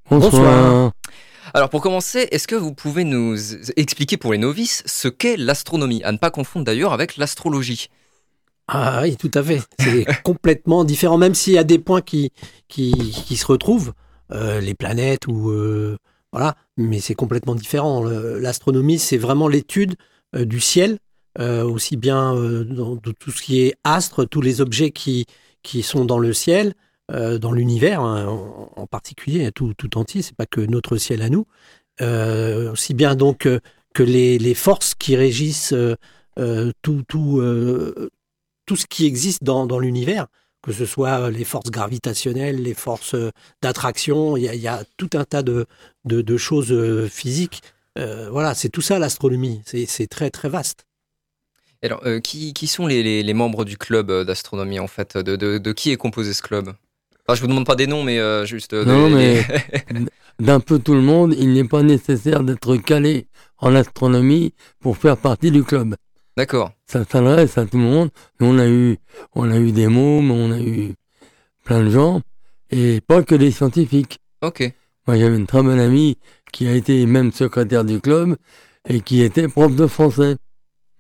Bonsoir. 0.08 0.92
Alors 1.54 1.70
pour 1.70 1.80
commencer, 1.80 2.28
est-ce 2.30 2.46
que 2.46 2.54
vous 2.54 2.72
pouvez 2.72 3.02
nous 3.02 3.36
expliquer 3.76 4.16
pour 4.16 4.30
les 4.30 4.38
novices 4.38 4.84
ce 4.86 5.08
qu'est 5.08 5.36
l'astronomie 5.36 6.04
À 6.04 6.12
ne 6.12 6.18
pas 6.18 6.30
confondre 6.30 6.64
d'ailleurs 6.64 6.92
avec 6.92 7.16
l'astrologie? 7.16 7.88
Ah 8.68 9.00
oui, 9.02 9.16
tout 9.16 9.32
à 9.34 9.42
fait. 9.42 9.60
C'est 9.80 10.06
complètement 10.22 10.84
différent, 10.84 11.18
même 11.18 11.34
s'il 11.34 11.54
y 11.54 11.58
a 11.58 11.64
des 11.64 11.80
points 11.80 12.00
qui, 12.00 12.30
qui, 12.68 12.92
qui 12.92 13.36
se 13.36 13.46
retrouvent, 13.46 13.92
euh, 14.30 14.60
les 14.60 14.74
planètes 14.74 15.26
ou 15.26 15.50
euh, 15.50 15.96
voilà, 16.34 16.56
mais 16.76 16.98
c'est 16.98 17.14
complètement 17.14 17.54
différent. 17.54 18.02
L'astronomie, 18.02 18.98
c'est 18.98 19.16
vraiment 19.16 19.46
l'étude 19.46 19.94
euh, 20.34 20.44
du 20.44 20.58
ciel, 20.58 20.98
euh, 21.38 21.62
aussi 21.62 21.96
bien 21.96 22.34
euh, 22.34 22.64
de 22.64 23.12
tout 23.12 23.30
ce 23.30 23.40
qui 23.40 23.60
est 23.60 23.74
astres, 23.84 24.24
tous 24.24 24.40
les 24.40 24.60
objets 24.60 24.90
qui, 24.90 25.26
qui 25.62 25.84
sont 25.84 26.04
dans 26.04 26.18
le 26.18 26.32
ciel, 26.32 26.74
dans 27.12 27.52
l'univers 27.52 28.00
hein, 28.00 28.26
en, 28.26 28.72
en 28.74 28.86
particulier, 28.86 29.52
tout, 29.52 29.74
tout 29.74 29.96
entier. 29.96 30.22
C'est 30.22 30.34
pas 30.34 30.46
que 30.46 30.60
notre 30.60 30.96
ciel 30.96 31.22
à 31.22 31.28
nous. 31.28 31.46
Aussi 32.00 32.94
bien 32.94 33.14
donc 33.14 33.46
que 33.94 34.02
les, 34.02 34.38
les 34.38 34.54
forces 34.54 34.94
qui 34.94 35.14
régissent 35.14 35.74
tout, 36.82 37.02
tout, 37.06 37.42
tout 38.66 38.76
ce 38.76 38.86
qui 38.86 39.04
existe 39.04 39.44
dans, 39.44 39.66
dans 39.66 39.78
l'univers, 39.78 40.28
que 40.64 40.72
ce 40.72 40.86
soit 40.86 41.30
les 41.30 41.44
forces 41.44 41.70
gravitationnelles, 41.70 42.62
les 42.62 42.74
forces 42.74 43.14
euh, 43.14 43.30
d'attraction, 43.62 44.36
il 44.36 44.44
y 44.44 44.48
a, 44.48 44.54
il 44.54 44.60
y 44.62 44.68
a 44.68 44.82
tout 44.96 45.10
un 45.14 45.24
tas 45.24 45.42
de, 45.42 45.66
de, 46.06 46.22
de 46.22 46.36
choses 46.36 46.72
euh, 46.72 47.06
physiques. 47.08 47.60
Euh, 47.98 48.28
voilà, 48.30 48.54
c'est 48.54 48.70
tout 48.70 48.80
ça 48.80 48.98
l'astronomie. 48.98 49.62
C'est 49.64 50.06
très 50.08 50.30
très 50.30 50.48
vaste. 50.48 50.84
Alors, 51.82 52.00
euh, 52.06 52.18
qui, 52.20 52.54
qui 52.54 52.66
sont 52.66 52.86
les, 52.86 53.02
les- 53.02 53.22
les 53.22 53.34
membres 53.34 53.64
du 53.66 53.76
club 53.76 54.10
d'astronomie 54.24 54.78
en 54.80 54.86
fait 54.88 55.18
de, 55.18 55.36
de- 55.36 55.58
de 55.58 55.72
qui 55.72 55.90
est 55.92 55.96
composé 55.98 56.32
ce 56.32 56.40
club? 56.42 56.72
Enfin, 57.26 57.36
je 57.36 57.40
vous 57.42 57.46
demande 57.46 57.66
pas 57.66 57.76
des 57.76 57.86
noms, 57.86 58.02
mais 58.02 58.18
euh, 58.18 58.44
juste. 58.46 58.72
Non, 58.72 59.10
mais 59.10 59.44
d'un 60.38 60.60
peu 60.60 60.78
tout 60.78 60.94
le 60.94 61.00
monde, 61.02 61.34
il 61.38 61.52
n'est 61.52 61.68
pas 61.68 61.82
nécessaire 61.82 62.42
d'être 62.42 62.76
calé 62.78 63.26
en 63.58 63.74
astronomie 63.74 64.54
pour 64.80 64.96
faire 64.96 65.16
partie 65.16 65.50
du 65.50 65.62
club. 65.62 65.94
D'accord. 66.36 66.72
Ça 66.86 67.04
s'adresse 67.04 67.56
à 67.58 67.66
tout 67.66 67.76
le 67.78 67.84
monde. 67.84 68.10
Nous, 68.40 68.46
on 68.48 68.58
a 68.58 68.66
eu, 68.68 68.98
on 69.34 69.50
a 69.50 69.56
eu 69.58 69.72
des 69.72 69.86
mômes, 69.88 70.30
on 70.30 70.50
a 70.50 70.58
eu 70.60 70.94
plein 71.64 71.82
de 71.84 71.90
gens, 71.90 72.20
et 72.70 73.00
pas 73.00 73.22
que 73.22 73.34
des 73.34 73.50
scientifiques. 73.50 74.18
Ok. 74.42 74.72
Moi, 75.06 75.18
j'avais 75.18 75.36
une 75.36 75.46
très 75.46 75.62
bonne 75.62 75.78
amie 75.78 76.18
qui 76.52 76.66
a 76.66 76.72
été 76.74 77.06
même 77.06 77.30
secrétaire 77.32 77.84
du 77.84 78.00
club 78.00 78.36
et 78.88 79.00
qui 79.00 79.22
était 79.22 79.48
prof 79.48 79.74
de 79.74 79.86
français. 79.86 80.36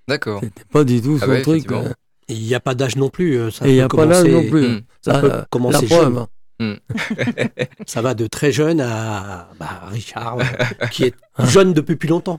D'accord. 0.08 0.40
C'était 0.42 0.64
pas 0.70 0.84
du 0.84 1.00
tout 1.02 1.18
Ah 1.20 1.24
son 1.24 1.30
ouais, 1.32 1.42
truc. 1.42 1.70
euh, 1.72 1.88
Et 2.28 2.34
il 2.34 2.42
n'y 2.46 2.54
a 2.54 2.60
pas 2.60 2.74
d'âge 2.74 2.96
non 2.96 3.08
plus. 3.08 3.36
euh, 3.38 3.50
Ça 3.50 3.66
et 3.66 3.70
il 3.70 3.74
n'y 3.74 3.80
a 3.80 3.88
pas 3.88 4.06
d'âge 4.06 4.26
non 4.26 4.48
plus. 4.48 4.68
Hmm. 4.68 4.80
Ça 5.02 5.12
Ah, 5.16 5.20
peut 5.20 5.28
la- 5.28 5.46
commencer 5.50 5.86
la 5.86 5.96
preuve, 5.96 6.14
jeune. 6.14 6.18
hein. 6.18 6.28
Ça 7.86 8.00
va 8.02 8.14
de 8.14 8.26
très 8.26 8.52
jeune 8.52 8.80
à 8.80 9.48
bah, 9.58 9.82
Richard, 9.86 10.38
qui 10.92 11.04
est 11.04 11.14
jeune 11.40 11.72
depuis 11.72 11.96
plus 11.96 12.08
longtemps. 12.08 12.38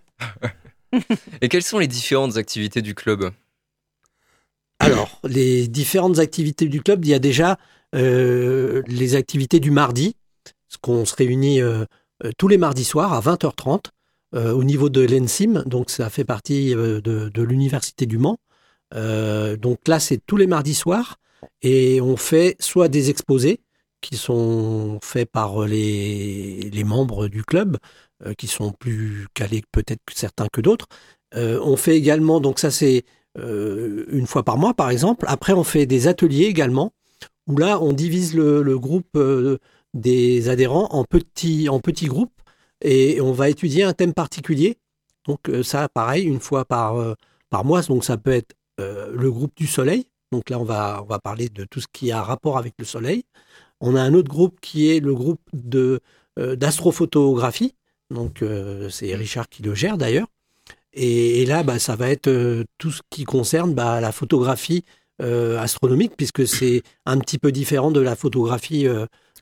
Et 1.42 1.50
quelles 1.50 1.64
sont 1.64 1.80
les 1.80 1.88
différentes 1.88 2.38
activités 2.38 2.82
du 2.82 2.96
club 2.96 3.32
Alors, 4.80 5.20
les 5.24 5.68
différentes 5.68 6.20
activités 6.20 6.68
du 6.68 6.82
club, 6.82 7.06
il 7.06 7.10
y 7.10 7.14
a 7.14 7.20
déjà 7.20 7.58
euh, 7.96 8.82
les 8.88 9.16
activités 9.16 9.60
du 9.60 9.72
mardi, 9.72 10.16
parce 10.76 10.78
qu'on 10.82 11.06
se 11.06 11.16
réunit 11.16 11.62
euh, 11.62 11.86
euh, 12.24 12.32
tous 12.38 12.48
les 12.48 12.58
mardis 12.58 12.84
soirs 12.84 13.14
à 13.14 13.22
20h30 13.22 13.86
euh, 14.34 14.52
au 14.52 14.64
niveau 14.64 14.90
de 14.90 15.02
l'ENSIM, 15.02 15.64
donc 15.66 15.90
ça 15.90 16.10
fait 16.10 16.26
partie 16.26 16.72
de, 16.72 17.32
l'Université 17.42 18.06
du 18.06 18.18
Mans. 18.18 18.38
Donc 18.92 19.88
là, 19.88 20.00
c'est 20.00 20.20
tous 20.26 20.38
les 20.38 20.48
mardis 20.48 20.76
soirs, 20.76 21.18
et 21.62 22.02
on 22.02 22.18
fait 22.18 22.56
soit 22.60 22.88
des 22.88 23.10
exposés 23.10 23.62
qui 24.02 24.18
sont 24.18 25.00
faits 25.02 25.30
par 25.32 25.66
les, 25.66 26.84
membres 26.86 27.28
du 27.28 27.44
club, 27.44 27.78
qui 28.38 28.48
sont 28.48 28.72
plus 28.72 29.28
calés 29.34 29.64
peut-être 29.72 30.02
certains 30.14 30.48
que 30.52 30.62
d'autres. 30.62 30.88
Euh, 31.36 31.60
on 31.64 31.76
fait 31.76 31.98
également, 31.98 32.40
donc 32.40 32.60
ça 32.60 32.72
c'est 32.72 33.04
euh, 33.38 34.06
une 34.10 34.28
fois 34.28 34.44
par 34.44 34.58
mois, 34.58 34.74
par 34.74 34.90
exemple. 34.90 35.26
Après, 35.28 35.54
on 35.54 35.64
fait 35.64 35.86
des 35.86 36.08
ateliers 36.08 36.46
également, 36.46 36.94
où 37.48 37.58
là, 37.58 37.82
on 37.82 37.94
divise 37.94 38.34
le, 38.36 38.80
groupe 38.80 39.18
euh, 39.18 39.58
des 39.94 40.50
adhérents 40.50 40.88
en 40.92 41.04
petits, 41.04 41.70
en 41.70 41.80
petits 41.80 42.08
groupes, 42.08 42.42
et 42.82 43.22
on 43.22 43.32
va 43.32 43.50
étudier 43.50 43.84
un 43.84 43.94
thème 43.94 44.14
particulier. 44.14 44.78
Donc 45.28 45.50
euh, 45.50 45.64
ça, 45.64 45.90
pareil, 45.90 46.26
une 46.26 46.40
fois 46.40 46.66
par, 46.66 46.98
euh, 46.98 47.16
par 47.50 47.66
mois. 47.66 47.82
Donc 47.84 48.04
ça 48.06 48.18
peut 48.18 48.32
être 48.32 48.56
euh, 48.80 49.12
le 49.14 49.32
groupe 49.32 49.56
du 49.56 49.68
Soleil. 49.68 50.08
Donc 50.32 50.50
là, 50.50 50.60
on 50.60 50.64
va, 50.64 51.02
on 51.04 51.06
va 51.06 51.20
parler 51.20 51.50
de 51.50 51.66
tout 51.66 51.82
ce 51.82 51.88
qui 51.92 52.12
a 52.12 52.22
rapport 52.22 52.58
avec 52.58 52.74
le 52.78 52.86
Soleil. 52.86 53.24
On 53.82 53.96
a 53.96 54.02
un 54.02 54.14
autre 54.14 54.30
groupe 54.30 54.60
qui 54.62 54.90
est 54.90 55.00
le 55.00 55.14
groupe 55.14 55.42
de 55.54 56.00
euh, 56.40 56.56
d'astrophotographie. 56.56 57.76
Donc 58.10 58.42
euh, 58.42 58.90
c'est 58.90 59.14
Richard 59.16 59.50
qui 59.50 59.64
le 59.64 59.74
gère 59.76 59.98
d'ailleurs. 59.98 60.28
Et, 60.94 61.42
et 61.42 61.46
là, 61.46 61.64
bah, 61.64 61.80
ça 61.80 61.96
va 61.96 62.10
être 62.10 62.28
euh, 62.28 62.64
tout 62.78 62.92
ce 62.92 63.02
qui 63.10 63.26
concerne 63.26 63.74
bah, 63.74 64.00
la 64.00 64.12
photographie 64.12 64.84
euh, 65.22 65.60
astronomique, 65.60 66.14
puisque 66.16 66.48
c'est 66.48 66.84
un 67.06 67.20
petit 67.20 67.38
peu 67.38 67.52
différent 67.52 67.92
de 67.92 68.00
la 68.00 68.16
photographie 68.16 68.88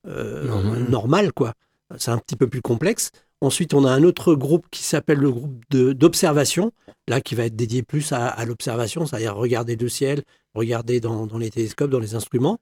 Normale. 0.05 0.89
normale, 0.89 1.33
quoi. 1.33 1.53
C'est 1.97 2.11
un 2.11 2.17
petit 2.17 2.35
peu 2.35 2.47
plus 2.47 2.61
complexe. 2.61 3.11
Ensuite, 3.41 3.73
on 3.73 3.85
a 3.85 3.91
un 3.91 4.03
autre 4.03 4.35
groupe 4.35 4.65
qui 4.71 4.83
s'appelle 4.83 5.19
le 5.19 5.31
groupe 5.31 5.61
d'observation, 5.69 6.71
là 7.07 7.21
qui 7.21 7.35
va 7.35 7.45
être 7.45 7.55
dédié 7.55 7.83
plus 7.83 8.11
à, 8.11 8.27
à 8.27 8.45
l'observation, 8.45 9.05
c'est-à-dire 9.05 9.35
regarder 9.35 9.75
le 9.75 9.89
ciel, 9.89 10.23
regarder 10.55 10.99
dans, 10.99 11.27
dans 11.27 11.37
les 11.37 11.49
télescopes, 11.49 11.89
dans 11.89 11.99
les 11.99 12.15
instruments. 12.15 12.57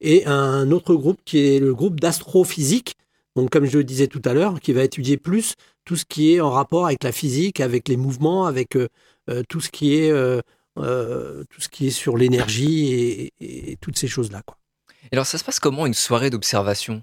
Et 0.00 0.26
un 0.26 0.70
autre 0.70 0.94
groupe 0.94 1.20
qui 1.24 1.38
est 1.38 1.60
le 1.60 1.74
groupe 1.74 2.00
d'astrophysique, 2.00 2.96
donc 3.36 3.50
comme 3.50 3.64
je 3.64 3.78
le 3.78 3.84
disais 3.84 4.06
tout 4.06 4.22
à 4.24 4.32
l'heure, 4.34 4.60
qui 4.60 4.72
va 4.72 4.84
étudier 4.84 5.16
plus 5.16 5.54
tout 5.84 5.96
ce 5.96 6.04
qui 6.04 6.34
est 6.34 6.40
en 6.40 6.50
rapport 6.50 6.86
avec 6.86 7.02
la 7.02 7.12
physique, 7.12 7.60
avec 7.60 7.88
les 7.88 7.96
mouvements, 7.96 8.46
avec 8.46 8.76
euh, 8.76 8.88
euh, 9.30 9.42
tout 9.48 9.60
ce 9.60 9.70
qui 9.70 9.94
est 9.96 10.10
euh, 10.10 10.40
tout 10.76 11.60
ce 11.60 11.68
qui 11.68 11.86
est 11.86 11.90
sur 11.90 12.16
l'énergie 12.16 12.92
et, 12.92 13.32
et- 13.40 13.72
et 13.72 13.76
toutes 13.76 13.96
ces 13.98 14.08
choses-là. 14.08 14.42
quoi. 14.44 14.56
Et 15.12 15.14
alors, 15.16 15.26
ça 15.26 15.38
se 15.38 15.44
passe 15.44 15.60
comment 15.60 15.86
une 15.86 15.94
soirée 15.94 16.30
d'observation? 16.30 17.02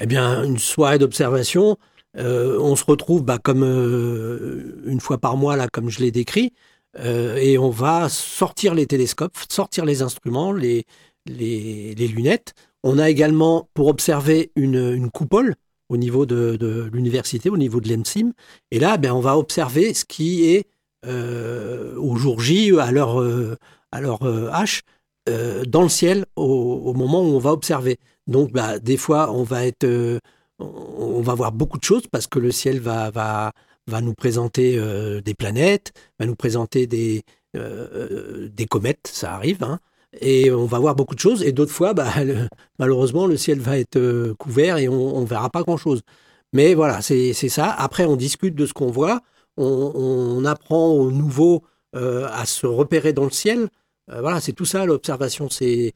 Eh 0.00 0.06
bien, 0.06 0.42
une 0.44 0.58
soirée 0.58 0.98
d'observation, 0.98 1.76
euh, 2.16 2.58
on 2.58 2.74
se 2.74 2.84
retrouve 2.84 3.22
bah, 3.22 3.38
comme 3.38 3.62
euh, 3.62 4.82
une 4.86 5.00
fois 5.00 5.18
par 5.18 5.36
mois, 5.36 5.56
là, 5.56 5.68
comme 5.68 5.90
je 5.90 6.00
l'ai 6.00 6.10
décrit, 6.10 6.52
euh, 6.98 7.36
et 7.36 7.58
on 7.58 7.70
va 7.70 8.08
sortir 8.08 8.74
les 8.74 8.86
télescopes, 8.86 9.36
sortir 9.48 9.84
les 9.84 10.02
instruments, 10.02 10.52
les, 10.52 10.86
les, 11.26 11.94
les 11.94 12.08
lunettes. 12.08 12.54
On 12.82 12.98
a 12.98 13.10
également, 13.10 13.68
pour 13.74 13.88
observer, 13.88 14.52
une, 14.56 15.10
coupole 15.10 15.54
au 15.88 15.96
niveau 15.96 16.24
de, 16.24 16.88
l'université, 16.92 17.50
au 17.50 17.56
niveau 17.56 17.80
de 17.80 17.88
l'ENSIM. 17.92 18.32
Et 18.70 18.78
là, 18.78 18.96
ben, 18.96 19.12
on 19.12 19.20
va 19.20 19.36
observer 19.36 19.92
ce 19.94 20.04
qui 20.04 20.46
est 20.46 20.66
euh, 21.06 21.96
au 21.96 22.16
jour 22.16 22.40
J, 22.40 22.78
à 22.78 22.90
l'heure 22.90 23.20
euh, 23.20 23.56
euh, 23.94 24.50
H, 24.50 24.82
euh, 25.28 25.64
dans 25.64 25.82
le 25.82 25.88
ciel 25.88 26.24
au, 26.36 26.94
moment 26.94 27.22
où 27.22 27.34
on 27.34 27.38
va 27.38 27.52
observer. 27.52 27.98
Donc, 28.26 28.52
bah, 28.52 28.78
des 28.78 28.96
fois, 28.96 29.32
on 29.32 29.42
va 29.42 29.66
être, 29.66 29.86
on 30.58 31.20
va 31.20 31.34
voir 31.34 31.52
beaucoup 31.52 31.78
de 31.78 31.84
choses 31.84 32.06
parce 32.10 32.26
que 32.26 32.38
le 32.38 32.52
ciel 32.52 32.80
va, 32.80 33.10
va, 33.10 33.52
va 33.86 34.00
nous 34.00 34.14
présenter 34.14 34.78
des 35.22 35.34
planètes, 35.34 35.92
va 36.18 36.26
nous 36.26 36.36
présenter 36.36 36.86
des, 36.86 37.22
des 37.54 38.66
comètes, 38.66 39.10
ça 39.12 39.34
arrive, 39.34 39.64
hein, 39.64 39.80
et 40.18 40.50
on 40.50 40.66
va 40.66 40.78
voir 40.78 40.96
beaucoup 40.96 41.14
de 41.14 41.20
choses. 41.20 41.42
Et 41.42 41.52
d'autres 41.52 41.72
fois, 41.72 41.94
bah, 41.94 42.12
malheureusement, 42.78 43.26
le 43.26 43.36
ciel 43.36 43.60
va 43.60 43.78
être 43.78 43.96
euh, 43.96 44.34
couvert 44.38 44.78
et 44.78 44.88
on 44.88 45.20
ne 45.20 45.26
verra 45.26 45.50
pas 45.50 45.62
grand-chose. 45.62 46.02
Mais 46.52 46.74
voilà, 46.74 47.00
c'est 47.02 47.32
ça. 47.32 47.70
Après, 47.70 48.04
on 48.06 48.16
discute 48.16 48.56
de 48.56 48.66
ce 48.66 48.72
qu'on 48.72 48.90
voit, 48.90 49.20
on, 49.56 50.44
apprend 50.44 50.88
aux 50.88 51.12
nouveaux 51.12 51.62
euh, 51.94 52.28
à 52.32 52.44
se 52.44 52.66
repérer 52.66 53.12
dans 53.12 53.24
le 53.24 53.30
ciel. 53.30 53.68
Euh, 54.10 54.20
voilà, 54.20 54.40
c'est 54.40 54.52
tout 54.52 54.64
ça 54.64 54.84
l'observation, 54.84 55.48
c'est 55.48 55.94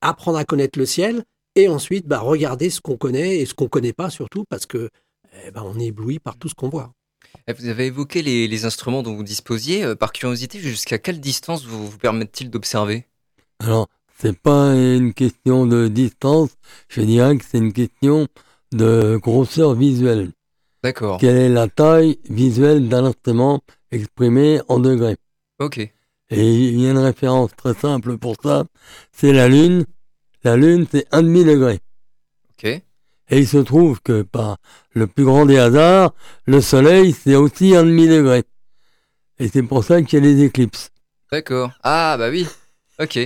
apprendre 0.00 0.38
à 0.38 0.44
connaître 0.44 0.78
le 0.80 0.86
ciel 0.86 1.22
et 1.54 1.68
ensuite 1.68 2.08
bah, 2.08 2.18
regarder 2.18 2.70
ce 2.70 2.80
qu'on 2.80 2.96
connaît 2.96 3.38
et 3.38 3.46
ce 3.46 3.54
qu'on 3.54 3.68
connaît 3.68 3.92
pas 3.92 4.10
surtout 4.10 4.44
parce 4.48 4.66
que 4.66 4.90
eh 5.46 5.52
ben, 5.52 5.62
on 5.64 5.78
est 5.78 5.86
ébloui 5.86 6.18
par 6.18 6.36
tout 6.36 6.48
ce 6.48 6.54
qu'on 6.54 6.68
voit. 6.68 6.92
Eh, 7.46 7.52
Vous 7.52 7.68
avez 7.68 7.86
évoqué 7.86 8.22
les, 8.22 8.48
les 8.48 8.64
instruments 8.64 9.04
dont 9.04 9.14
vous 9.14 9.22
disposiez. 9.22 9.94
Par 9.94 10.12
curiosité, 10.12 10.58
jusqu'à 10.58 10.98
quelle 10.98 11.20
distance 11.20 11.64
vous, 11.64 11.86
vous 11.88 11.98
permettent-ils 11.98 12.50
d'observer? 12.50 13.06
Alors, 13.60 13.88
c'est 14.18 14.38
pas 14.38 14.74
une 14.74 15.12
question 15.12 15.66
de 15.66 15.88
distance, 15.88 16.50
je 16.88 17.00
dirais 17.02 17.36
que 17.36 17.44
c'est 17.44 17.58
une 17.58 17.72
question 17.72 18.28
de 18.72 19.18
grosseur 19.22 19.74
visuelle. 19.74 20.32
D'accord. 20.82 21.18
Quelle 21.18 21.36
est 21.36 21.48
la 21.48 21.68
taille 21.68 22.18
visuelle 22.28 22.88
d'un 22.88 23.04
instrument 23.04 23.60
exprimée 23.90 24.60
en 24.68 24.78
degrés? 24.78 25.16
Ok. 25.58 25.78
Et 25.78 25.92
il 26.30 26.80
y 26.80 26.86
a 26.86 26.90
une 26.90 26.98
référence 26.98 27.50
très 27.56 27.74
simple 27.74 28.18
pour 28.18 28.36
ça, 28.42 28.64
c'est 29.12 29.32
la 29.32 29.48
Lune. 29.48 29.84
La 30.42 30.56
Lune, 30.56 30.86
c'est 30.90 31.06
un 31.12 31.22
demi 31.22 31.44
degré. 31.44 31.80
Ok. 32.52 32.64
Et 32.64 33.38
il 33.38 33.48
se 33.48 33.58
trouve 33.58 34.00
que 34.02 34.22
par 34.22 34.58
le 34.92 35.06
plus 35.06 35.24
grand 35.24 35.46
des 35.46 35.58
hasards, 35.58 36.12
le 36.46 36.60
soleil, 36.60 37.12
c'est 37.12 37.34
aussi 37.34 37.74
un 37.74 37.84
demi-degré. 37.84 38.44
Et 39.38 39.48
c'est 39.48 39.62
pour 39.62 39.82
ça 39.84 40.02
qu'il 40.02 40.22
y 40.22 40.26
a 40.26 40.32
les 40.32 40.44
éclipses. 40.44 40.90
D'accord. 41.32 41.72
Ah, 41.82 42.16
bah 42.18 42.28
oui. 42.30 42.46
Ok. 43.00 43.18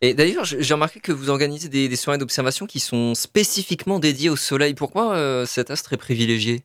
Et 0.00 0.14
d'ailleurs, 0.14 0.44
j'ai 0.44 0.74
remarqué 0.74 1.00
que 1.00 1.10
vous 1.12 1.28
organisez 1.28 1.68
des, 1.68 1.88
des 1.88 1.96
soirées 1.96 2.18
d'observation 2.18 2.66
qui 2.66 2.78
sont 2.80 3.14
spécifiquement 3.14 3.98
dédiées 3.98 4.30
au 4.30 4.36
soleil. 4.36 4.74
Pourquoi 4.74 5.14
euh, 5.16 5.44
cet 5.46 5.70
astre 5.70 5.92
est 5.92 5.96
privilégié 5.96 6.62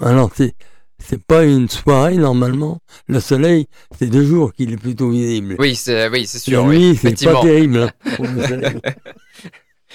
Alors, 0.00 0.30
c'est, 0.36 0.54
c'est 0.98 1.22
pas 1.22 1.44
une 1.44 1.68
soirée, 1.70 2.16
normalement. 2.16 2.78
Le 3.06 3.20
soleil, 3.20 3.68
c'est 3.98 4.06
deux 4.08 4.24
jours 4.26 4.52
qu'il 4.52 4.70
est 4.70 4.76
plutôt 4.76 5.10
visible. 5.10 5.56
Oui, 5.58 5.74
c'est 5.74 6.08
oui, 6.08 6.26
c'est 6.26 6.38
sûr. 6.38 6.64
oui. 6.64 6.90
nuit, 6.90 6.96
c'est 7.00 7.24
pas 7.24 7.40
terrible. 7.40 7.78
hein, 7.78 7.90
pour 8.16 8.26
le 8.26 8.46
soleil. 8.46 8.80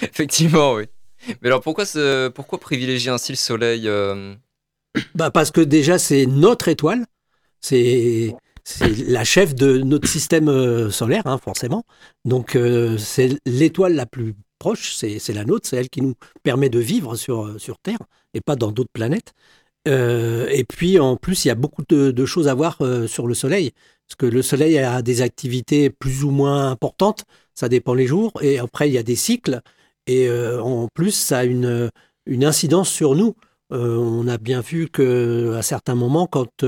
Effectivement, 0.02 0.74
oui. 0.74 0.84
Mais 1.42 1.48
alors, 1.48 1.60
pourquoi, 1.60 1.84
ce- 1.86 2.28
pourquoi 2.28 2.58
privilégier 2.58 3.10
ainsi 3.10 3.32
le 3.32 3.36
soleil 3.36 3.88
euh, 3.88 4.34
Bah 5.14 5.30
parce 5.30 5.50
que 5.50 5.60
déjà 5.60 5.98
c'est 5.98 6.26
notre 6.26 6.68
étoile, 6.68 7.04
c'est 7.60 8.34
c'est 8.68 9.08
la 9.08 9.24
chef 9.24 9.54
de 9.54 9.78
notre 9.78 10.06
système 10.06 10.48
euh, 10.48 10.90
solaire, 10.90 11.26
hein, 11.26 11.38
forcément. 11.38 11.84
Donc 12.26 12.54
euh, 12.54 12.98
c'est 12.98 13.38
l'étoile 13.46 13.94
la 13.94 14.04
plus 14.04 14.34
proche, 14.58 14.94
c'est 14.94 15.32
la 15.32 15.44
nôtre, 15.46 15.66
c'est 15.66 15.76
elle 15.76 15.88
qui 15.88 16.02
nous 16.02 16.14
permet 16.42 16.68
de 16.68 16.78
vivre 16.78 17.16
sur 17.16 17.46
euh, 17.46 17.58
sur 17.58 17.78
Terre 17.78 18.00
et 18.34 18.42
pas 18.42 18.56
dans 18.56 18.70
d'autres 18.70 18.92
planètes. 18.92 19.32
Et 19.86 20.66
puis 20.68 20.98
en 20.98 21.16
plus 21.16 21.46
il 21.46 21.48
y 21.48 21.50
a 21.50 21.54
beaucoup 21.54 21.82
de, 21.88 22.26
choses 22.26 22.46
à 22.46 22.52
voir 22.52 22.76
sur 23.06 23.26
le 23.26 23.32
Soleil, 23.32 23.72
parce 24.06 24.16
que 24.18 24.26
le 24.26 24.42
Soleil 24.42 24.76
a 24.78 25.00
des 25.00 25.22
activités 25.22 25.88
plus 25.88 26.24
ou 26.24 26.30
moins 26.30 26.70
importantes, 26.70 27.24
ça 27.54 27.70
dépend 27.70 27.94
les 27.94 28.06
jours. 28.06 28.32
Et 28.42 28.58
après 28.58 28.90
il 28.90 28.92
y 28.92 28.98
a 28.98 29.02
des 29.02 29.16
cycles, 29.16 29.62
et 30.06 30.30
en 30.30 30.88
plus 30.92 31.12
ça 31.12 31.38
a 31.38 31.44
une 31.44 31.90
une 32.26 32.44
incidence 32.44 32.90
sur 32.90 33.14
nous. 33.14 33.34
On 33.70 34.28
a 34.28 34.36
bien 34.36 34.60
vu 34.60 34.88
que 34.90 35.54
à 35.56 35.62
certains 35.62 35.94
moments, 35.94 36.26
quand 36.26 36.64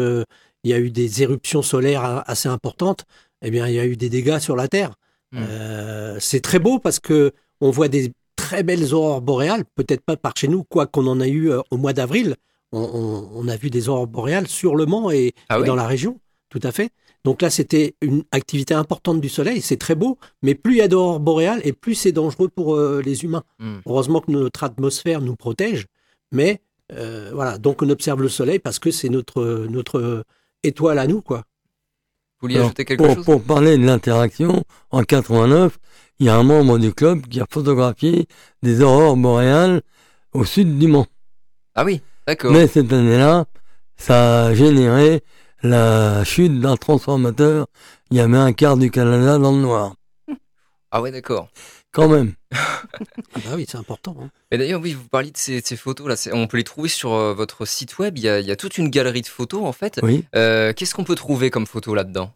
il 0.64 0.70
y 0.70 0.74
a 0.74 0.78
eu 0.78 0.90
des 0.90 1.22
éruptions 1.22 1.62
solaires 1.62 2.22
assez 2.26 2.48
importantes, 2.48 3.04
eh 3.42 3.50
bien, 3.50 3.66
il 3.68 3.74
y 3.74 3.78
a 3.80 3.86
eu 3.86 3.96
des 3.96 4.08
dégâts 4.10 4.38
sur 4.38 4.56
la 4.56 4.68
Terre. 4.68 4.92
Mm. 5.32 5.38
Euh, 5.48 6.16
c'est 6.20 6.40
très 6.40 6.58
beau 6.58 6.78
parce 6.78 6.98
que 7.00 7.32
on 7.60 7.70
voit 7.70 7.88
des 7.88 8.12
très 8.36 8.62
belles 8.62 8.92
aurores 8.94 9.20
boréales, 9.22 9.64
peut-être 9.74 10.02
pas 10.02 10.16
par 10.16 10.32
chez 10.36 10.48
nous, 10.48 10.64
quoi 10.64 10.86
qu'on 10.86 11.06
en 11.06 11.20
a 11.20 11.28
eu 11.28 11.50
euh, 11.50 11.60
au 11.70 11.76
mois 11.76 11.92
d'avril. 11.92 12.36
On, 12.72 12.80
on- 12.80 13.30
on 13.34 13.48
a 13.48 13.56
vu 13.56 13.70
des 13.70 13.88
aurores 13.88 14.06
boréales 14.06 14.48
sur 14.48 14.76
le 14.76 14.86
Mans 14.86 15.10
et, 15.10 15.32
Ah 15.48 15.56
et 15.56 15.60
oui 15.60 15.66
dans 15.66 15.74
la 15.76 15.86
région, 15.86 16.20
tout 16.50 16.60
à 16.62 16.72
fait. 16.72 16.90
Donc 17.24 17.42
là, 17.42 17.50
c'était 17.50 17.94
une 18.00 18.22
activité 18.32 18.72
importante 18.74 19.20
du 19.20 19.28
Soleil. 19.28 19.60
C'est 19.60 19.76
très 19.76 19.94
beau, 19.94 20.18
mais 20.42 20.54
plus 20.54 20.74
il 20.74 20.78
y 20.78 20.82
a 20.82 20.88
d'aurores 20.88 21.20
boréales 21.20 21.60
et 21.64 21.72
plus 21.74 21.94
c'est 21.94 22.12
dangereux 22.12 22.48
pour 22.48 22.74
euh, 22.76 23.02
les 23.04 23.24
humains. 23.24 23.42
Hmm. 23.58 23.78
Heureusement 23.86 24.20
que 24.20 24.30
notre 24.30 24.64
atmosphère 24.64 25.20
nous 25.20 25.36
protège, 25.36 25.86
mais 26.32 26.60
euh, 26.92 27.30
voilà, 27.34 27.58
donc 27.58 27.82
on 27.82 27.90
observe 27.90 28.22
le 28.22 28.28
soleil 28.30 28.58
parce 28.58 28.78
que 28.78 28.90
c'est 28.90 29.10
notre, 29.10 29.66
notre 29.68 30.24
étoile 30.62 30.98
à 30.98 31.06
nous, 31.06 31.22
quoi. 31.22 31.38
Vous 31.38 32.46
vouliez 32.46 32.56
Alors, 32.56 32.68
ajouter 32.68 32.84
quelque 32.84 33.02
pour, 33.02 33.14
chose 33.14 33.24
pour 33.24 33.42
parler 33.42 33.76
de 33.76 33.84
l'interaction, 33.84 34.64
en 34.90 35.02
89, 35.02 35.78
il 36.18 36.26
y 36.26 36.28
a 36.28 36.36
un 36.36 36.42
membre 36.42 36.78
du 36.78 36.92
club 36.92 37.26
qui 37.26 37.40
a 37.40 37.46
photographié 37.50 38.26
des 38.62 38.82
aurores 38.82 39.16
boréales 39.16 39.82
au 40.32 40.44
sud 40.44 40.78
du 40.78 40.86
Mans. 40.86 41.06
Ah 41.74 41.84
oui, 41.84 42.02
d'accord. 42.26 42.52
Mais 42.52 42.66
cette 42.66 42.92
année-là, 42.92 43.46
ça 43.96 44.46
a 44.46 44.54
généré 44.54 45.22
la 45.62 46.24
chute 46.24 46.60
d'un 46.60 46.76
transformateur. 46.76 47.66
Il 48.10 48.16
y 48.16 48.20
avait 48.20 48.38
un 48.38 48.52
quart 48.52 48.76
du 48.76 48.90
Canada 48.90 49.38
dans 49.38 49.52
le 49.52 49.60
noir. 49.60 49.94
Ah 50.90 51.00
ouais, 51.00 51.12
d'accord. 51.12 51.48
Quand 51.92 52.08
même. 52.08 52.34
Ah 52.52 52.84
bah 53.44 53.50
oui, 53.56 53.66
c'est 53.68 53.76
important. 53.78 54.16
hein. 54.20 54.30
Et 54.52 54.58
d'ailleurs, 54.58 54.80
oui, 54.80 54.92
vous 54.92 55.08
parliez 55.08 55.32
de 55.32 55.36
ces, 55.36 55.60
de 55.60 55.66
ces 55.66 55.76
photos 55.76 56.06
là. 56.06 56.32
On 56.34 56.46
peut 56.46 56.56
les 56.56 56.64
trouver 56.64 56.88
sur 56.88 57.12
euh, 57.12 57.34
votre 57.34 57.66
site 57.66 57.98
web. 57.98 58.16
Il 58.16 58.22
y, 58.22 58.28
a, 58.28 58.38
il 58.38 58.46
y 58.46 58.52
a 58.52 58.56
toute 58.56 58.78
une 58.78 58.90
galerie 58.90 59.22
de 59.22 59.26
photos 59.26 59.64
en 59.64 59.72
fait. 59.72 59.98
Oui. 60.02 60.24
Euh, 60.36 60.72
Qu'est-ce 60.72 60.94
qu'on 60.94 61.04
peut 61.04 61.16
trouver 61.16 61.50
comme 61.50 61.66
photos 61.66 61.96
là-dedans? 61.96 62.32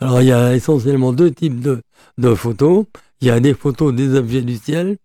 Alors, 0.00 0.22
il 0.22 0.28
y 0.28 0.32
a 0.32 0.54
essentiellement 0.54 1.12
deux 1.12 1.30
types 1.30 1.60
de, 1.60 1.82
de 2.16 2.34
photos. 2.34 2.86
Il 3.20 3.28
y 3.28 3.30
a 3.30 3.40
des 3.40 3.52
photos 3.52 3.92
des 3.94 4.14
objets 4.14 4.42
du 4.42 4.56
ciel 4.56 4.96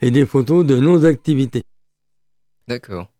et 0.00 0.10
des 0.10 0.24
photos 0.24 0.64
de 0.64 0.76
nos 0.76 1.04
activités. 1.04 1.64
D'accord. 2.68 3.10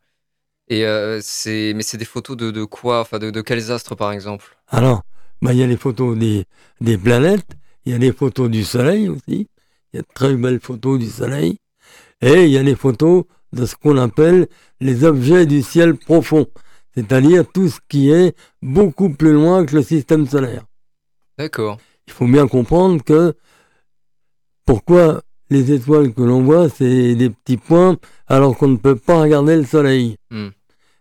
Et 0.69 0.87
euh, 0.87 1.21
c'est, 1.23 1.73
mais 1.75 1.83
c'est 1.83 1.99
des 1.99 2.05
photos 2.05 2.37
de, 2.37 2.51
de 2.51 2.65
quoi? 2.65 3.01
Enfin, 3.01 3.19
de, 3.19 3.31
de 3.31 3.41
quels 3.41 3.73
astres 3.73 3.97
par 3.97 4.13
exemple? 4.13 4.57
Alors, 4.69 5.03
bah, 5.43 5.53
il 5.53 5.59
y 5.59 5.63
a 5.63 5.67
les 5.67 5.77
photos 5.77 6.17
des, 6.17 6.45
des 6.81 6.97
planètes, 6.97 7.51
il 7.85 7.93
y 7.93 7.95
a 7.95 7.99
les 7.99 8.13
photos 8.13 8.49
du 8.49 8.65
soleil 8.65 9.09
aussi. 9.09 9.49
Il 9.93 9.97
y 9.97 10.01
a 10.01 10.03
de 10.03 10.09
très 10.15 10.35
belles 10.35 10.61
photos 10.61 10.99
du 10.99 11.07
soleil. 11.07 11.59
Et 12.21 12.45
il 12.45 12.51
y 12.51 12.59
a 12.59 12.63
les 12.63 12.75
photos 12.75 13.25
de 13.53 13.65
ce 13.65 13.77
qu'on 13.77 13.97
appelle 13.97 14.49
les 14.81 15.05
objets 15.05 15.47
du 15.47 15.63
ciel 15.63 15.97
profond. 15.97 16.47
C'est-à-dire 16.95 17.45
tout 17.53 17.69
ce 17.69 17.79
qui 17.89 18.11
est 18.11 18.35
beaucoup 18.61 19.11
plus 19.11 19.33
loin 19.33 19.65
que 19.65 19.77
le 19.77 19.83
système 19.83 20.27
solaire. 20.27 20.65
D'accord. 21.39 21.79
Il 22.07 22.13
faut 22.13 22.27
bien 22.27 22.49
comprendre 22.49 23.03
que 23.05 23.35
pourquoi 24.67 25.23
les 25.51 25.73
étoiles 25.73 26.13
que 26.13 26.23
l'on 26.23 26.43
voit, 26.43 26.69
c'est 26.69 27.15
des 27.15 27.31
petits 27.31 27.57
points 27.57 27.97
alors 28.27 28.57
qu'on 28.57 28.69
ne 28.69 28.77
peut 28.77 28.97
pas 28.97 29.23
regarder 29.23 29.57
le 29.57 29.65
soleil. 29.65 30.17
Hmm. 30.31 30.49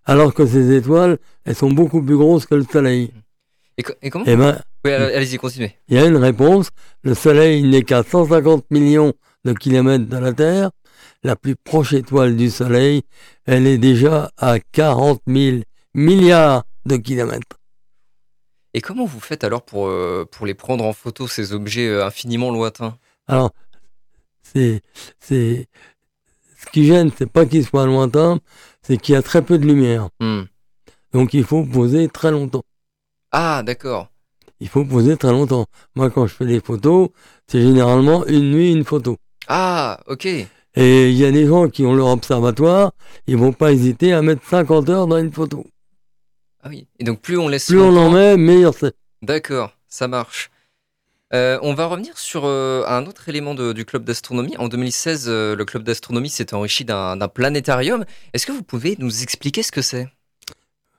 Alors 0.05 0.33
que 0.33 0.45
ces 0.45 0.75
étoiles, 0.75 1.17
elles 1.43 1.55
sont 1.55 1.71
beaucoup 1.71 2.01
plus 2.01 2.15
grosses 2.15 2.45
que 2.45 2.55
le 2.55 2.63
soleil. 2.63 3.11
Et, 3.77 3.83
co- 3.83 3.93
et 4.01 4.09
comment 4.09 4.25
Eh 4.27 4.35
ben, 4.35 4.59
Oui, 4.85 4.91
allez- 4.91 5.13
allez-y, 5.15 5.37
continuez. 5.37 5.75
il 5.87 5.95
y 5.95 5.99
a 5.99 6.05
une 6.05 6.15
réponse. 6.17 6.69
Le 7.03 7.13
soleil 7.13 7.63
n'est 7.63 7.83
qu'à 7.83 8.03
150 8.03 8.65
millions 8.71 9.13
de 9.45 9.53
kilomètres 9.53 10.05
de 10.07 10.17
la 10.17 10.33
Terre. 10.33 10.71
La 11.23 11.35
plus 11.35 11.55
proche 11.55 11.93
étoile 11.93 12.35
du 12.35 12.49
soleil, 12.49 13.03
elle 13.45 13.67
est 13.67 13.77
déjà 13.77 14.31
à 14.37 14.59
40 14.59 15.21
000 15.27 15.57
milliards 15.93 16.63
de 16.85 16.97
kilomètres. 16.97 17.57
Et 18.73 18.81
comment 18.81 19.05
vous 19.05 19.19
faites 19.19 19.43
alors 19.43 19.63
pour, 19.63 19.87
euh, 19.87 20.27
pour 20.31 20.45
les 20.45 20.53
prendre 20.53 20.83
en 20.85 20.93
photo, 20.93 21.27
ces 21.27 21.53
objets 21.53 21.87
euh, 21.87 22.05
infiniment 22.05 22.51
lointains? 22.51 22.97
Alors, 23.27 23.51
c'est, 24.43 24.81
c'est, 25.19 25.67
ce 26.59 26.65
qui 26.71 26.85
gêne, 26.85 27.11
c'est 27.17 27.29
pas 27.31 27.45
qu'il 27.45 27.65
soit 27.65 27.85
lointain, 27.85 28.39
c'est 28.81 28.97
qu'il 28.97 29.13
y 29.13 29.15
a 29.17 29.21
très 29.21 29.41
peu 29.41 29.57
de 29.57 29.65
lumière. 29.65 30.09
Hmm. 30.19 30.43
Donc 31.13 31.33
il 31.33 31.43
faut 31.43 31.63
poser 31.63 32.07
très 32.09 32.31
longtemps. 32.31 32.63
Ah, 33.31 33.63
d'accord. 33.63 34.09
Il 34.59 34.67
faut 34.69 34.85
poser 34.85 35.17
très 35.17 35.31
longtemps. 35.31 35.65
Moi, 35.95 36.09
quand 36.09 36.25
je 36.27 36.33
fais 36.33 36.45
des 36.45 36.59
photos, 36.59 37.09
c'est 37.47 37.61
généralement 37.61 38.25
une 38.25 38.51
nuit, 38.51 38.71
une 38.71 38.83
photo. 38.85 39.17
Ah, 39.47 39.99
ok. 40.07 40.25
Et 40.25 41.09
il 41.09 41.15
y 41.17 41.25
a 41.25 41.31
des 41.31 41.45
gens 41.47 41.69
qui 41.69 41.85
ont 41.85 41.93
leur 41.93 42.07
observatoire, 42.07 42.91
ils 43.27 43.37
vont 43.37 43.53
pas 43.53 43.71
hésiter 43.71 44.13
à 44.13 44.21
mettre 44.21 44.45
50 44.47 44.89
heures 44.89 45.07
dans 45.07 45.17
une 45.17 45.31
photo. 45.31 45.65
Ah 46.63 46.69
oui. 46.69 46.87
Et 46.99 47.03
donc 47.03 47.21
plus 47.21 47.37
on 47.37 47.47
laisse 47.47 47.67
Plus 47.67 47.79
on 47.79 47.95
en 47.97 48.09
met, 48.11 48.37
meilleur 48.37 48.73
c'est. 48.73 48.93
D'accord, 49.21 49.71
ça 49.87 50.07
marche. 50.07 50.51
Euh, 51.33 51.59
on 51.61 51.73
va 51.73 51.87
revenir 51.87 52.17
sur 52.17 52.45
euh, 52.45 52.83
un 52.87 53.05
autre 53.05 53.27
élément 53.27 53.53
de- 53.53 53.73
du 53.73 53.85
club 53.85 54.03
d'astronomie. 54.05 54.55
En 54.57 54.67
2016, 54.69 55.25
euh, 55.27 55.55
le 55.55 55.65
club 55.65 55.83
d'astronomie 55.83 56.29
s'est 56.29 56.53
enrichi 56.53 56.85
d'un 56.85 57.17
planétarium. 57.27 58.05
Est-ce 58.33 58.45
que 58.45 58.51
vous 58.53 58.63
pouvez 58.63 58.95
nous 58.99 59.23
expliquer 59.23 59.61
ce 59.63 59.71
que 59.71 59.81
c'est? 59.81 60.07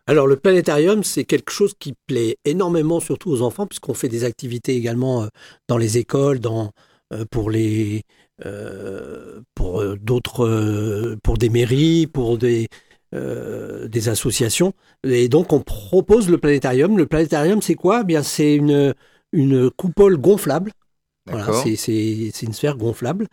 Alors 0.08 0.26
le 0.26 0.36
planétarium, 0.36 1.04
c'est 1.04 1.24
quelque 1.24 1.52
chose 1.52 1.74
qui 1.78 1.94
plaît 2.06 2.38
énormément, 2.46 2.98
surtout 2.98 3.30
aux 3.30 3.42
enfants, 3.42 3.66
puisqu'on 3.66 3.92
fait 3.92 4.08
des 4.08 4.24
activités 4.24 4.74
également 4.74 5.24
euh, 5.24 5.26
dans 5.68 5.76
les 5.76 5.98
écoles, 5.98 6.40
dans 6.40 6.72
euh, 7.12 7.26
pour 7.30 7.50
les 7.50 8.04
euh, 8.46 9.42
pour 9.54 9.84
d'autres 9.98 11.16
pour 11.22 11.36
des 11.36 11.50
mairies, 11.50 12.06
pour 12.06 12.38
des 12.38 12.68
euh, 13.14 13.86
des 13.86 14.08
associations. 14.08 14.72
Et 15.04 15.28
donc 15.28 15.52
on 15.52 15.60
propose 15.60 16.30
le 16.30 16.38
planétarium. 16.38 16.96
Le 16.96 17.06
planétarium, 17.06 17.60
c'est 17.60 17.74
quoi? 17.74 18.00
Eh 18.00 18.04
Bien, 18.04 18.22
c'est 18.22 18.54
une 18.54 18.94
une 19.32 19.70
coupole 19.70 20.16
gonflable. 20.16 20.72
Voilà, 21.30 21.52
c'est 21.76 22.42
une 22.42 22.54
sphère 22.54 22.78
gonflable 22.78 23.28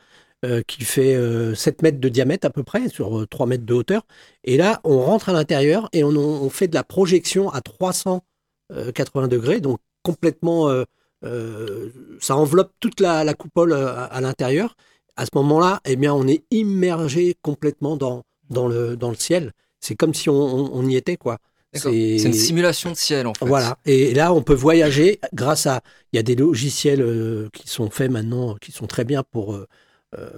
euh, 0.45 0.61
qui 0.67 0.83
fait 0.85 1.15
euh, 1.15 1.55
7 1.55 1.81
mètres 1.81 1.99
de 1.99 2.09
diamètre 2.09 2.47
à 2.47 2.49
peu 2.51 2.63
près, 2.63 2.89
sur 2.89 3.19
euh, 3.19 3.27
3 3.27 3.47
mètres 3.47 3.65
de 3.65 3.73
hauteur. 3.73 4.03
Et 4.43 4.57
là, 4.57 4.81
on 4.83 4.99
rentre 5.01 5.29
à 5.29 5.33
l'intérieur 5.33 5.89
et 5.93 6.03
on, 6.03 6.09
on 6.09 6.49
fait 6.49 6.67
de 6.67 6.75
la 6.75 6.83
projection 6.83 7.49
à 7.51 7.61
380 7.61 9.27
degrés, 9.27 9.59
donc 9.61 9.79
complètement, 10.03 10.69
euh, 10.69 10.83
euh, 11.23 11.89
ça 12.19 12.35
enveloppe 12.35 12.71
toute 12.79 12.99
la, 12.99 13.23
la 13.23 13.33
coupole 13.33 13.71
euh, 13.73 13.87
à, 13.95 14.05
à 14.05 14.21
l'intérieur. 14.21 14.75
À 15.15 15.25
ce 15.25 15.31
moment-là, 15.35 15.79
eh 15.85 15.95
bien, 15.95 16.13
on 16.13 16.27
est 16.27 16.43
immergé 16.51 17.35
complètement 17.41 17.95
dans, 17.97 18.23
dans, 18.49 18.67
le, 18.67 18.95
dans 18.97 19.09
le 19.09 19.15
ciel. 19.15 19.51
C'est 19.79 19.95
comme 19.95 20.13
si 20.13 20.29
on, 20.29 20.33
on- 20.35 20.71
on 20.73 20.87
y 20.87 20.95
était, 20.95 21.17
quoi. 21.17 21.37
C'est 21.73 21.89
une 22.27 22.33
simulation 22.33 22.91
de 22.91 22.95
ciel 22.95 23.27
en 23.27 23.33
fait. 23.33 23.45
Voilà. 23.45 23.77
Et 23.85 24.13
là, 24.13 24.33
on 24.33 24.41
peut 24.41 24.53
voyager 24.53 25.19
grâce 25.33 25.67
à. 25.67 25.81
Il 26.13 26.15
y 26.15 26.19
a 26.19 26.23
des 26.23 26.35
logiciels 26.35 27.01
euh, 27.01 27.49
qui 27.53 27.67
sont 27.67 27.89
faits 27.89 28.09
maintenant, 28.09 28.55
qui 28.55 28.71
sont 28.71 28.87
très 28.87 29.03
bien 29.03 29.23
pour, 29.23 29.53
euh, 29.53 29.57
euh, 29.57 29.65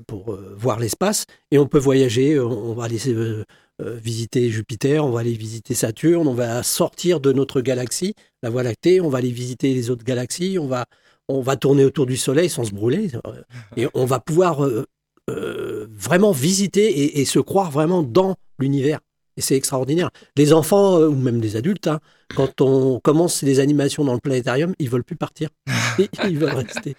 pour 0.07 0.33
euh, 0.33 0.53
voir 0.57 0.79
l'espace. 0.79 1.25
Et 1.51 1.57
on 1.59 1.67
peut 1.67 1.79
voyager. 1.79 2.33
euh, 2.33 2.45
On 2.45 2.73
va 2.73 2.85
aller 2.85 2.99
euh, 3.09 3.43
euh, 3.81 3.95
visiter 3.95 4.49
Jupiter, 4.49 5.05
on 5.05 5.11
va 5.11 5.19
aller 5.19 5.33
visiter 5.33 5.73
Saturne, 5.75 6.27
on 6.27 6.33
va 6.33 6.63
sortir 6.63 7.19
de 7.19 7.31
notre 7.31 7.61
galaxie, 7.61 8.15
la 8.41 8.49
Voie 8.49 8.63
lactée, 8.63 9.01
on 9.01 9.09
va 9.09 9.19
aller 9.19 9.29
visiter 9.31 9.73
les 9.73 9.89
autres 9.91 10.03
galaxies, 10.03 10.57
on 10.59 10.65
va, 10.67 10.85
on 11.27 11.41
va 11.41 11.57
tourner 11.57 11.85
autour 11.85 12.05
du 12.07 12.17
Soleil 12.17 12.49
sans 12.49 12.63
se 12.63 12.71
brûler. 12.73 13.11
euh, 13.27 13.41
Et 13.75 13.87
on 13.93 14.05
va 14.05 14.19
pouvoir 14.19 14.65
euh, 14.65 14.85
euh, 15.29 15.87
vraiment 15.91 16.31
visiter 16.31 16.87
et, 16.87 17.19
et 17.21 17.25
se 17.25 17.39
croire 17.39 17.69
vraiment 17.69 18.01
dans 18.01 18.35
l'univers. 18.59 18.99
Et 19.35 19.41
c'est 19.41 19.55
extraordinaire. 19.55 20.09
Les 20.35 20.51
enfants, 20.53 20.97
euh, 20.99 21.09
ou 21.09 21.15
même 21.15 21.39
les 21.39 21.55
adultes, 21.55 21.85
hein, 21.85 21.99
quand 22.35 22.59
on 22.61 22.99
commence 22.99 23.43
les 23.43 23.59
animations 23.59 24.03
dans 24.03 24.13
le 24.15 24.19
planétarium, 24.19 24.73
ils 24.79 24.89
veulent 24.89 25.03
plus 25.03 25.15
partir. 25.15 25.49
Ils 26.27 26.39
veulent 26.39 26.55
rester. 26.55 26.95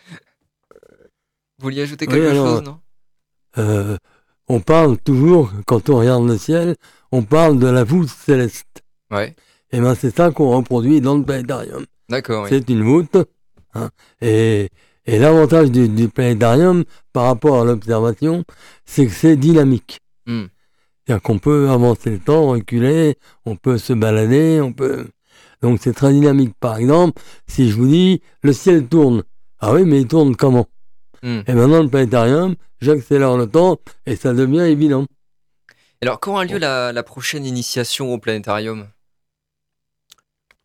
Vous 1.58 1.64
vouliez 1.64 1.82
ajouter 1.82 2.06
Oui, 2.06 2.14
quelque 2.14 2.30
alors, 2.30 2.46
chose, 2.46 2.62
non? 2.64 2.78
Euh, 3.58 3.96
on 4.48 4.60
parle 4.60 4.96
toujours, 4.98 5.50
quand 5.66 5.88
on 5.90 5.98
regarde 5.98 6.26
le 6.26 6.38
ciel, 6.38 6.76
on 7.12 7.22
parle 7.22 7.58
de 7.58 7.66
la 7.66 7.84
voûte 7.84 8.08
céleste. 8.08 8.82
Ouais, 9.10 9.34
Et 9.72 9.80
ben 9.80 9.94
c'est 9.94 10.14
ça 10.14 10.30
qu'on 10.30 10.56
reproduit 10.56 11.00
dans 11.00 11.16
le 11.16 11.24
planétarium. 11.24 11.84
d'accord. 12.08 12.44
oui. 12.44 12.48
C'est 12.50 12.68
une 12.70 12.82
voûte. 12.84 13.16
hein. 13.74 13.90
Et, 14.20 14.68
et 15.06 15.18
l'avantage 15.18 15.70
du, 15.70 15.88
du 15.88 16.08
planétarium 16.08 16.84
par 17.12 17.24
rapport 17.24 17.60
à 17.62 17.64
l'observation, 17.64 18.44
c'est 18.84 19.06
que 19.06 19.12
c'est 19.12 19.36
dynamique. 19.36 19.98
Hmm. 20.26 20.44
C'est-à-dire 21.06 21.22
qu'on 21.22 21.38
peut 21.38 21.70
avancer 21.70 22.10
le 22.10 22.18
temps, 22.18 22.48
reculer, 22.48 23.16
on 23.46 23.56
peut 23.56 23.78
se 23.78 23.94
balader, 23.94 24.60
on 24.60 24.72
peut. 24.74 25.06
Donc 25.62 25.80
c'est 25.82 25.94
très 25.94 26.12
dynamique. 26.12 26.54
Par 26.60 26.76
exemple, 26.76 27.20
si 27.46 27.70
je 27.70 27.74
vous 27.76 27.86
dis 27.88 28.20
le 28.42 28.52
ciel 28.52 28.86
tourne. 28.86 29.24
Ah 29.58 29.72
oui, 29.72 29.84
mais 29.84 30.02
il 30.02 30.06
tourne 30.06 30.36
comment? 30.36 30.66
Hmm. 31.22 31.40
Et 31.46 31.52
maintenant 31.52 31.82
le 31.82 31.88
planétarium, 31.88 32.54
j'accélère 32.80 33.36
le 33.36 33.46
temps 33.46 33.78
et 34.06 34.16
ça 34.16 34.32
devient 34.32 34.60
évident. 34.60 35.06
Alors, 36.00 36.20
quand 36.20 36.36
a 36.36 36.44
lieu 36.44 36.58
la, 36.58 36.92
la 36.92 37.02
prochaine 37.02 37.44
initiation 37.44 38.14
au 38.14 38.18
planétarium? 38.18 38.86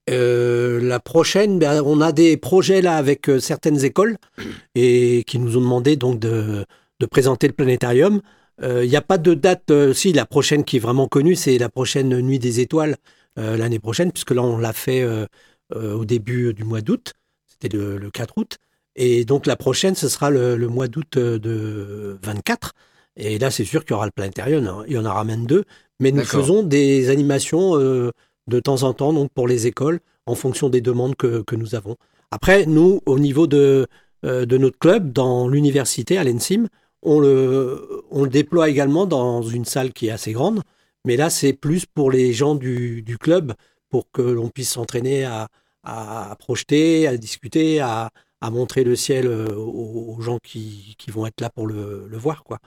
Euh, 0.09 0.79
la 0.81 0.99
prochaine, 0.99 1.59
ben, 1.59 1.81
on 1.85 2.01
a 2.01 2.11
des 2.11 2.35
projets 2.37 2.81
là 2.81 2.97
avec 2.97 3.29
euh, 3.29 3.39
certaines 3.39 3.83
écoles 3.85 4.17
et 4.75 5.23
qui 5.25 5.39
nous 5.39 5.57
ont 5.57 5.61
demandé 5.61 5.95
donc 5.95 6.19
de, 6.19 6.65
de 6.99 7.05
présenter 7.05 7.47
le 7.47 7.53
planétarium. 7.53 8.21
Euh, 8.61 8.83
Il 8.83 8.89
n'y 8.89 8.95
a 8.97 9.01
pas 9.01 9.17
de 9.17 9.33
date. 9.33 9.71
euh, 9.71 9.93
si 9.93 10.13
la 10.13 10.25
prochaine 10.25 10.63
qui 10.65 10.77
est 10.77 10.79
vraiment 10.79 11.07
connue, 11.07 11.35
c'est 11.35 11.57
la 11.57 11.69
prochaine 11.69 12.19
Nuit 12.19 12.37
des 12.37 12.59
Étoiles 12.59 12.97
euh, 13.39 13.57
l'année 13.57 13.79
prochaine, 13.79 14.11
puisque 14.11 14.31
là 14.31 14.43
on 14.43 14.57
l'a 14.57 14.73
fait 14.73 15.01
euh, 15.01 15.25
euh, 15.73 15.93
au 15.93 16.05
début 16.05 16.53
du 16.53 16.63
mois 16.63 16.81
d'août. 16.81 17.13
C'était 17.47 17.75
le, 17.75 17.97
le 17.97 18.11
4 18.11 18.37
août. 18.37 18.57
Et 18.95 19.25
donc 19.25 19.45
la 19.45 19.55
prochaine, 19.55 19.95
ce 19.95 20.07
sera 20.07 20.29
le, 20.29 20.55
le 20.55 20.67
mois 20.67 20.87
d'août 20.87 21.17
euh, 21.17 21.39
de 21.39 22.17
24. 22.21 22.73
Et 23.15 23.37
là, 23.39 23.51
c'est 23.51 23.65
sûr 23.65 23.85
qu'il 23.85 23.91
y 23.91 23.95
aura 23.95 24.05
le 24.05 24.11
planétarium. 24.11 24.83
Il 24.87 24.93
y 24.93 24.97
en 24.97 25.05
aura 25.05 25.23
même 25.23 25.45
deux. 25.45 25.65
Mais 25.99 26.11
nous 26.11 26.23
faisons 26.23 26.63
des 26.63 27.09
animations 27.09 27.79
euh, 27.79 28.11
de 28.47 28.59
temps 28.59 28.83
en 28.83 28.93
temps 28.93 29.13
donc 29.13 29.31
pour 29.31 29.47
les 29.47 29.67
écoles 29.67 29.99
en 30.25 30.35
fonction 30.35 30.69
des 30.69 30.81
demandes 30.81 31.15
que, 31.15 31.41
que 31.43 31.55
nous 31.55 31.75
avons. 31.75 31.95
Après, 32.31 32.65
nous, 32.65 33.01
au 33.05 33.19
niveau 33.19 33.45
de, 33.45 33.87
euh, 34.25 34.45
de 34.45 34.57
notre 34.57 34.79
club, 34.79 35.11
dans 35.11 35.47
l'université, 35.47 36.17
à 36.17 36.23
l'ENSIM, 36.23 36.67
on 37.03 37.19
le, 37.19 38.03
on 38.09 38.23
le 38.23 38.29
déploie 38.29 38.69
également 38.69 39.05
dans 39.05 39.43
une 39.43 39.65
salle 39.65 39.93
qui 39.93 40.07
est 40.07 40.11
assez 40.11 40.31
grande. 40.31 40.61
Mais 41.05 41.17
là, 41.17 41.29
c'est 41.29 41.53
plus 41.53 41.85
pour 41.85 42.09
les 42.09 42.33
gens 42.33 42.55
du, 42.55 43.01
du 43.01 43.17
club, 43.17 43.53
pour 43.89 44.09
que 44.11 44.21
l'on 44.21 44.49
puisse 44.49 44.71
s'entraîner 44.71 45.25
à, 45.25 45.49
à 45.83 46.35
projeter, 46.39 47.07
à 47.07 47.17
discuter, 47.17 47.79
à, 47.81 48.09
à 48.45 48.49
montrer 48.49 48.83
le 48.83 48.95
ciel 48.95 49.25
euh, 49.25 49.55
aux, 49.55 50.15
aux 50.17 50.21
gens 50.21 50.39
qui, 50.43 50.95
qui 50.97 51.09
vont 51.11 51.25
être 51.25 51.39
là 51.39 51.49
pour 51.49 51.65
le, 51.65 52.07
le 52.09 52.17
voir. 52.17 52.43
Quoi. 52.43 52.59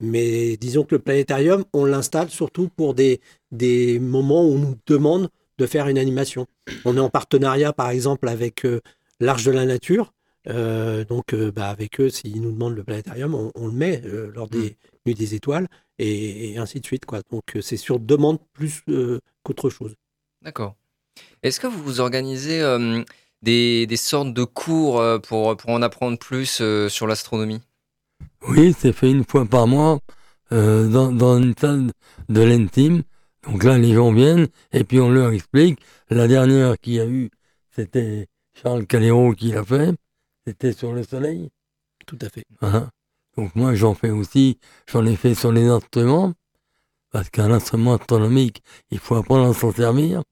Mais 0.00 0.56
disons 0.56 0.84
que 0.84 0.94
le 0.94 1.00
planétarium, 1.00 1.64
on 1.72 1.84
l'installe 1.84 2.30
surtout 2.30 2.68
pour 2.68 2.94
des, 2.94 3.20
des 3.50 3.98
moments 3.98 4.44
où 4.46 4.52
on 4.52 4.58
nous 4.58 4.76
demande 4.86 5.28
de 5.58 5.66
faire 5.66 5.88
une 5.88 5.98
animation. 5.98 6.46
On 6.84 6.96
est 6.96 7.00
en 7.00 7.10
partenariat, 7.10 7.72
par 7.72 7.90
exemple, 7.90 8.28
avec 8.28 8.64
euh, 8.64 8.80
l'Arche 9.18 9.44
de 9.44 9.52
la 9.52 9.66
Nature. 9.66 10.12
Euh, 10.46 11.04
donc, 11.04 11.32
euh, 11.32 11.50
bah, 11.50 11.68
avec 11.68 12.00
eux, 12.00 12.10
s'ils 12.10 12.40
nous 12.40 12.52
demandent 12.52 12.76
le 12.76 12.84
planétarium, 12.84 13.34
on, 13.34 13.50
on 13.56 13.66
le 13.66 13.72
met 13.72 14.02
lors 14.34 14.48
des 14.48 14.76
Nuits 15.04 15.14
des 15.14 15.34
Étoiles 15.34 15.66
et, 15.98 16.52
et 16.52 16.58
ainsi 16.58 16.80
de 16.80 16.86
suite. 16.86 17.06
Quoi. 17.06 17.22
Donc, 17.30 17.58
c'est 17.60 17.76
sur 17.76 17.98
demande 17.98 18.38
plus 18.52 18.82
qu'autre 19.42 19.70
chose. 19.70 19.94
D'accord. 20.42 20.74
Est-ce 21.42 21.60
que 21.60 21.66
vous 21.66 22.00
organisez 22.00 22.60
euh, 22.60 23.02
des, 23.44 23.86
des 23.86 23.96
sortes 23.96 24.32
de 24.32 24.44
cours 24.44 24.98
euh, 24.98 25.18
pour, 25.18 25.56
pour 25.56 25.70
en 25.70 25.82
apprendre 25.82 26.18
plus 26.18 26.58
euh, 26.60 26.88
sur 26.88 27.06
l'astronomie 27.06 27.60
Oui, 28.48 28.74
c'est 28.76 28.92
fait 28.92 29.10
une 29.10 29.24
fois 29.24 29.44
par 29.44 29.66
mois 29.66 30.00
euh, 30.52 30.88
dans, 30.88 31.12
dans 31.12 31.38
une 31.38 31.54
salle 31.56 31.90
de 32.28 32.40
l'intime. 32.40 33.02
Donc 33.44 33.62
là, 33.62 33.78
les 33.78 33.92
gens 33.92 34.12
viennent 34.12 34.48
et 34.72 34.84
puis 34.84 34.98
on 34.98 35.10
leur 35.10 35.32
explique. 35.32 35.78
La 36.08 36.26
dernière 36.26 36.78
qu'il 36.80 36.94
y 36.94 37.00
a 37.00 37.06
eu, 37.06 37.30
c'était 37.70 38.26
Charles 38.54 38.86
Calero 38.86 39.32
qui 39.32 39.52
l'a 39.52 39.64
fait. 39.64 39.94
C'était 40.46 40.72
sur 40.72 40.92
le 40.92 41.02
soleil. 41.02 41.50
Tout 42.06 42.18
à 42.22 42.28
fait. 42.28 42.44
Voilà. 42.60 42.88
Donc 43.36 43.54
moi, 43.54 43.74
j'en 43.74 43.94
fais 43.94 44.10
aussi. 44.10 44.58
J'en 44.90 45.04
ai 45.04 45.16
fait 45.16 45.34
sur 45.34 45.52
les 45.52 45.66
instruments. 45.66 46.32
Parce 47.10 47.30
qu'un 47.30 47.50
instrument 47.52 47.94
astronomique, 47.94 48.62
il 48.90 48.98
faut 48.98 49.14
apprendre 49.14 49.48
à 49.48 49.54
s'en 49.54 49.72
servir. 49.72 50.22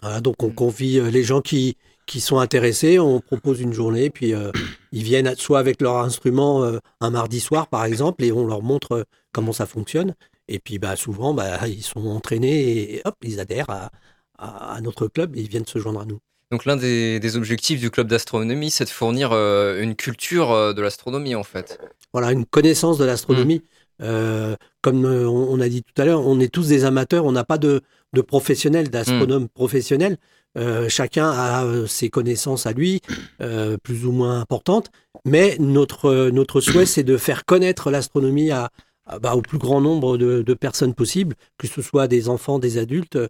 Voilà, 0.00 0.20
donc, 0.20 0.42
on 0.42 0.50
convie 0.50 1.00
les 1.10 1.24
gens 1.24 1.40
qui, 1.40 1.76
qui 2.10 2.20
sont 2.20 2.40
intéressés. 2.40 2.98
On 2.98 3.20
propose 3.20 3.60
une 3.60 3.72
journée, 3.72 4.10
puis 4.10 4.34
euh, 4.34 4.50
ils 4.92 5.04
viennent 5.04 5.32
soit 5.36 5.60
avec 5.60 5.80
leur 5.80 5.98
instrument 5.98 6.64
euh, 6.64 6.78
un 7.00 7.10
mardi 7.10 7.38
soir, 7.38 7.68
par 7.68 7.84
exemple, 7.84 8.24
et 8.24 8.32
on 8.32 8.46
leur 8.46 8.62
montre 8.62 8.92
euh, 8.92 9.04
comment 9.32 9.52
ça 9.52 9.64
fonctionne. 9.64 10.14
Et 10.48 10.58
puis, 10.58 10.80
bah, 10.80 10.96
souvent, 10.96 11.32
bah, 11.34 11.68
ils 11.68 11.84
sont 11.84 12.04
entraînés 12.08 12.94
et 12.94 13.02
hop, 13.04 13.14
ils 13.22 13.38
adhèrent 13.38 13.70
à, 13.70 13.90
à, 14.38 14.74
à 14.74 14.80
notre 14.80 15.06
club 15.06 15.36
et 15.36 15.40
ils 15.40 15.48
viennent 15.48 15.66
se 15.66 15.78
joindre 15.78 16.00
à 16.00 16.04
nous. 16.04 16.18
Donc 16.50 16.64
l'un 16.64 16.74
des, 16.74 17.20
des 17.20 17.36
objectifs 17.36 17.78
du 17.78 17.92
club 17.92 18.08
d'astronomie, 18.08 18.72
c'est 18.72 18.86
de 18.86 18.90
fournir 18.90 19.30
euh, 19.30 19.80
une 19.80 19.94
culture 19.94 20.74
de 20.74 20.82
l'astronomie 20.82 21.36
en 21.36 21.44
fait. 21.44 21.78
voilà, 22.12 22.32
une 22.32 22.44
connaissance 22.44 22.98
de 22.98 23.04
l'astronomie. 23.04 23.62
Euh, 24.02 24.56
comme 24.82 25.04
on, 25.04 25.28
on 25.28 25.60
a 25.60 25.68
dit 25.68 25.82
tout 25.82 26.02
à 26.02 26.04
l'heure, 26.04 26.26
on 26.26 26.40
est 26.40 26.52
tous 26.52 26.66
des 26.66 26.84
amateurs, 26.84 27.24
on 27.24 27.32
n'a 27.32 27.44
pas 27.44 27.58
de, 27.58 27.82
de 28.14 28.20
professionnels, 28.20 28.90
d'astronomes 28.90 29.48
professionnels. 29.48 30.16
Euh, 30.58 30.88
chacun 30.88 31.30
a 31.30 31.64
euh, 31.64 31.86
ses 31.86 32.10
connaissances 32.10 32.66
à 32.66 32.72
lui, 32.72 33.00
euh, 33.40 33.76
plus 33.82 34.04
ou 34.04 34.12
moins 34.12 34.40
importantes. 34.40 34.90
Mais 35.24 35.56
notre, 35.60 36.30
notre 36.30 36.60
souhait, 36.60 36.86
c'est 36.86 37.04
de 37.04 37.16
faire 37.16 37.44
connaître 37.44 37.90
l'astronomie 37.90 38.50
à, 38.50 38.70
à- 39.06 39.18
bah, 39.18 39.34
au 39.36 39.42
plus 39.42 39.58
grand 39.58 39.80
nombre 39.80 40.18
de, 40.18 40.42
de 40.42 40.54
personnes 40.54 40.94
possible, 40.94 41.36
que 41.58 41.66
ce 41.68 41.82
soit 41.82 42.08
des 42.08 42.28
enfants, 42.28 42.58
des 42.58 42.78
adultes. 42.78 43.16
euh, 43.16 43.28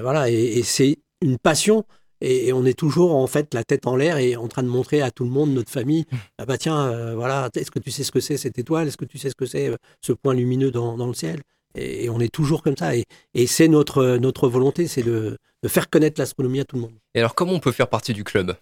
voilà, 0.00 0.30
et, 0.30 0.34
et 0.58 0.62
c'est 0.62 0.98
une 1.20 1.36
passion. 1.38 1.84
Et, 2.22 2.48
et 2.48 2.52
on 2.52 2.64
est 2.64 2.78
toujours 2.78 3.14
en 3.16 3.26
fait 3.26 3.52
la 3.52 3.64
tête 3.64 3.86
en 3.86 3.96
l'air 3.96 4.16
et 4.16 4.36
en 4.36 4.46
train 4.48 4.62
de 4.62 4.68
montrer 4.68 5.02
à 5.02 5.10
tout 5.10 5.24
le 5.24 5.30
monde, 5.30 5.50
notre 5.50 5.70
famille, 5.70 6.04
ah 6.38 6.46
bah 6.46 6.56
tiens, 6.56 7.14
voilà, 7.16 7.50
est-ce 7.56 7.70
que 7.72 7.80
tu 7.80 7.90
sais 7.90 8.04
ce 8.04 8.12
que 8.12 8.20
c'est 8.20 8.36
cette 8.36 8.58
étoile 8.60 8.86
Est-ce 8.86 8.96
que 8.96 9.04
tu 9.04 9.18
sais 9.18 9.28
ce 9.28 9.34
que 9.34 9.44
c'est 9.44 9.72
ce 10.00 10.12
point 10.12 10.32
lumineux 10.32 10.70
dans, 10.70 10.96
dans 10.96 11.08
le 11.08 11.14
ciel 11.14 11.40
et, 11.74 12.04
et 12.04 12.10
on 12.10 12.20
est 12.20 12.32
toujours 12.32 12.62
comme 12.62 12.76
ça. 12.76 12.96
Et, 12.96 13.04
et 13.34 13.46
c'est 13.46 13.68
notre, 13.68 14.16
notre 14.18 14.48
volonté, 14.48 14.88
c'est 14.88 15.02
de, 15.02 15.36
de 15.62 15.68
faire 15.68 15.90
connaître 15.90 16.20
l'astronomie 16.20 16.60
à 16.60 16.64
tout 16.64 16.76
le 16.76 16.82
monde. 16.82 16.94
Et 17.14 17.18
alors 17.18 17.34
comment 17.34 17.52
on 17.52 17.60
peut 17.60 17.72
faire 17.72 17.88
partie 17.88 18.14
du 18.14 18.24
club? 18.24 18.56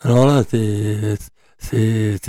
Alors 0.00 0.26
là, 0.26 0.42
c'est 0.50 1.16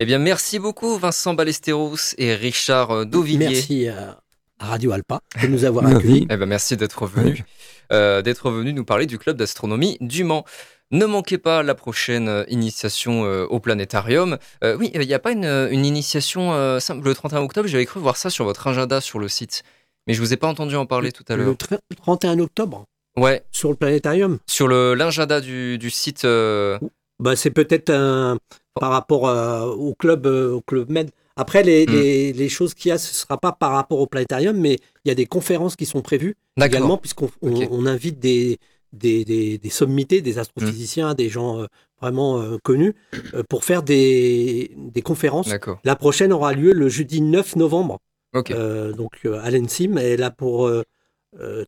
Eh 0.00 0.06
bien 0.06 0.18
merci 0.18 0.58
beaucoup 0.58 0.96
Vincent 0.96 1.34
Ballesteros 1.34 2.14
et 2.16 2.34
Richard 2.34 2.90
euh, 2.90 3.04
Dauvillier. 3.04 3.50
Merci 3.50 3.86
à, 3.86 4.18
Radio 4.58 4.92
Alpa 4.92 5.20
de 5.42 5.46
nous 5.46 5.66
avoir 5.66 5.84
accueillis. 5.86 6.26
Eh 6.30 6.38
ben, 6.38 6.46
merci 6.46 6.74
d'être 6.78 7.04
venu, 7.04 7.44
euh, 7.92 8.22
d'être 8.22 8.50
venu 8.50 8.72
nous 8.72 8.86
parler 8.86 9.04
du 9.04 9.18
club 9.18 9.36
d'astronomie 9.36 9.98
du 10.00 10.24
Mans. 10.24 10.46
Ne 10.92 11.06
manquez 11.06 11.38
pas 11.38 11.62
la 11.62 11.74
prochaine 11.74 12.28
euh, 12.28 12.44
initiation 12.48 13.24
euh, 13.24 13.46
au 13.46 13.60
planétarium. 13.60 14.36
Euh, 14.62 14.76
oui, 14.78 14.90
il 14.94 15.00
n'y 15.00 15.14
a 15.14 15.18
pas 15.18 15.32
une, 15.32 15.46
une 15.70 15.86
initiation 15.86 16.52
euh, 16.52 16.80
simple 16.80 17.06
le 17.06 17.14
31 17.14 17.40
octobre. 17.40 17.66
J'avais 17.66 17.86
cru 17.86 17.98
voir 17.98 18.18
ça 18.18 18.28
sur 18.28 18.44
votre 18.44 18.66
agenda 18.66 19.00
sur 19.00 19.18
le 19.18 19.26
site, 19.28 19.64
mais 20.06 20.14
je 20.14 20.20
vous 20.20 20.32
ai 20.32 20.36
pas 20.36 20.48
entendu 20.48 20.74
en 20.76 20.86
parler 20.86 21.12
tout 21.12 21.24
à 21.28 21.36
Le 21.36 21.44
l'heure. 21.44 21.54
tr- 21.54 21.78
31 21.96 22.38
octobre, 22.40 22.84
Ouais, 23.16 23.44
sur 23.52 23.68
le 23.70 23.76
planétarium, 23.76 24.38
sur 24.46 24.68
le 24.68 24.94
l'agenda 24.94 25.40
du, 25.40 25.76
du 25.78 25.90
site. 25.90 26.24
euh, 26.24 26.78
bah, 27.18 27.36
c'est 27.36 27.50
peut-être 27.50 27.90
un- 27.90 28.38
par 28.80 28.90
rapport 28.90 29.28
euh, 29.28 29.66
au 29.66 29.94
club 29.94 30.26
euh, 30.26 30.52
au 30.54 30.60
club 30.62 30.90
Med. 30.90 31.10
Après, 31.36 31.62
les, 31.62 31.86
Mm. 31.86 31.90
les, 31.90 32.32
les 32.32 32.48
choses 32.48 32.72
qu'il 32.74 32.88
y 32.88 32.92
a, 32.92 32.98
ce 32.98 33.10
ne 33.10 33.14
sera 33.14 33.36
pas 33.38 33.52
par 33.52 33.72
rapport 33.72 33.98
au 34.00 34.06
planétarium, 34.06 34.56
mais 34.56 34.78
il 35.04 35.08
y 35.08 35.10
a 35.10 35.14
des 35.14 35.26
conférences 35.26 35.76
qui 35.76 35.84
sont 35.86 36.00
prévues 36.02 36.36
également, 36.60 36.96
puisqu'on 36.98 37.30
on, 37.42 37.52
Ok. 37.54 37.68
on 37.70 37.84
invite 37.86 38.18
des, 38.18 38.58
des, 38.94 39.24
des, 39.26 39.58
des 39.58 39.70
sommités, 39.70 40.20
des 40.22 40.38
astrophysiciens, 40.38 41.14
des 41.14 41.28
gens 41.28 41.60
euh, 41.60 41.66
vraiment 42.00 42.40
euh, 42.40 42.56
connus, 42.62 42.94
euh, 43.34 43.42
pour 43.48 43.64
faire 43.64 43.82
des, 43.82 44.72
des 44.76 45.02
conférences. 45.02 45.48
D'accord. 45.48 45.78
La 45.84 45.96
prochaine 45.96 46.32
aura 46.32 46.52
lieu 46.54 46.72
le 46.72 46.88
jeudi 46.88 47.20
9 47.22 47.56
novembre, 47.56 47.98
Ok. 48.34 48.50
euh, 48.50 48.92
donc 48.92 49.20
euh, 49.24 49.40
à 49.42 49.50
l'ENSIM, 49.50 49.98
et 49.98 50.16
là 50.16 50.30
pour, 50.30 50.66
euh, 50.68 50.82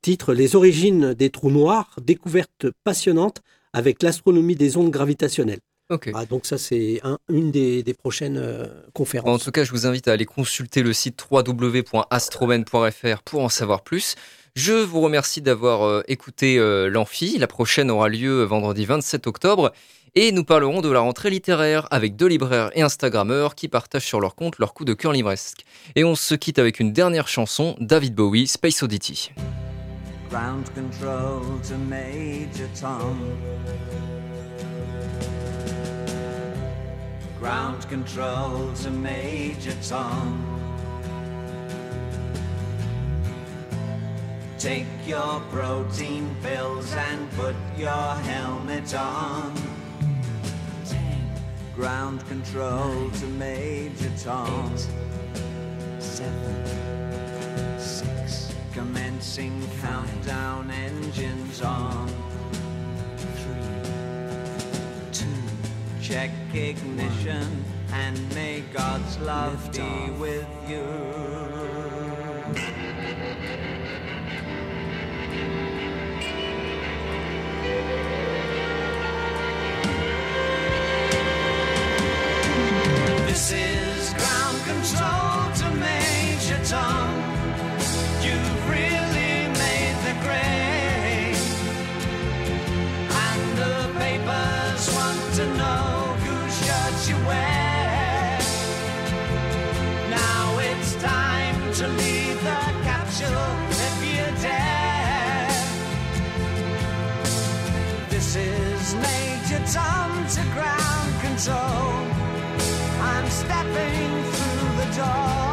titre 0.03 0.35
Les 0.35 0.57
origines 0.57 1.15
des 1.15 1.31
trous 1.31 1.51
noirs, 1.51 1.97
découverte 2.03 2.67
passionnante 2.85 3.41
avec 3.73 4.03
l'astronomie 4.03 4.55
des 4.57 4.77
ondes 4.77 4.91
gravitationnelles. 4.91 5.61
Ok. 5.91 6.11
Ah, 6.15 6.25
donc 6.27 6.47
ça, 6.47 6.57
c'est 6.59 7.01
un- 7.03 7.19
une 7.29 7.51
des, 7.51 7.83
des 7.83 7.95
prochaines 7.95 8.39
euh, 8.39 8.65
Bon, 8.67 8.71
en 8.89 8.91
conférences. 8.93 9.45
tout 9.45 9.51
cas, 9.51 9.65
je 9.65 9.71
vous 9.71 9.87
invite 9.87 10.09
à 10.09 10.13
aller 10.13 10.25
consulter 10.27 10.83
le 10.83 10.93
site 10.95 11.25
www.astromen.fr 11.31 13.23
pour 13.25 13.43
en 13.43 13.49
savoir 13.49 13.83
plus. 13.83 14.15
Je 14.57 14.73
vous 14.73 15.01
remercie 15.01 15.43
d'avoir 15.43 15.83
euh, 15.83 16.03
écouté 16.09 16.59
euh, 16.59 16.89
l'Amphi. 16.89 17.37
La 17.39 17.47
prochaine 17.47 17.91
aura 17.91 18.09
lieu 18.09 18.45
vendredi 18.45 18.85
27 18.85 19.27
octobre. 19.27 19.73
Et 20.17 20.31
nous 20.31 20.45
parlerons 20.45 20.81
de 20.81 20.89
la 20.89 21.01
rentrée 21.01 21.29
littéraire 21.29 21.89
avec 21.91 22.15
deux 22.15 22.29
libraires 22.29 22.71
et 22.75 22.83
Instagrammeurs 22.83 23.57
qui 23.57 23.67
partagent 23.67 24.07
sur 24.07 24.21
leur 24.21 24.37
compte 24.37 24.61
leur 24.61 24.73
coup 24.73 24.85
de 24.85 24.95
cœur 24.95 25.11
livresque. 25.11 25.65
Et 25.97 26.05
on 26.05 26.15
se 26.15 26.37
quitte 26.37 26.61
avec 26.61 26.79
une 26.79 26.93
dernière 26.93 27.27
chanson, 27.27 27.75
David 27.81 28.15
Bowie, 28.15 28.47
Space 28.47 28.85
Oddity. 28.85 29.33
Ground 51.77 52.27
control 52.29 53.11
to 53.11 53.27
Major 53.27 54.11
Tom. 54.23 54.73
Seven, 55.99 57.81
six. 57.81 58.55
Commencing 58.73 59.61
countdown 59.81 60.71
engines 60.71 61.63
on. 61.63 62.09
Three, 63.17 63.91
two. 65.13 65.27
Check 66.01 66.31
ignition 66.55 67.65
and 67.93 68.35
may 68.35 68.63
God's 68.73 69.19
love 69.19 69.73
be 69.73 70.11
with 70.19 70.47
you. 70.69 70.85
This 83.35 83.51
is 83.51 84.15
ground 84.15 84.59
control 84.63 85.51
to 85.59 85.67
Major 85.75 86.61
Tom. 86.65 87.11
You've 88.23 88.71
really 88.71 89.49
made 89.63 89.97
the 90.07 90.15
grade. 90.23 91.43
And 93.27 93.59
the 93.59 93.77
papers 93.99 94.83
want 94.95 95.35
to 95.35 95.47
know 95.59 96.15
whose 96.23 96.55
shirts 96.65 97.09
you 97.09 97.17
wear. 97.27 98.39
Now 100.11 100.59
it's 100.71 100.95
time 101.03 101.59
to 101.79 101.89
leave 101.89 102.39
the 102.41 102.63
capsule 102.87 103.51
if 103.87 103.97
you 104.11 104.25
dare. 104.43 105.51
This 108.11 108.37
is 108.37 108.95
Major 108.95 109.61
Tom 109.73 110.25
to 110.29 110.43
ground 110.55 111.21
control 111.21 111.94
through 113.73 114.77
the 114.77 114.97
dark. 114.97 115.44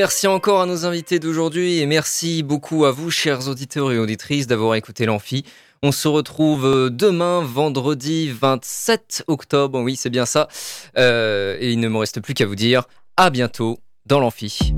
Merci 0.00 0.26
encore 0.26 0.62
à 0.62 0.66
nos 0.66 0.86
invités 0.86 1.18
d'aujourd'hui 1.18 1.80
et 1.80 1.84
merci 1.84 2.42
beaucoup 2.42 2.86
à 2.86 2.90
vous, 2.90 3.10
chers 3.10 3.48
auditeurs 3.48 3.92
et 3.92 3.98
auditrices, 3.98 4.46
d'avoir 4.46 4.74
écouté 4.74 5.04
l'Amphi. 5.04 5.44
On 5.82 5.92
se 5.92 6.08
retrouve 6.08 6.64
euh, 6.64 6.88
demain, 6.88 7.42
vendredi 7.44 8.30
27 8.30 9.24
octobre. 9.26 9.78
Oui, 9.78 9.96
c'est 9.96 10.08
bien 10.08 10.24
ça. 10.24 10.48
Euh, 10.96 11.58
et 11.60 11.72
il 11.72 11.80
ne 11.80 11.88
me 11.88 11.98
reste 11.98 12.22
plus 12.22 12.32
qu'à 12.32 12.46
vous 12.46 12.54
dire 12.54 12.84
à 13.18 13.28
bientôt 13.28 13.78
dans 14.06 14.20
l'Amphi. 14.20 14.72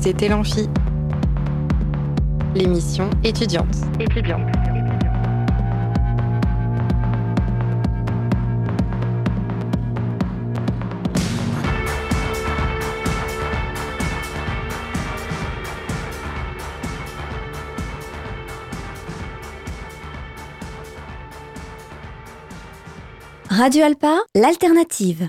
C'était 0.00 0.28
l'Amphi, 0.28 0.68
l'émission 2.54 3.10
étudiante. 3.24 3.74
étudiante. 3.98 4.46
Radio 23.52 23.84
Alpa, 23.84 24.22
l'alternative. 24.34 25.18